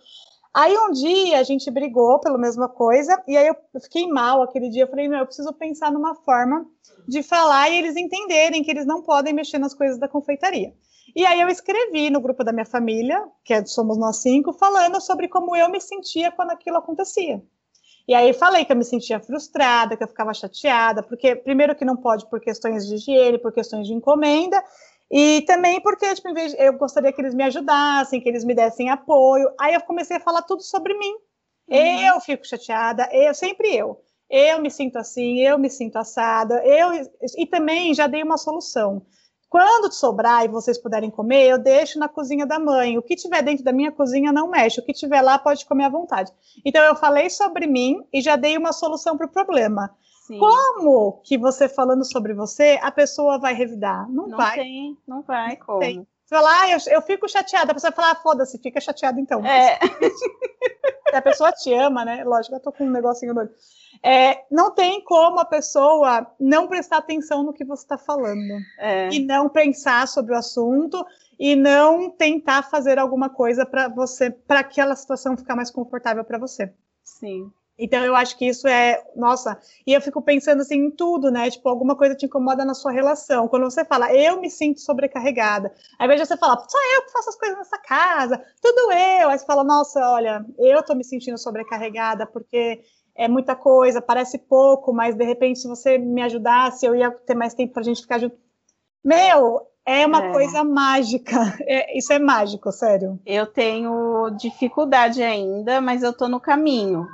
Aí 0.52 0.76
um 0.76 0.90
dia 0.90 1.40
a 1.40 1.44
gente 1.44 1.70
brigou 1.70 2.20
pela 2.20 2.40
mesma 2.40 2.68
coisa, 2.68 3.22
e 3.28 3.38
aí 3.38 3.46
eu 3.46 3.56
fiquei 3.80 4.08
mal 4.08 4.42
aquele 4.42 4.70
dia. 4.70 4.86
Eu 4.86 4.90
falei, 4.90 5.08
meu, 5.08 5.20
eu 5.20 5.26
preciso 5.28 5.54
pensar 5.54 5.92
numa 5.92 6.16
forma 6.16 6.66
de 7.08 7.22
falar 7.22 7.70
e 7.70 7.78
eles 7.78 7.96
entenderem 7.96 8.64
que 8.64 8.72
eles 8.72 8.88
não 8.88 9.04
podem 9.04 9.34
mexer 9.34 9.60
nas 9.60 9.76
coisas 9.76 10.00
da 10.00 10.08
confeitaria. 10.08 10.74
E 11.16 11.26
aí 11.26 11.42
eu 11.42 11.48
escrevi 11.48 12.10
no 12.10 12.22
grupo 12.22 12.44
da 12.44 12.52
minha 12.52 12.66
família, 12.66 13.24
que 13.44 13.54
é, 13.54 13.66
somos 13.66 13.98
nós 13.98 14.22
cinco, 14.22 14.54
falando 14.54 15.02
sobre 15.02 15.28
como 15.28 15.56
eu 15.56 15.70
me 15.70 15.80
sentia 15.80 16.32
quando 16.32 16.52
aquilo 16.52 16.78
acontecia. 16.78 17.42
E 18.08 18.14
aí 18.16 18.34
falei 18.34 18.66
que 18.66 18.72
eu 18.72 18.76
me 18.76 18.84
sentia 18.84 19.20
frustrada, 19.20 19.96
que 19.96 20.04
eu 20.04 20.08
ficava 20.08 20.34
chateada, 20.34 21.04
porque 21.04 21.36
primeiro 21.36 21.76
que 21.76 21.86
não 21.86 21.96
pode 21.96 22.28
por 22.28 22.40
questões 22.40 22.88
de 22.88 22.96
higiene, 22.96 23.38
por 23.38 23.54
questões 23.54 23.86
de 23.86 23.94
encomenda, 23.94 24.64
e 25.12 25.42
também 25.42 25.80
porque 25.82 26.14
tipo, 26.16 26.28
eu 26.58 26.74
gostaria 26.74 27.12
que 27.14 27.22
eles 27.22 27.36
me 27.36 27.44
ajudassem, 27.44 28.20
que 28.22 28.28
eles 28.28 28.44
me 28.44 28.56
dessem 28.56 28.90
apoio. 28.90 29.52
Aí 29.60 29.74
eu 29.74 29.82
comecei 29.82 30.18
a 30.18 30.20
falar 30.20 30.42
tudo 30.42 30.62
sobre 30.64 30.98
mim. 30.98 31.14
Uhum. 31.70 32.02
Eu 32.08 32.20
fico 32.20 32.48
chateada, 32.48 33.08
eu 33.12 33.34
sempre 33.34 33.76
eu. 33.76 34.02
Eu 34.30 34.62
me 34.62 34.70
sinto 34.70 34.98
assim, 34.98 35.40
eu 35.42 35.58
me 35.58 35.70
sinto 35.70 35.98
assada, 35.98 36.64
eu 36.66 36.92
e 37.38 37.46
também 37.48 37.94
já 37.94 38.08
dei 38.08 38.22
uma 38.22 38.38
solução. 38.38 39.06
Quando 39.50 39.92
sobrar 39.92 40.46
e 40.46 40.48
vocês 40.48 40.78
puderem 40.78 41.10
comer, 41.10 41.48
eu 41.48 41.58
deixo 41.58 41.98
na 41.98 42.08
cozinha 42.08 42.46
da 42.46 42.60
mãe. 42.60 42.98
O 42.98 43.02
que 43.02 43.16
tiver 43.16 43.42
dentro 43.42 43.64
da 43.64 43.74
minha 43.74 43.92
cozinha 43.92 44.32
não 44.32 44.48
mexe. 44.48 44.80
O 44.80 44.86
que 44.86 44.94
tiver 44.94 45.22
lá 45.22 45.40
pode 45.40 45.66
comer 45.66 45.86
à 45.86 45.90
vontade. 45.90 46.32
Então 46.64 46.84
eu 46.84 46.96
falei 46.96 47.30
sobre 47.32 47.66
mim 47.66 48.06
e 48.14 48.22
já 48.22 48.36
dei 48.36 48.56
uma 48.56 48.72
solução 48.72 49.18
para 49.18 49.26
o 49.26 49.32
problema. 49.32 49.90
Sim. 50.28 50.38
Como 50.38 51.22
que 51.24 51.40
você 51.40 51.68
falando 51.68 52.06
sobre 52.06 52.36
você, 52.36 52.80
a 52.84 52.92
pessoa 52.92 53.40
vai 53.40 53.56
revidar? 53.56 54.08
Não, 54.08 54.28
não 54.28 54.38
vai. 54.38 54.56
Tem, 54.56 54.98
não 55.08 55.24
vai, 55.24 55.56
como? 55.56 55.80
Tem. 55.80 56.08
Você 56.30 56.36
fala, 56.36 56.62
ah, 56.62 56.70
eu, 56.70 56.78
eu 56.92 57.02
fico 57.02 57.28
chateada. 57.28 57.72
A 57.72 57.74
pessoa 57.74 57.92
fala, 57.92 58.12
ah, 58.12 58.16
foda-se, 58.16 58.60
fica 58.60 58.80
chateada 58.80 59.20
então. 59.20 59.44
É. 59.44 59.80
a 61.12 61.22
pessoa 61.24 61.52
te 61.52 61.74
ama, 61.74 62.06
né? 62.06 62.24
Lógico, 62.24 62.56
eu 62.56 62.60
tô 62.60 62.72
com 62.72 62.86
um 62.86 62.92
negocinho 62.92 63.36
olho. 63.36 63.50
É, 64.04 64.46
não 64.52 64.70
tem 64.70 65.04
como 65.04 65.40
a 65.40 65.46
pessoa 65.46 66.32
não 66.40 66.68
prestar 66.68 66.98
atenção 66.98 67.42
no 67.42 67.52
que 67.52 67.66
você 67.66 67.82
está 67.82 67.98
falando. 67.98 68.60
É. 68.78 69.10
E 69.10 69.26
não 69.26 69.50
pensar 69.50 70.08
sobre 70.08 70.36
o 70.36 70.38
assunto 70.38 71.04
e 71.40 71.56
não 71.56 72.12
tentar 72.12 72.62
fazer 72.62 73.00
alguma 73.00 73.32
coisa 73.32 73.66
para 73.66 73.88
você, 73.88 74.30
para 74.30 74.60
aquela 74.60 74.96
situação 74.96 75.36
ficar 75.36 75.56
mais 75.56 75.72
confortável 75.72 76.24
para 76.24 76.38
você. 76.38 76.72
Sim. 77.04 77.52
Então 77.80 78.04
eu 78.04 78.14
acho 78.14 78.38
que 78.38 78.46
isso 78.46 78.68
é, 78.68 79.02
nossa, 79.16 79.58
e 79.88 79.94
eu 79.94 80.02
fico 80.02 80.22
pensando 80.22 80.62
assim 80.62 80.76
em 80.76 80.92
tudo, 80.92 81.32
né? 81.32 81.50
Tipo, 81.50 81.70
alguma 81.70 81.96
coisa 81.96 82.14
te 82.14 82.26
incomoda 82.26 82.66
na 82.66 82.74
sua 82.74 82.92
relação. 82.92 83.48
Quando 83.48 83.64
você 83.64 83.86
fala, 83.86 84.14
eu 84.14 84.42
me 84.42 84.50
sinto 84.50 84.82
sobrecarregada, 84.82 85.74
invés 86.02 86.20
de 86.20 86.28
você 86.28 86.36
falar, 86.36 86.58
só 86.68 86.78
eu 86.96 87.06
que 87.06 87.12
faço 87.14 87.30
as 87.30 87.38
coisas 87.38 87.58
nessa 87.58 87.78
casa, 87.78 88.44
tudo 88.62 88.92
eu. 88.92 89.30
Aí 89.30 89.40
você 89.40 89.46
fala, 89.46 89.64
nossa, 89.64 90.00
olha, 90.12 90.46
eu 90.58 90.84
tô 90.84 90.94
me 90.94 91.06
sentindo 91.06 91.38
sobrecarregada 91.38 92.28
porque 92.28 92.82
é 93.16 93.30
muita 93.30 93.56
coisa, 93.56 94.02
parece 94.02 94.38
pouco, 94.38 94.92
mas 94.92 95.16
de 95.16 95.24
repente 95.24 95.60
se 95.60 95.68
você 95.68 95.98
me 95.98 96.22
ajudasse, 96.22 96.86
eu 96.86 96.94
ia 96.94 97.10
ter 97.12 97.36
mais 97.36 97.54
tempo 97.54 97.74
pra 97.74 97.84
gente 97.84 98.02
ficar 98.02 98.20
junto. 98.20 98.36
Meu, 99.02 99.62
é 99.86 100.06
uma 100.06 100.26
é. 100.26 100.32
coisa 100.34 100.64
mágica. 100.66 101.58
É, 101.66 101.98
isso 101.98 102.12
é 102.12 102.20
mágico, 102.20 102.72
sério. 102.72 103.20
Eu 103.26 103.48
tenho 103.48 104.30
dificuldade 104.32 105.24
ainda, 105.24 105.80
mas 105.80 106.04
eu 106.04 106.12
tô 106.12 106.28
no 106.28 106.40
caminho 106.40 107.08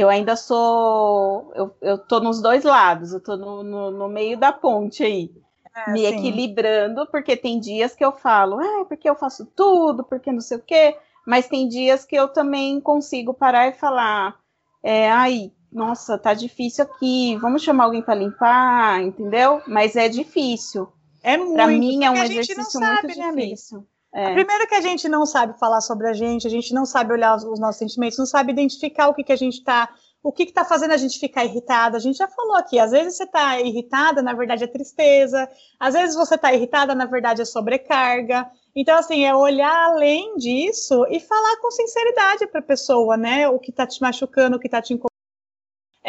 eu 0.00 0.08
ainda 0.08 0.36
sou. 0.36 1.50
Eu, 1.54 1.74
eu 1.80 1.98
tô 1.98 2.20
nos 2.20 2.42
dois 2.42 2.64
lados, 2.64 3.12
eu 3.12 3.20
tô 3.20 3.36
no, 3.36 3.62
no, 3.62 3.90
no 3.90 4.08
meio 4.08 4.38
da 4.38 4.52
ponte 4.52 5.02
aí. 5.02 5.30
É, 5.74 5.92
me 5.92 6.00
sim. 6.00 6.06
equilibrando, 6.06 7.06
porque 7.06 7.36
tem 7.36 7.60
dias 7.60 7.94
que 7.94 8.04
eu 8.04 8.12
falo, 8.12 8.58
ah, 8.58 8.84
porque 8.86 9.08
eu 9.08 9.14
faço 9.14 9.44
tudo, 9.54 10.02
porque 10.04 10.32
não 10.32 10.40
sei 10.40 10.56
o 10.56 10.62
quê, 10.62 10.96
mas 11.26 11.48
tem 11.48 11.68
dias 11.68 12.04
que 12.04 12.16
eu 12.16 12.28
também 12.28 12.80
consigo 12.80 13.34
parar 13.34 13.68
e 13.68 13.74
falar, 13.74 14.38
é, 14.82 15.10
ai, 15.10 15.52
nossa, 15.70 16.16
tá 16.16 16.32
difícil 16.32 16.84
aqui, 16.84 17.36
vamos 17.36 17.62
chamar 17.62 17.84
alguém 17.84 18.00
para 18.00 18.14
limpar, 18.14 19.02
entendeu? 19.02 19.60
Mas 19.66 19.96
é 19.96 20.08
difícil. 20.08 20.88
É 21.22 21.36
muito. 21.36 21.54
Para 21.54 21.66
mim 21.66 22.04
é 22.04 22.10
um 22.10 22.22
exercício 22.22 22.80
sabe, 22.80 23.08
muito 23.08 23.18
né, 23.18 23.32
difícil. 23.32 23.86
É. 24.16 24.32
Primeiro 24.32 24.66
que 24.66 24.74
a 24.74 24.80
gente 24.80 25.10
não 25.10 25.26
sabe 25.26 25.58
falar 25.58 25.82
sobre 25.82 26.08
a 26.08 26.14
gente, 26.14 26.46
a 26.46 26.50
gente 26.50 26.72
não 26.72 26.86
sabe 26.86 27.12
olhar 27.12 27.36
os, 27.36 27.44
os 27.44 27.60
nossos 27.60 27.78
sentimentos, 27.78 28.16
não 28.16 28.24
sabe 28.24 28.50
identificar 28.50 29.08
o 29.08 29.14
que, 29.14 29.22
que 29.22 29.32
a 29.32 29.36
gente 29.36 29.58
está, 29.58 29.90
o 30.22 30.32
que 30.32 30.44
está 30.44 30.64
fazendo 30.64 30.92
a 30.92 30.96
gente 30.96 31.18
ficar 31.18 31.44
irritada. 31.44 31.98
A 31.98 32.00
gente 32.00 32.16
já 32.16 32.26
falou 32.26 32.56
aqui, 32.56 32.78
às 32.78 32.92
vezes 32.92 33.18
você 33.18 33.24
está 33.24 33.60
irritada, 33.60 34.22
na 34.22 34.32
verdade 34.32 34.64
é 34.64 34.66
tristeza, 34.66 35.46
às 35.78 35.92
vezes 35.92 36.16
você 36.16 36.34
está 36.34 36.50
irritada, 36.54 36.94
na 36.94 37.04
verdade 37.04 37.42
é 37.42 37.44
sobrecarga. 37.44 38.50
Então, 38.74 38.96
assim, 38.96 39.26
é 39.26 39.34
olhar 39.34 39.90
além 39.90 40.34
disso 40.36 41.04
e 41.10 41.20
falar 41.20 41.60
com 41.60 41.70
sinceridade 41.70 42.46
para 42.46 42.60
a 42.60 42.64
pessoa, 42.64 43.18
né? 43.18 43.46
O 43.50 43.58
que 43.58 43.70
está 43.70 43.86
te 43.86 44.00
machucando, 44.00 44.56
o 44.56 44.58
que 44.58 44.66
está 44.66 44.80
te 44.80 44.94
incomodando 44.94 45.15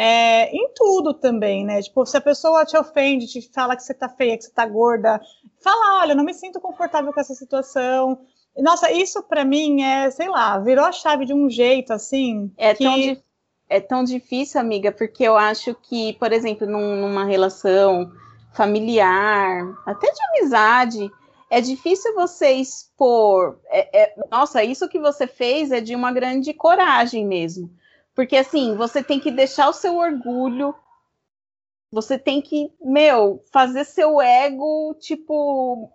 é, 0.00 0.48
em 0.54 0.72
tudo 0.76 1.12
também, 1.12 1.64
né? 1.64 1.82
Tipo, 1.82 2.06
se 2.06 2.16
a 2.16 2.20
pessoa 2.20 2.64
te 2.64 2.76
ofende, 2.76 3.26
te 3.26 3.42
fala 3.52 3.74
que 3.74 3.82
você 3.82 3.92
tá 3.92 4.08
feia, 4.08 4.38
que 4.38 4.44
você 4.44 4.52
tá 4.52 4.64
gorda, 4.64 5.20
fala, 5.60 6.00
olha, 6.00 6.14
não 6.14 6.22
me 6.22 6.32
sinto 6.32 6.60
confortável 6.60 7.12
com 7.12 7.18
essa 7.18 7.34
situação. 7.34 8.20
Nossa, 8.56 8.92
isso 8.92 9.20
para 9.24 9.44
mim 9.44 9.82
é, 9.82 10.08
sei 10.12 10.28
lá, 10.28 10.56
virou 10.60 10.84
a 10.84 10.92
chave 10.92 11.26
de 11.26 11.34
um 11.34 11.50
jeito 11.50 11.92
assim. 11.92 12.52
É 12.56 12.74
que... 12.74 12.84
tão 12.84 13.28
é 13.70 13.80
tão 13.80 14.04
difícil, 14.04 14.60
amiga, 14.60 14.90
porque 14.90 15.24
eu 15.24 15.36
acho 15.36 15.74
que, 15.74 16.14
por 16.14 16.32
exemplo, 16.32 16.66
num, 16.66 16.96
numa 16.96 17.24
relação 17.24 18.10
familiar, 18.54 19.62
até 19.84 20.10
de 20.10 20.22
amizade, 20.30 21.10
é 21.50 21.60
difícil 21.60 22.14
você 22.14 22.52
expor. 22.52 23.58
É, 23.68 24.04
é, 24.04 24.14
nossa, 24.30 24.62
isso 24.62 24.88
que 24.88 24.98
você 24.98 25.26
fez 25.26 25.70
é 25.70 25.80
de 25.80 25.94
uma 25.94 26.12
grande 26.12 26.54
coragem 26.54 27.26
mesmo. 27.26 27.68
Porque 28.18 28.36
assim, 28.36 28.74
você 28.74 29.00
tem 29.00 29.20
que 29.20 29.30
deixar 29.30 29.68
o 29.68 29.72
seu 29.72 29.96
orgulho, 29.96 30.74
você 31.88 32.18
tem 32.18 32.42
que, 32.42 32.68
meu, 32.82 33.44
fazer 33.52 33.84
seu 33.84 34.20
ego, 34.20 34.92
tipo, 34.98 35.88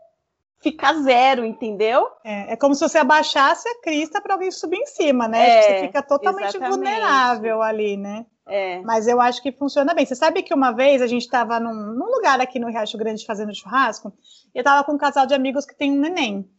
ficar 0.62 0.94
zero, 1.02 1.44
entendeu? 1.44 2.08
É, 2.24 2.54
é 2.54 2.56
como 2.56 2.76
se 2.76 2.80
você 2.80 2.98
abaixasse 2.98 3.68
a 3.68 3.82
crista 3.82 4.22
para 4.22 4.36
alguém 4.36 4.52
subir 4.52 4.78
em 4.78 4.86
cima, 4.86 5.28
né? 5.28 5.50
É, 5.50 5.62
você 5.64 5.80
fica 5.88 6.02
totalmente 6.02 6.56
exatamente. 6.56 6.70
vulnerável 6.70 7.62
ali, 7.62 7.98
né? 7.98 8.26
É. 8.48 8.80
Mas 8.80 9.06
eu 9.06 9.20
acho 9.20 9.44
que 9.44 9.52
funciona 9.52 9.94
bem. 9.94 10.06
Você 10.06 10.16
sabe 10.16 10.44
que 10.44 10.54
uma 10.54 10.72
vez 10.72 11.02
a 11.02 11.08
gente 11.08 11.24
estava 11.24 11.60
num, 11.60 11.74
num, 11.74 12.10
lugar 12.10 12.40
aqui 12.40 12.58
no 12.58 12.68
Riacho 12.70 12.98
Grande 12.98 13.26
fazendo 13.26 13.54
churrasco, 13.54 14.14
e 14.56 14.60
eu 14.60 14.62
estava 14.62 14.82
com 14.86 14.94
um 14.94 14.98
casal 14.98 15.26
de 15.26 15.34
amigos 15.34 15.66
que 15.66 15.76
tem 15.76 15.92
um 15.92 16.00
neném. 16.00 16.50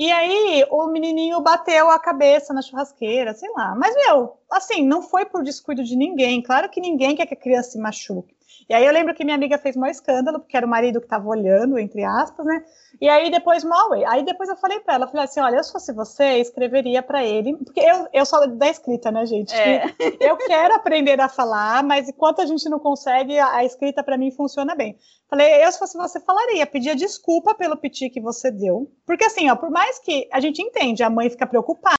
E 0.00 0.10
aí 0.10 0.64
o 0.70 0.86
menininho 0.86 1.42
bateu 1.42 1.90
a 1.90 1.98
cabeça 1.98 2.54
na 2.54 2.62
churrasqueira, 2.62 3.34
sei 3.34 3.50
lá. 3.50 3.74
Mas, 3.76 3.94
meu, 3.94 4.38
assim, 4.50 4.82
não 4.82 5.02
foi 5.02 5.26
por 5.26 5.44
descuido 5.44 5.84
de 5.84 5.94
ninguém. 5.94 6.40
Claro 6.40 6.70
que 6.70 6.80
ninguém 6.80 7.14
quer 7.14 7.26
que 7.26 7.34
a 7.34 7.36
criança 7.36 7.72
se 7.72 7.78
machuque. 7.78 8.34
E 8.68 8.74
aí 8.74 8.84
eu 8.84 8.92
lembro 8.92 9.14
que 9.14 9.24
minha 9.24 9.36
amiga 9.36 9.58
fez 9.58 9.76
um 9.76 9.84
escândalo, 9.86 10.40
porque 10.40 10.56
era 10.56 10.66
o 10.66 10.68
marido 10.68 11.00
que 11.00 11.06
estava 11.06 11.28
olhando, 11.28 11.78
entre 11.78 12.04
aspas, 12.04 12.46
né? 12.46 12.64
E 13.00 13.08
aí 13.08 13.30
depois, 13.30 13.64
mal, 13.64 13.92
aí 13.92 14.24
depois 14.24 14.48
eu 14.48 14.56
falei 14.56 14.80
para 14.80 14.94
ela, 14.94 15.06
falei 15.06 15.24
assim, 15.24 15.40
olha, 15.40 15.62
se 15.62 15.72
fosse 15.72 15.92
você, 15.92 16.38
escreveria 16.38 17.02
para 17.02 17.24
ele, 17.24 17.56
porque 17.56 17.80
eu, 17.80 18.08
eu 18.12 18.26
sou 18.26 18.46
da 18.48 18.68
escrita, 18.68 19.10
né, 19.10 19.26
gente? 19.26 19.54
É. 19.54 19.84
Eu 20.20 20.36
quero 20.36 20.74
aprender 20.74 21.20
a 21.20 21.28
falar, 21.28 21.82
mas 21.82 22.08
enquanto 22.08 22.40
a 22.40 22.46
gente 22.46 22.68
não 22.68 22.78
consegue, 22.78 23.38
a, 23.38 23.56
a 23.56 23.64
escrita 23.64 24.02
para 24.02 24.18
mim 24.18 24.30
funciona 24.30 24.74
bem. 24.74 24.96
Falei, 25.28 25.64
eu 25.64 25.70
se 25.72 25.78
fosse 25.78 25.96
você, 25.96 26.20
falaria, 26.20 26.66
pedia 26.66 26.94
desculpa 26.94 27.54
pelo 27.54 27.76
piti 27.76 28.10
que 28.10 28.20
você 28.20 28.50
deu, 28.50 28.90
porque 29.06 29.24
assim, 29.24 29.48
ó, 29.50 29.56
por 29.56 29.70
mais 29.70 29.98
que 29.98 30.28
a 30.32 30.40
gente 30.40 30.60
entende, 30.60 31.02
a 31.02 31.10
mãe 31.10 31.30
fica 31.30 31.46
preocupada, 31.46 31.96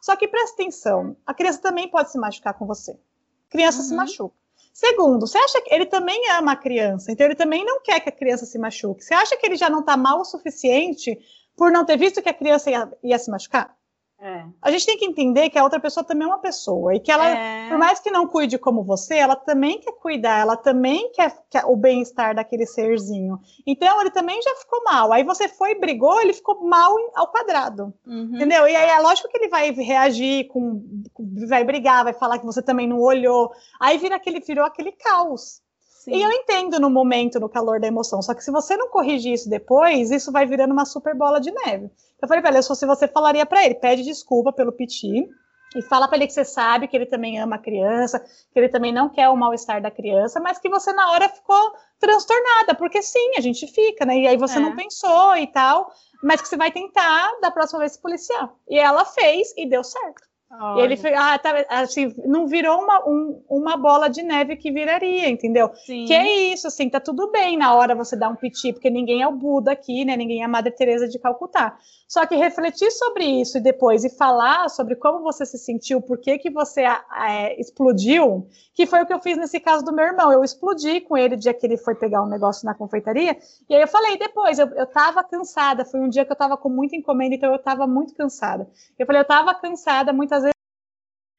só 0.00 0.16
que 0.16 0.28
presta 0.28 0.54
atenção, 0.54 1.16
a 1.26 1.34
criança 1.34 1.60
também 1.60 1.88
pode 1.88 2.10
se 2.10 2.18
machucar 2.18 2.54
com 2.54 2.66
você. 2.66 2.98
Criança 3.50 3.78
uhum. 3.78 3.84
se 3.84 3.94
machuca. 3.94 4.41
Segundo, 4.72 5.26
você 5.26 5.38
acha 5.38 5.60
que 5.60 5.74
ele 5.74 5.86
também 5.86 6.30
ama 6.30 6.52
a 6.52 6.56
criança, 6.56 7.12
então 7.12 7.26
ele 7.26 7.34
também 7.34 7.64
não 7.64 7.82
quer 7.82 8.00
que 8.00 8.08
a 8.08 8.12
criança 8.12 8.46
se 8.46 8.58
machuque. 8.58 9.04
Você 9.04 9.14
acha 9.14 9.36
que 9.36 9.46
ele 9.46 9.56
já 9.56 9.68
não 9.68 9.80
está 9.80 9.96
mal 9.96 10.20
o 10.20 10.24
suficiente 10.24 11.18
por 11.56 11.70
não 11.70 11.84
ter 11.84 11.98
visto 11.98 12.22
que 12.22 12.28
a 12.28 12.34
criança 12.34 12.70
ia, 12.70 12.90
ia 13.02 13.18
se 13.18 13.30
machucar? 13.30 13.76
É. 14.24 14.44
A 14.62 14.70
gente 14.70 14.86
tem 14.86 14.96
que 14.96 15.04
entender 15.04 15.50
que 15.50 15.58
a 15.58 15.64
outra 15.64 15.80
pessoa 15.80 16.04
também 16.04 16.22
é 16.22 16.30
uma 16.30 16.38
pessoa 16.38 16.94
e 16.94 17.00
que 17.00 17.10
ela, 17.10 17.28
é. 17.28 17.68
por 17.68 17.76
mais 17.76 17.98
que 17.98 18.08
não 18.08 18.24
cuide 18.24 18.56
como 18.56 18.84
você, 18.84 19.16
ela 19.16 19.34
também 19.34 19.80
quer 19.80 19.90
cuidar, 19.94 20.38
ela 20.38 20.56
também 20.56 21.10
quer, 21.10 21.36
quer 21.50 21.64
o 21.64 21.74
bem-estar 21.74 22.32
daquele 22.32 22.64
serzinho. 22.64 23.40
Então 23.66 24.00
ele 24.00 24.12
também 24.12 24.40
já 24.40 24.54
ficou 24.54 24.84
mal. 24.84 25.12
Aí 25.12 25.24
você 25.24 25.48
foi 25.48 25.72
e 25.72 25.80
brigou, 25.80 26.20
ele 26.20 26.32
ficou 26.32 26.62
mal 26.62 26.94
ao 27.16 27.32
quadrado, 27.32 27.92
uhum. 28.06 28.36
entendeu? 28.36 28.68
E 28.68 28.76
aí 28.76 28.90
é 28.90 29.00
lógico 29.00 29.28
que 29.28 29.38
ele 29.38 29.48
vai 29.48 29.72
reagir 29.72 30.46
com, 30.46 31.02
vai 31.48 31.64
brigar, 31.64 32.04
vai 32.04 32.12
falar 32.12 32.38
que 32.38 32.46
você 32.46 32.62
também 32.62 32.86
não 32.86 33.00
olhou. 33.00 33.50
Aí 33.80 33.98
vira 33.98 34.14
aquele, 34.14 34.38
virou 34.38 34.64
aquele 34.64 34.92
caos. 34.92 35.60
Sim. 36.02 36.16
E 36.16 36.20
eu 36.20 36.32
entendo 36.32 36.80
no 36.80 36.90
momento, 36.90 37.38
no 37.38 37.48
calor 37.48 37.78
da 37.78 37.86
emoção, 37.86 38.20
só 38.20 38.34
que 38.34 38.42
se 38.42 38.50
você 38.50 38.76
não 38.76 38.88
corrigir 38.88 39.34
isso 39.34 39.48
depois, 39.48 40.10
isso 40.10 40.32
vai 40.32 40.44
virando 40.44 40.72
uma 40.72 40.84
super 40.84 41.14
bola 41.14 41.40
de 41.40 41.52
neve. 41.52 41.88
Eu 42.20 42.26
falei 42.26 42.42
para 42.42 42.50
ele, 42.50 42.60
se 42.60 42.84
você 42.84 43.06
falaria 43.06 43.46
para 43.46 43.64
ele, 43.64 43.76
pede 43.76 44.02
desculpa 44.02 44.52
pelo 44.52 44.72
piti, 44.72 45.28
e 45.76 45.80
fala 45.80 46.08
para 46.08 46.16
ele 46.16 46.26
que 46.26 46.32
você 46.32 46.44
sabe 46.44 46.88
que 46.88 46.96
ele 46.96 47.06
também 47.06 47.38
ama 47.38 47.54
a 47.54 47.58
criança, 47.58 48.18
que 48.18 48.58
ele 48.58 48.68
também 48.68 48.92
não 48.92 49.08
quer 49.08 49.28
o 49.28 49.36
mal-estar 49.36 49.80
da 49.80 49.92
criança, 49.92 50.40
mas 50.40 50.58
que 50.58 50.68
você 50.68 50.92
na 50.92 51.12
hora 51.12 51.28
ficou 51.28 51.72
transtornada, 52.00 52.74
porque 52.74 53.00
sim, 53.00 53.36
a 53.36 53.40
gente 53.40 53.64
fica, 53.68 54.04
né? 54.04 54.18
E 54.18 54.26
aí 54.26 54.36
você 54.36 54.58
é. 54.58 54.60
não 54.60 54.74
pensou 54.74 55.36
e 55.36 55.46
tal, 55.46 55.88
mas 56.20 56.42
que 56.42 56.48
você 56.48 56.56
vai 56.56 56.72
tentar 56.72 57.30
da 57.40 57.52
próxima 57.52 57.78
vez 57.78 57.92
se 57.92 58.02
policiar. 58.02 58.52
E 58.68 58.76
ela 58.76 59.04
fez 59.04 59.54
e 59.56 59.68
deu 59.68 59.84
certo. 59.84 60.31
Olha. 60.60 60.82
E 60.82 60.84
ele 60.84 61.16
ah, 61.16 61.38
tá, 61.38 61.64
assim, 61.70 62.14
não 62.26 62.46
virou 62.46 62.82
uma, 62.82 63.08
um, 63.08 63.42
uma 63.48 63.76
bola 63.76 64.08
de 64.08 64.22
neve 64.22 64.56
que 64.56 64.70
viraria, 64.70 65.28
entendeu? 65.28 65.70
Sim. 65.74 66.04
Que 66.04 66.12
é 66.12 66.52
isso, 66.52 66.66
assim, 66.66 66.90
tá 66.90 67.00
tudo 67.00 67.30
bem 67.30 67.56
na 67.56 67.74
hora 67.74 67.94
você 67.94 68.14
dar 68.14 68.28
um 68.28 68.36
piti, 68.36 68.72
porque 68.72 68.90
ninguém 68.90 69.22
é 69.22 69.28
o 69.28 69.32
Buda 69.32 69.72
aqui, 69.72 70.04
né? 70.04 70.14
Ninguém 70.14 70.42
é 70.42 70.44
a 70.44 70.48
Madre 70.48 70.72
Teresa 70.72 71.08
de 71.08 71.18
Calcutá. 71.18 71.78
Só 72.12 72.26
que 72.26 72.36
refletir 72.36 72.90
sobre 72.90 73.24
isso 73.24 73.56
e 73.56 73.60
depois 73.62 74.04
e 74.04 74.10
falar 74.10 74.68
sobre 74.68 74.94
como 74.96 75.22
você 75.22 75.46
se 75.46 75.56
sentiu, 75.56 75.98
por 75.98 76.18
que, 76.18 76.36
que 76.36 76.50
você 76.50 76.82
é, 76.82 77.58
explodiu, 77.58 78.46
que 78.74 78.84
foi 78.84 79.00
o 79.00 79.06
que 79.06 79.14
eu 79.14 79.20
fiz 79.20 79.38
nesse 79.38 79.58
caso 79.58 79.82
do 79.82 79.94
meu 79.94 80.04
irmão. 80.04 80.30
Eu 80.30 80.44
explodi 80.44 81.00
com 81.00 81.16
ele 81.16 81.36
o 81.36 81.38
dia 81.38 81.54
que 81.54 81.64
ele 81.64 81.78
foi 81.78 81.94
pegar 81.94 82.22
um 82.22 82.28
negócio 82.28 82.66
na 82.66 82.74
confeitaria, 82.74 83.38
e 83.66 83.74
aí 83.74 83.80
eu 83.80 83.88
falei 83.88 84.18
depois, 84.18 84.58
eu, 84.58 84.68
eu 84.74 84.86
tava 84.86 85.24
cansada, 85.24 85.86
foi 85.86 86.00
um 86.00 86.08
dia 86.10 86.26
que 86.26 86.30
eu 86.30 86.36
tava 86.36 86.54
com 86.58 86.68
muita 86.68 86.94
encomenda, 86.94 87.34
então 87.34 87.50
eu 87.50 87.58
tava 87.58 87.86
muito 87.86 88.14
cansada. 88.14 88.68
Eu 88.98 89.06
falei, 89.06 89.22
eu 89.22 89.26
tava 89.26 89.54
cansada, 89.54 90.12
muitas 90.12 90.41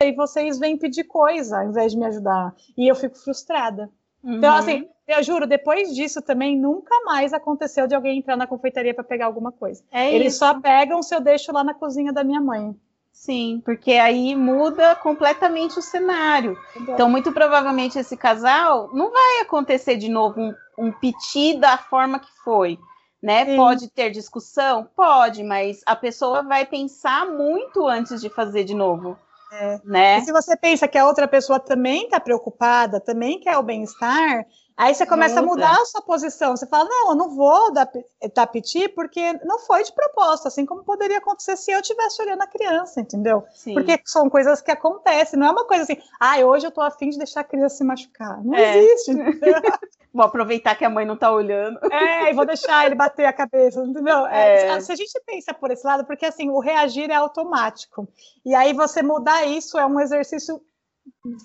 e 0.06 0.16
vocês 0.16 0.60
vêm 0.60 0.78
pedir 0.78 1.06
coisa 1.06 1.60
ao 1.60 1.70
invés 1.70 1.92
de 1.92 1.98
me 1.98 2.06
ajudar. 2.06 2.54
E 2.78 2.88
eu 2.88 2.96
fico 2.96 3.18
frustrada. 3.18 3.90
Então, 4.24 4.32
uhum. 4.32 4.38
Então, 4.38 4.56
assim, 4.56 4.88
eu 5.08 5.22
juro, 5.22 5.46
depois 5.46 5.94
disso 5.94 6.22
também 6.22 6.58
nunca 6.58 7.04
mais 7.04 7.34
aconteceu 7.34 7.88
de 7.88 7.94
alguém 7.94 8.20
entrar 8.20 8.38
na 8.38 8.48
confeitaria 8.48 8.94
para 8.94 9.04
pegar 9.04 9.26
alguma 9.26 9.52
coisa. 9.52 9.84
É 9.92 10.14
Eles 10.14 10.34
isso. 10.34 10.40
só 10.40 10.60
pegam 10.60 11.04
se 11.04 11.14
eu 11.14 11.20
deixo 11.20 11.52
lá 11.52 11.64
na 11.64 11.74
cozinha 11.74 12.14
da 12.14 12.24
minha 12.24 12.40
mãe. 12.40 12.74
Sim, 13.12 13.62
porque 13.64 13.94
aí 13.94 14.36
muda 14.36 14.96
completamente 14.96 15.78
o 15.78 15.82
cenário. 15.82 16.58
Então, 16.76 17.10
muito 17.10 17.32
provavelmente, 17.32 18.00
esse 18.00 18.18
casal 18.18 18.90
não 18.94 19.12
vai 19.12 19.42
acontecer 19.42 19.98
de 19.98 20.10
novo 20.10 20.42
um, 20.42 20.54
um 20.78 20.92
piti 20.92 21.58
da 21.58 21.78
forma 21.78 22.20
que 22.20 22.32
foi. 22.44 22.80
Né? 23.22 23.46
Sim. 23.46 23.56
Pode 23.56 23.90
ter 23.90 24.10
discussão? 24.10 24.90
Pode, 24.96 25.44
mas 25.44 25.82
a 25.86 25.96
pessoa 25.96 26.42
vai 26.42 26.66
pensar 26.66 27.26
muito 27.26 27.88
antes 27.88 28.20
de 28.20 28.30
fazer 28.30 28.64
de 28.64 28.74
novo. 28.74 29.18
É. 29.54 29.80
Né? 29.84 30.18
E 30.18 30.22
se 30.22 30.32
você 30.32 30.58
pensa 30.58 30.88
que 30.88 30.98
a 30.98 31.06
outra 31.06 31.28
pessoa 31.28 31.60
também 31.60 32.06
está 32.06 32.20
preocupada, 32.20 33.00
também 33.00 33.40
quer 33.40 33.56
o 33.58 33.64
bem-estar, 33.64 34.46
Aí 34.76 34.94
você 34.94 35.06
começa 35.06 35.42
Muda. 35.42 35.46
a 35.46 35.56
mudar 35.56 35.82
a 35.82 35.86
sua 35.86 36.02
posição. 36.02 36.56
Você 36.56 36.66
fala, 36.66 36.90
não, 36.90 37.10
eu 37.12 37.16
não 37.16 37.30
vou 37.30 37.72
dar, 37.72 37.90
dar 38.34 38.48
piti 38.48 38.90
porque 38.90 39.34
não 39.46 39.60
foi 39.60 39.84
de 39.84 39.94
propósito, 39.94 40.48
assim 40.48 40.66
como 40.66 40.84
poderia 40.84 41.20
acontecer 41.20 41.56
se 41.58 41.72
eu 41.72 41.80
estivesse 41.80 42.22
olhando 42.22 42.42
a 42.42 42.48
criança, 42.48 43.00
entendeu? 43.00 43.44
Sim. 43.54 43.76
Porque 43.76 44.02
são 44.06 44.30
coisas 44.30 44.62
que 44.62 44.72
acontecem, 44.72 45.38
não 45.38 45.48
é 45.48 45.52
uma 45.52 45.66
coisa 45.66 45.84
assim, 45.84 45.98
ah, 46.20 46.40
hoje 46.40 46.66
eu 46.66 46.72
tô 46.72 46.82
afim 46.82 47.10
de 47.10 47.18
deixar 47.18 47.42
a 47.42 47.44
criança 47.44 47.78
se 47.78 47.84
machucar. 47.84 48.44
Não 48.44 48.56
é. 48.56 48.78
existe. 48.78 49.14
vou 50.14 50.26
aproveitar 50.26 50.76
que 50.76 50.86
a 50.86 50.90
mãe 50.90 51.06
não 51.06 51.18
tá 51.18 51.32
olhando. 51.32 51.80
É, 51.92 52.30
e 52.30 52.34
vou 52.34 52.46
deixar 52.46 52.86
ele 52.86 52.96
bater 52.96 53.26
a 53.26 53.34
cabeça, 53.34 53.84
entendeu? 53.84 54.26
É. 54.28 54.68
É, 54.68 54.80
se 54.80 54.92
a 54.92 54.96
gente 54.96 55.20
pensa 55.26 55.54
por 55.54 55.72
esse 55.72 55.86
lado, 55.86 56.06
porque 56.06 56.26
assim, 56.26 56.50
o 56.50 56.60
reagir 56.60 57.10
é 57.10 57.16
automático. 57.16 58.08
E 58.46 58.54
aí 58.54 58.74
você 58.74 59.02
mudar 59.02 59.46
isso 59.46 59.78
é 59.78 59.86
um 59.86 60.00
exercício 60.00 60.62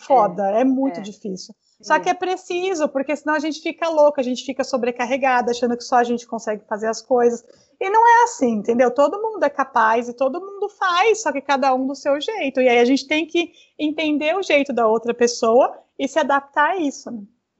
foda, 0.00 0.50
é, 0.50 0.60
é 0.60 0.64
muito 0.64 1.00
é. 1.00 1.02
difícil. 1.02 1.54
Só 1.80 1.98
que 2.00 2.08
é 2.08 2.14
preciso, 2.14 2.88
porque 2.88 3.14
senão 3.14 3.34
a 3.34 3.38
gente 3.38 3.60
fica 3.60 3.88
louca, 3.88 4.20
a 4.20 4.24
gente 4.24 4.44
fica 4.44 4.64
sobrecarregada, 4.64 5.52
achando 5.52 5.76
que 5.76 5.84
só 5.84 5.96
a 5.96 6.04
gente 6.04 6.26
consegue 6.26 6.64
fazer 6.66 6.88
as 6.88 7.00
coisas. 7.00 7.44
E 7.80 7.88
não 7.88 8.04
é 8.06 8.24
assim, 8.24 8.54
entendeu? 8.54 8.90
Todo 8.92 9.22
mundo 9.22 9.44
é 9.44 9.48
capaz 9.48 10.08
e 10.08 10.12
todo 10.12 10.40
mundo 10.40 10.68
faz, 10.68 11.22
só 11.22 11.30
que 11.30 11.40
cada 11.40 11.72
um 11.72 11.86
do 11.86 11.94
seu 11.94 12.20
jeito. 12.20 12.60
E 12.60 12.68
aí 12.68 12.80
a 12.80 12.84
gente 12.84 13.06
tem 13.06 13.24
que 13.24 13.52
entender 13.78 14.34
o 14.34 14.42
jeito 14.42 14.72
da 14.72 14.88
outra 14.88 15.14
pessoa 15.14 15.78
e 15.96 16.08
se 16.08 16.18
adaptar 16.18 16.70
a 16.70 16.76
isso. 16.78 17.10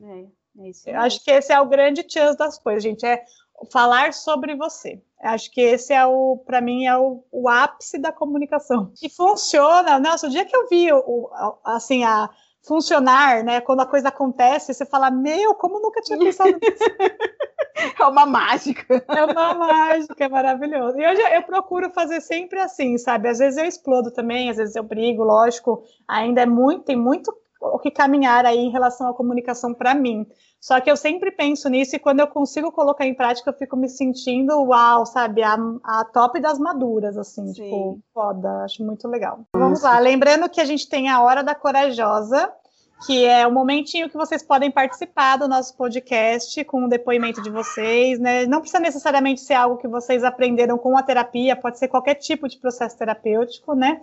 Né? 0.00 0.26
É, 0.58 0.62
é 0.64 0.68
isso 0.70 0.90
Eu 0.90 1.00
acho 1.00 1.22
que 1.22 1.30
esse 1.30 1.52
é 1.52 1.60
o 1.60 1.68
grande 1.68 2.04
chance 2.08 2.36
das 2.36 2.58
coisas, 2.58 2.82
gente. 2.82 3.06
É 3.06 3.24
falar 3.70 4.12
sobre 4.12 4.56
você. 4.56 5.00
Acho 5.20 5.50
que 5.52 5.60
esse 5.60 5.92
é 5.92 6.04
o, 6.04 6.38
para 6.44 6.60
mim, 6.60 6.86
é 6.86 6.96
o, 6.96 7.24
o, 7.30 7.48
ápice 7.48 7.98
da 7.98 8.12
comunicação. 8.12 8.92
E 9.02 9.08
funciona. 9.08 9.98
Nossa, 9.98 10.26
o 10.26 10.30
dia 10.30 10.44
que 10.44 10.56
eu 10.56 10.68
vi 10.68 10.92
o, 10.92 11.30
assim 11.64 12.04
a 12.04 12.30
funcionar, 12.68 13.42
né? 13.42 13.60
Quando 13.62 13.80
a 13.80 13.86
coisa 13.86 14.08
acontece, 14.08 14.74
você 14.74 14.84
fala, 14.84 15.10
meu, 15.10 15.54
como 15.54 15.80
nunca 15.80 16.02
tinha 16.02 16.18
pensado 16.18 16.50
nisso. 16.60 16.84
É 17.98 18.04
uma 18.04 18.26
mágica. 18.26 19.04
É 19.08 19.24
uma 19.24 19.54
mágica, 19.54 20.24
é 20.24 20.28
maravilhoso. 20.28 20.98
E 20.98 21.06
hoje 21.06 21.22
eu 21.34 21.42
procuro 21.42 21.90
fazer 21.90 22.20
sempre 22.20 22.60
assim, 22.60 22.98
sabe? 22.98 23.28
Às 23.28 23.38
vezes 23.38 23.58
eu 23.58 23.64
explodo 23.64 24.10
também, 24.10 24.50
às 24.50 24.56
vezes 24.56 24.76
eu 24.76 24.82
brigo, 24.82 25.24
lógico. 25.24 25.82
Ainda 26.06 26.42
é 26.42 26.46
muito, 26.46 26.84
tem 26.84 26.96
muito 26.96 27.32
o 27.60 27.78
que 27.78 27.90
caminhar 27.90 28.46
aí 28.46 28.58
em 28.58 28.70
relação 28.70 29.08
à 29.08 29.14
comunicação 29.14 29.74
para 29.74 29.94
mim. 29.94 30.26
Só 30.60 30.80
que 30.80 30.90
eu 30.90 30.96
sempre 30.96 31.30
penso 31.30 31.68
nisso 31.68 31.94
e 31.94 31.98
quando 31.98 32.20
eu 32.20 32.26
consigo 32.26 32.72
colocar 32.72 33.06
em 33.06 33.14
prática, 33.14 33.50
eu 33.50 33.54
fico 33.54 33.76
me 33.76 33.88
sentindo 33.88 34.60
uau, 34.62 35.06
sabe? 35.06 35.42
A, 35.42 35.56
a 35.84 36.04
top 36.04 36.40
das 36.40 36.58
maduras, 36.58 37.16
assim, 37.16 37.46
Sim. 37.48 37.52
tipo, 37.52 38.00
foda, 38.12 38.64
acho 38.64 38.84
muito 38.84 39.06
legal. 39.06 39.40
Vamos 39.52 39.82
lá, 39.82 39.98
lembrando 39.98 40.48
que 40.48 40.60
a 40.60 40.64
gente 40.64 40.88
tem 40.88 41.08
a 41.08 41.22
Hora 41.22 41.44
da 41.44 41.54
Corajosa, 41.54 42.52
que 43.06 43.24
é 43.24 43.46
o 43.46 43.52
momentinho 43.52 44.08
que 44.08 44.16
vocês 44.16 44.42
podem 44.42 44.70
participar 44.70 45.36
do 45.36 45.46
nosso 45.46 45.76
podcast 45.76 46.64
com 46.64 46.84
o 46.84 46.88
depoimento 46.88 47.40
de 47.40 47.50
vocês, 47.50 48.18
né? 48.18 48.44
Não 48.46 48.60
precisa 48.60 48.80
necessariamente 48.80 49.40
ser 49.40 49.54
algo 49.54 49.76
que 49.76 49.86
vocês 49.86 50.24
aprenderam 50.24 50.76
com 50.76 50.96
a 50.96 51.02
terapia, 51.02 51.54
pode 51.54 51.78
ser 51.78 51.88
qualquer 51.88 52.14
tipo 52.16 52.48
de 52.48 52.58
processo 52.58 52.98
terapêutico, 52.98 53.74
né? 53.74 54.00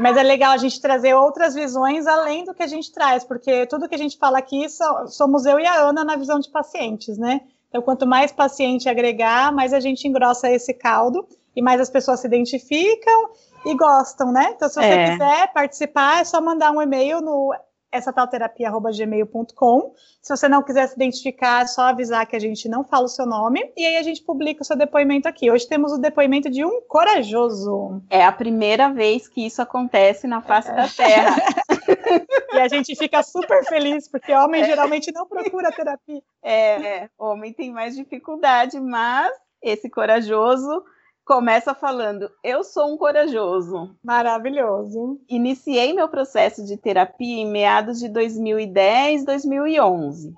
Mas 0.00 0.16
é 0.16 0.22
legal 0.22 0.52
a 0.52 0.56
gente 0.56 0.80
trazer 0.80 1.14
outras 1.14 1.54
visões 1.54 2.06
além 2.06 2.44
do 2.44 2.54
que 2.54 2.62
a 2.62 2.66
gente 2.66 2.92
traz, 2.92 3.24
porque 3.24 3.66
tudo 3.66 3.88
que 3.88 3.94
a 3.94 3.98
gente 3.98 4.16
fala 4.16 4.38
aqui 4.38 4.66
somos 5.08 5.44
eu 5.46 5.58
e 5.58 5.66
a 5.66 5.80
Ana 5.80 6.04
na 6.04 6.16
visão 6.16 6.38
de 6.38 6.48
pacientes, 6.48 7.18
né? 7.18 7.40
Então, 7.68 7.82
quanto 7.82 8.06
mais 8.06 8.30
paciente 8.30 8.88
agregar, 8.88 9.52
mais 9.52 9.72
a 9.72 9.80
gente 9.80 10.06
engrossa 10.06 10.50
esse 10.50 10.72
caldo 10.72 11.26
e 11.54 11.60
mais 11.60 11.80
as 11.80 11.90
pessoas 11.90 12.20
se 12.20 12.26
identificam 12.26 13.30
e 13.64 13.74
gostam, 13.74 14.30
né? 14.30 14.52
Então, 14.54 14.68
se 14.68 14.76
você 14.76 14.86
é. 14.86 15.10
quiser 15.10 15.52
participar, 15.52 16.20
é 16.20 16.24
só 16.24 16.40
mandar 16.40 16.70
um 16.70 16.80
e-mail 16.80 17.20
no 17.20 17.52
essa 17.90 18.12
talterapia.gmail.com. 18.12 19.94
Se 20.20 20.36
você 20.36 20.48
não 20.48 20.62
quiser 20.62 20.86
se 20.88 20.94
identificar, 20.94 21.62
é 21.62 21.66
só 21.66 21.82
avisar 21.82 22.26
que 22.26 22.36
a 22.36 22.38
gente 22.38 22.68
não 22.68 22.84
fala 22.84 23.04
o 23.04 23.08
seu 23.08 23.26
nome 23.26 23.72
e 23.76 23.84
aí 23.84 23.96
a 23.96 24.02
gente 24.02 24.22
publica 24.22 24.62
o 24.62 24.64
seu 24.64 24.76
depoimento 24.76 25.28
aqui. 25.28 25.50
Hoje 25.50 25.68
temos 25.68 25.92
o 25.92 25.98
depoimento 25.98 26.50
de 26.50 26.64
um 26.64 26.82
corajoso. 26.82 28.02
É 28.10 28.24
a 28.24 28.32
primeira 28.32 28.88
vez 28.90 29.28
que 29.28 29.46
isso 29.46 29.62
acontece 29.62 30.26
na 30.26 30.40
face 30.42 30.70
é. 30.70 30.74
da 30.74 30.88
Terra. 30.88 31.36
e 32.54 32.58
a 32.58 32.68
gente 32.68 32.94
fica 32.96 33.22
super 33.22 33.64
feliz, 33.64 34.08
porque 34.08 34.32
homem 34.32 34.62
é. 34.62 34.66
geralmente 34.66 35.12
não 35.12 35.26
procura 35.26 35.72
terapia. 35.72 36.22
É, 36.42 36.86
é, 36.86 37.10
homem 37.18 37.52
tem 37.52 37.72
mais 37.72 37.94
dificuldade, 37.94 38.78
mas 38.80 39.32
esse 39.62 39.88
corajoso 39.88 40.84
começa 41.26 41.74
falando: 41.74 42.30
Eu 42.42 42.62
sou 42.62 42.94
um 42.94 42.96
corajoso. 42.96 43.94
Maravilhoso. 44.02 45.20
Iniciei 45.28 45.92
meu 45.92 46.08
processo 46.08 46.64
de 46.64 46.76
terapia 46.76 47.42
em 47.42 47.50
meados 47.50 47.98
de 47.98 48.08
2010, 48.08 49.24
2011. 49.24 50.32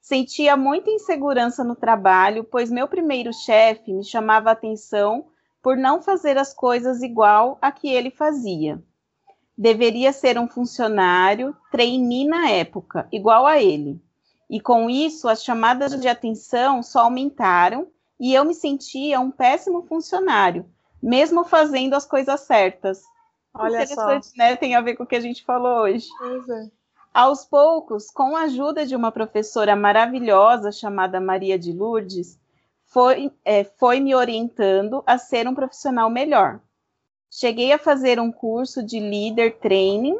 Sentia 0.00 0.56
muita 0.56 0.90
insegurança 0.90 1.64
no 1.64 1.74
trabalho, 1.74 2.44
pois 2.44 2.70
meu 2.70 2.86
primeiro 2.86 3.32
chefe 3.32 3.92
me 3.92 4.04
chamava 4.04 4.50
atenção 4.50 5.26
por 5.62 5.76
não 5.76 6.00
fazer 6.00 6.38
as 6.38 6.54
coisas 6.54 7.02
igual 7.02 7.58
a 7.60 7.72
que 7.72 7.88
ele 7.88 8.10
fazia. 8.10 8.82
Deveria 9.56 10.12
ser 10.12 10.38
um 10.38 10.46
funcionário, 10.46 11.56
trainee 11.70 12.26
na 12.26 12.48
época, 12.48 13.08
igual 13.10 13.46
a 13.46 13.60
ele. 13.60 14.00
E 14.48 14.60
com 14.60 14.88
isso, 14.88 15.28
as 15.28 15.42
chamadas 15.42 15.98
de 16.00 16.08
atenção 16.08 16.82
só 16.82 17.00
aumentaram 17.00 17.88
e 18.18 18.34
eu 18.34 18.44
me 18.44 18.54
sentia 18.54 19.20
um 19.20 19.30
péssimo 19.30 19.82
funcionário, 19.82 20.66
mesmo 21.02 21.44
fazendo 21.44 21.94
as 21.94 22.04
coisas 22.04 22.40
certas. 22.40 23.02
Olha 23.54 23.82
Interessante, 23.82 24.26
só. 24.26 24.32
né? 24.36 24.56
Tem 24.56 24.74
a 24.74 24.80
ver 24.80 24.96
com 24.96 25.04
o 25.04 25.06
que 25.06 25.16
a 25.16 25.20
gente 25.20 25.44
falou 25.44 25.82
hoje. 25.82 26.08
Pois 26.18 26.48
é. 26.48 26.70
Aos 27.12 27.44
poucos, 27.44 28.10
com 28.10 28.36
a 28.36 28.42
ajuda 28.42 28.86
de 28.86 28.94
uma 28.94 29.10
professora 29.10 29.74
maravilhosa 29.74 30.70
chamada 30.70 31.20
Maria 31.20 31.58
de 31.58 31.72
Lourdes, 31.72 32.38
foi, 32.84 33.32
é, 33.44 33.64
foi 33.64 34.00
me 34.00 34.14
orientando 34.14 35.02
a 35.06 35.18
ser 35.18 35.48
um 35.48 35.54
profissional 35.54 36.08
melhor. 36.08 36.60
Cheguei 37.30 37.72
a 37.72 37.78
fazer 37.78 38.18
um 38.18 38.32
curso 38.32 38.82
de 38.82 38.98
Leader 38.98 39.58
Training, 39.58 40.18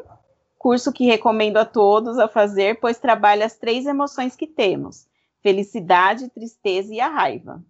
curso 0.59 0.92
que 0.92 1.07
recomendo 1.07 1.57
a 1.57 1.64
todos 1.64 2.18
a 2.18 2.28
fazer, 2.28 2.78
pois 2.80 2.99
trabalha 2.99 3.46
as 3.46 3.57
três 3.57 3.86
emoções 3.86 4.36
que 4.36 4.46
temos: 4.46 5.07
felicidade, 5.42 6.28
tristeza 6.28 6.92
e 6.92 7.01
a 7.01 7.09
raiva. 7.09 7.62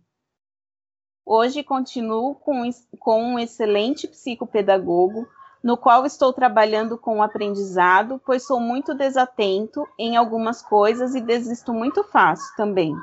Hoje 1.31 1.62
continuo 1.62 2.37
com, 2.37 2.62
com 2.99 3.22
um 3.22 3.39
excelente 3.39 4.09
psicopedagogo, 4.09 5.29
no 5.62 5.76
qual 5.76 6.07
estou 6.07 6.33
trabalhando 6.33 6.97
com 6.97 7.18
o 7.18 7.22
aprendizado, 7.22 8.18
pois 8.24 8.47
sou 8.47 8.59
muito 8.59 8.95
desatento 8.95 9.87
em 9.99 10.16
algumas 10.16 10.62
coisas 10.62 11.14
e 11.14 11.20
desisto 11.20 11.74
muito 11.74 12.03
fácil 12.03 12.57
também. 12.57 12.95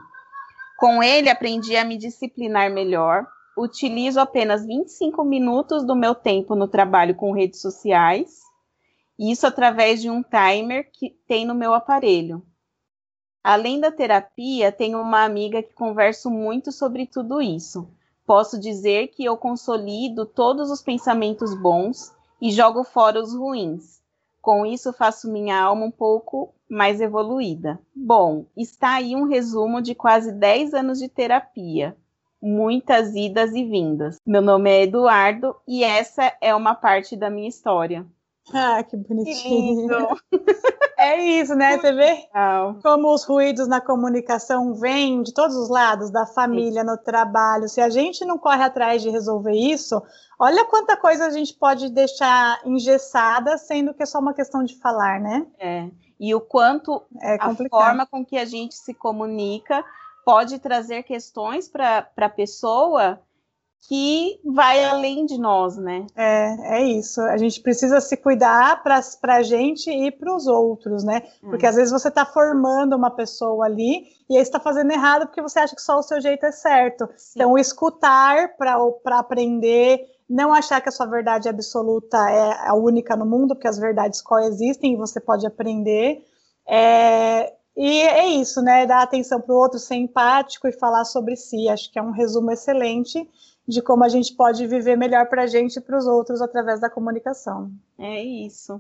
Com 0.80 1.04
ele, 1.04 1.30
aprendi 1.30 1.78
a 1.78 1.86
me 1.86 1.98
disciplinar 1.98 2.72
melhor, 2.72 3.28
utilizo 3.56 4.20
apenas 4.20 4.66
25 4.66 5.24
minutos 5.24 5.86
do 5.86 5.96
meu 5.96 6.16
tempo 6.16 6.56
no 6.56 6.68
trabalho 6.68 7.14
com 7.14 7.32
redes 7.32 7.62
sociais, 7.62 8.42
isso 9.20 9.46
através 9.46 10.02
de 10.02 10.10
um 10.10 10.24
timer 10.24 10.90
que 10.92 11.12
tem 11.28 11.46
no 11.46 11.54
meu 11.54 11.76
aparelho. 11.76 12.44
Além 13.44 13.80
da 13.80 13.92
terapia, 13.92 14.72
tenho 14.72 15.00
uma 15.00 15.24
amiga 15.24 15.62
que 15.62 15.76
converso 15.76 16.32
muito 16.32 16.72
sobre 16.72 17.06
tudo 17.06 17.40
isso. 17.40 17.88
Posso 18.26 18.60
dizer 18.60 19.10
que 19.10 19.24
eu 19.24 19.38
consolido 19.38 20.26
todos 20.26 20.72
os 20.72 20.82
pensamentos 20.82 21.54
bons 21.54 22.14
e 22.42 22.52
jogo 22.52 22.84
fora 22.84 23.22
os 23.22 23.34
ruins. 23.36 24.02
Com 24.42 24.66
isso, 24.66 24.94
faço 24.94 25.32
minha 25.32 25.60
alma 25.60 25.86
um 25.86 25.92
pouco 25.92 26.54
mais 26.70 27.02
evoluída. 27.02 27.80
Bom, 27.96 28.46
está 28.56 28.96
aí 28.96 29.16
um 29.16 29.24
resumo 29.24 29.82
de 29.82 29.96
quase 29.96 30.32
10 30.32 30.74
anos 30.74 31.00
de 31.00 31.08
terapia. 31.08 31.96
Muitas 32.42 33.16
idas 33.16 33.54
e 33.54 33.64
vindas. 33.64 34.18
Meu 34.26 34.42
nome 34.42 34.70
é 34.70 34.84
Eduardo 34.84 35.56
e 35.68 35.84
essa 35.84 36.32
é 36.42 36.54
uma 36.54 36.76
parte 36.76 37.16
da 37.16 37.30
minha 37.30 37.50
história. 37.50 38.06
Ah, 38.54 38.84
que 38.84 38.96
bonitinho. 38.96 39.88
Que 40.30 40.38
é 41.06 41.24
isso, 41.42 41.56
né? 41.56 41.78
Você 41.78 41.94
vê 41.94 42.28
como 42.82 43.14
os 43.14 43.24
ruídos 43.24 43.68
na 43.68 43.80
comunicação 43.80 44.74
vêm 44.74 45.22
de 45.22 45.34
todos 45.34 45.56
os 45.56 45.70
lados, 45.70 46.10
da 46.10 46.26
família, 46.26 46.84
no 46.84 46.98
trabalho. 46.98 47.70
Se 47.70 47.82
a 47.82 47.90
gente 47.90 48.26
não 48.26 48.38
corre 48.38 48.64
atrás 48.64 49.02
de 49.02 49.10
resolver 49.10 49.54
isso, 49.54 50.02
olha 50.40 50.66
quanta 50.66 50.98
coisa 50.98 51.26
a 51.26 51.30
gente 51.30 51.54
pode 51.54 51.90
deixar 51.90 52.60
engessada, 52.66 53.58
sendo 53.58 53.94
que 53.94 54.04
é 54.04 54.06
só 54.06 54.20
uma 54.20 54.34
questão 54.34 54.64
de 54.64 54.78
falar, 54.80 55.20
né? 55.20 55.46
É. 55.60 55.90
E 56.20 56.34
o 56.34 56.42
quanto 56.42 57.04
é 57.22 57.38
a 57.40 57.54
forma 57.70 58.06
com 58.06 58.26
que 58.26 58.38
a 58.38 58.46
gente 58.46 58.76
se 58.76 58.94
comunica 58.94 59.84
pode 60.24 60.60
trazer 60.60 61.04
questões 61.04 61.70
para 61.70 62.10
a 62.18 62.30
pessoa 62.30 63.22
que 63.88 64.40
vai 64.44 64.84
além 64.84 65.26
de 65.26 65.38
nós, 65.38 65.78
né? 65.78 66.08
É, 66.16 66.80
é 66.80 66.84
isso. 66.84 67.22
A 67.22 67.38
gente 67.38 67.62
precisa 67.62 68.02
se 68.02 68.18
cuidar 68.18 68.82
para 68.82 69.00
a 69.36 69.44
gente 69.44 69.92
e 69.92 70.12
para 70.12 70.36
os 70.36 70.48
outros, 70.48 71.04
né? 71.04 71.22
Porque 71.42 71.66
hum. 71.66 71.70
às 71.70 71.76
vezes 71.76 71.92
você 71.92 72.08
está 72.08 72.26
formando 72.26 72.96
uma 72.96 73.12
pessoa 73.12 73.66
ali 73.66 74.08
e 74.28 74.36
aí 74.36 74.42
está 74.42 74.60
fazendo 74.60 74.92
errado 74.92 75.28
porque 75.28 75.42
você 75.42 75.60
acha 75.60 75.76
que 75.76 75.82
só 75.82 76.00
o 76.00 76.04
seu 76.04 76.20
jeito 76.20 76.46
é 76.46 76.52
certo. 76.52 77.08
Sim. 77.16 77.34
Então, 77.36 77.58
escutar 77.58 78.56
para 78.58 79.20
aprender, 79.20 80.02
não 80.28 80.52
achar 80.52 80.82
que 80.82 80.90
a 80.90 80.92
sua 80.92 81.06
verdade 81.06 81.48
absoluta 81.48 82.18
é 82.30 82.68
a 82.68 82.74
única 82.74 83.16
no 83.16 83.26
mundo, 83.26 83.54
porque 83.54 83.68
as 83.68 83.78
verdades 83.78 84.20
coexistem 84.20 84.94
e 84.94 84.98
você 84.98 85.20
pode 85.20 85.46
aprender. 85.46 86.26
É, 86.68 87.54
e 87.78 88.02
é 88.02 88.26
isso, 88.30 88.64
né? 88.64 88.88
Dar 88.88 89.04
atenção 89.04 89.40
para 89.40 89.54
o 89.54 89.60
outro, 89.60 89.78
ser 89.78 89.96
empático 89.96 90.68
e 90.68 90.72
falar 90.72 91.06
sobre 91.06 91.36
si. 91.36 91.70
Acho 91.70 91.92
que 91.92 92.00
é 92.00 92.02
um 92.02 92.12
resumo 92.12 92.50
excelente 92.50 93.30
de 93.68 93.82
como 93.82 94.04
a 94.04 94.10
gente 94.10 94.34
pode 94.34 94.66
viver 94.68 94.96
melhor 94.96 95.28
para 95.28 95.44
a 95.44 95.48
gente 95.48 95.78
e 95.78 95.82
para 95.82 95.98
os 95.98 96.06
outros 96.06 96.42
através 96.42 96.80
da 96.80 96.90
comunicação. 96.90 97.72
É 97.98 98.22
isso. 98.24 98.80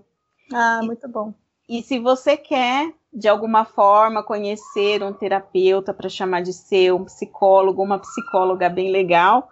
Ah, 0.54 0.80
e, 0.82 0.86
muito 0.86 1.08
bom. 1.08 1.34
E 1.68 1.82
se 1.82 2.00
você 2.00 2.38
quer, 2.38 2.94
de 3.12 3.28
alguma 3.28 3.66
forma, 3.66 4.24
conhecer 4.24 5.02
um 5.02 5.12
terapeuta 5.12 5.94
para 5.94 6.10
chamar 6.10 6.42
de 6.42 6.54
seu, 6.54 6.98
um 6.98 7.06
psicólogo, 7.06 7.82
uma 7.82 7.98
psicóloga 7.98 8.70
bem 8.70 8.92
legal, 8.92 9.52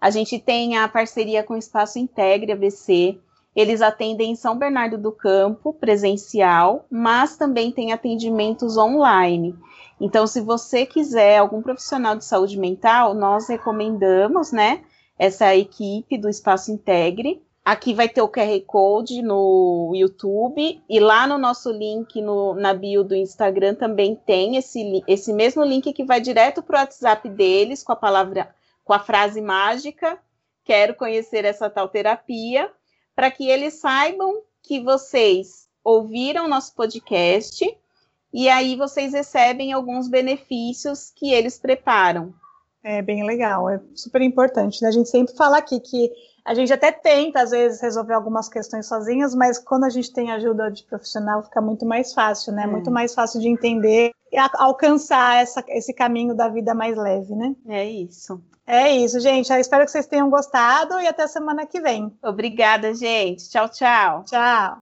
a 0.00 0.10
gente 0.10 0.38
tem 0.38 0.76
a 0.76 0.86
parceria 0.86 1.42
com 1.42 1.54
o 1.54 1.58
Espaço 1.58 1.98
Integre 1.98 2.52
ABC. 2.52 3.18
Eles 3.54 3.80
atendem 3.80 4.32
em 4.32 4.36
São 4.36 4.58
Bernardo 4.58 4.98
do 4.98 5.12
Campo, 5.12 5.72
presencial, 5.72 6.86
mas 6.90 7.36
também 7.36 7.70
tem 7.70 7.92
atendimentos 7.92 8.76
online. 8.76 9.54
Então, 10.00 10.26
se 10.26 10.40
você 10.40 10.84
quiser 10.84 11.38
algum 11.38 11.62
profissional 11.62 12.16
de 12.16 12.24
saúde 12.24 12.58
mental, 12.58 13.14
nós 13.14 13.48
recomendamos, 13.48 14.50
né, 14.50 14.82
essa 15.18 15.54
equipe 15.54 16.18
do 16.18 16.28
Espaço 16.28 16.72
Integre. 16.72 17.42
Aqui 17.64 17.94
vai 17.94 18.08
ter 18.08 18.20
o 18.20 18.28
QR 18.28 18.60
Code 18.66 19.22
no 19.22 19.92
YouTube 19.94 20.82
e 20.86 21.00
lá 21.00 21.26
no 21.26 21.38
nosso 21.38 21.70
link 21.70 22.20
no, 22.20 22.52
na 22.54 22.74
bio 22.74 23.02
do 23.02 23.14
Instagram 23.14 23.74
também 23.74 24.14
tem 24.14 24.56
esse, 24.56 25.02
esse 25.08 25.32
mesmo 25.32 25.64
link 25.64 25.90
que 25.94 26.04
vai 26.04 26.20
direto 26.20 26.62
para 26.62 26.76
o 26.76 26.80
WhatsApp 26.80 27.26
deles 27.30 27.82
com 27.82 27.92
a 27.92 27.96
palavra, 27.96 28.54
com 28.84 28.92
a 28.92 28.98
frase 28.98 29.40
mágica, 29.40 30.18
quero 30.62 30.94
conhecer 30.94 31.46
essa 31.46 31.70
tal 31.70 31.88
terapia, 31.88 32.70
para 33.14 33.30
que 33.30 33.48
eles 33.48 33.74
saibam 33.74 34.42
que 34.62 34.80
vocês 34.82 35.68
ouviram 35.82 36.48
nosso 36.48 36.74
podcast 36.74 37.64
e 38.32 38.48
aí 38.48 38.74
vocês 38.74 39.12
recebem 39.12 39.72
alguns 39.72 40.08
benefícios 40.08 41.12
que 41.14 41.32
eles 41.32 41.58
preparam. 41.58 42.34
É 42.82 43.00
bem 43.00 43.24
legal, 43.24 43.70
é 43.70 43.80
super 43.94 44.20
importante. 44.20 44.82
Né? 44.82 44.88
A 44.88 44.92
gente 44.92 45.08
sempre 45.08 45.34
fala 45.36 45.58
aqui 45.58 45.80
que 45.80 46.10
a 46.44 46.52
gente 46.52 46.72
até 46.72 46.92
tenta, 46.92 47.40
às 47.40 47.50
vezes, 47.50 47.80
resolver 47.80 48.12
algumas 48.12 48.50
questões 48.50 48.86
sozinhas, 48.86 49.34
mas 49.34 49.58
quando 49.58 49.84
a 49.84 49.88
gente 49.88 50.12
tem 50.12 50.30
ajuda 50.30 50.70
de 50.70 50.84
profissional, 50.84 51.42
fica 51.42 51.60
muito 51.60 51.86
mais 51.86 52.12
fácil, 52.12 52.52
né? 52.52 52.64
É. 52.64 52.66
Muito 52.66 52.90
mais 52.90 53.14
fácil 53.14 53.40
de 53.40 53.48
entender 53.48 54.10
e 54.30 54.36
alcançar 54.36 55.40
essa, 55.40 55.64
esse 55.68 55.94
caminho 55.94 56.34
da 56.34 56.48
vida 56.48 56.74
mais 56.74 56.96
leve, 56.98 57.34
né? 57.34 57.56
É 57.66 57.84
isso. 57.88 58.42
É 58.66 58.90
isso, 58.90 59.20
gente. 59.20 59.50
Eu 59.50 59.58
espero 59.58 59.86
que 59.86 59.90
vocês 59.90 60.06
tenham 60.06 60.28
gostado 60.28 61.00
e 61.00 61.06
até 61.06 61.26
semana 61.26 61.66
que 61.66 61.80
vem. 61.80 62.12
Obrigada, 62.22 62.92
gente. 62.94 63.48
Tchau, 63.48 63.68
tchau. 63.70 64.24
Tchau. 64.24 64.78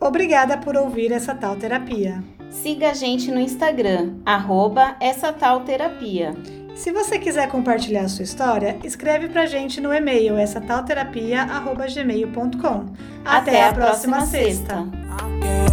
Obrigada 0.00 0.58
por 0.58 0.76
ouvir 0.76 1.12
essa 1.12 1.34
tal 1.34 1.56
terapia. 1.56 2.22
Siga 2.50 2.90
a 2.90 2.94
gente 2.94 3.30
no 3.30 3.40
Instagram, 3.40 4.16
arroba 4.24 4.96
essa 5.00 5.32
tal 5.32 5.60
terapia. 5.64 6.34
Se 6.78 6.92
você 6.92 7.18
quiser 7.18 7.48
compartilhar 7.48 8.06
sua 8.06 8.22
história, 8.22 8.78
escreve 8.84 9.28
pra 9.28 9.46
gente 9.46 9.80
no 9.80 9.92
e-mail 9.92 10.36
essa 10.36 10.60
tal 10.60 10.84
terapia, 10.84 11.42
arroba 11.42 11.88
gmail.com. 11.88 12.86
Até, 13.24 13.64
Até 13.64 13.64
a 13.64 13.72
próxima, 13.72 14.18
próxima 14.18 14.26
sexta. 14.26 14.76
sexta. 14.76 15.67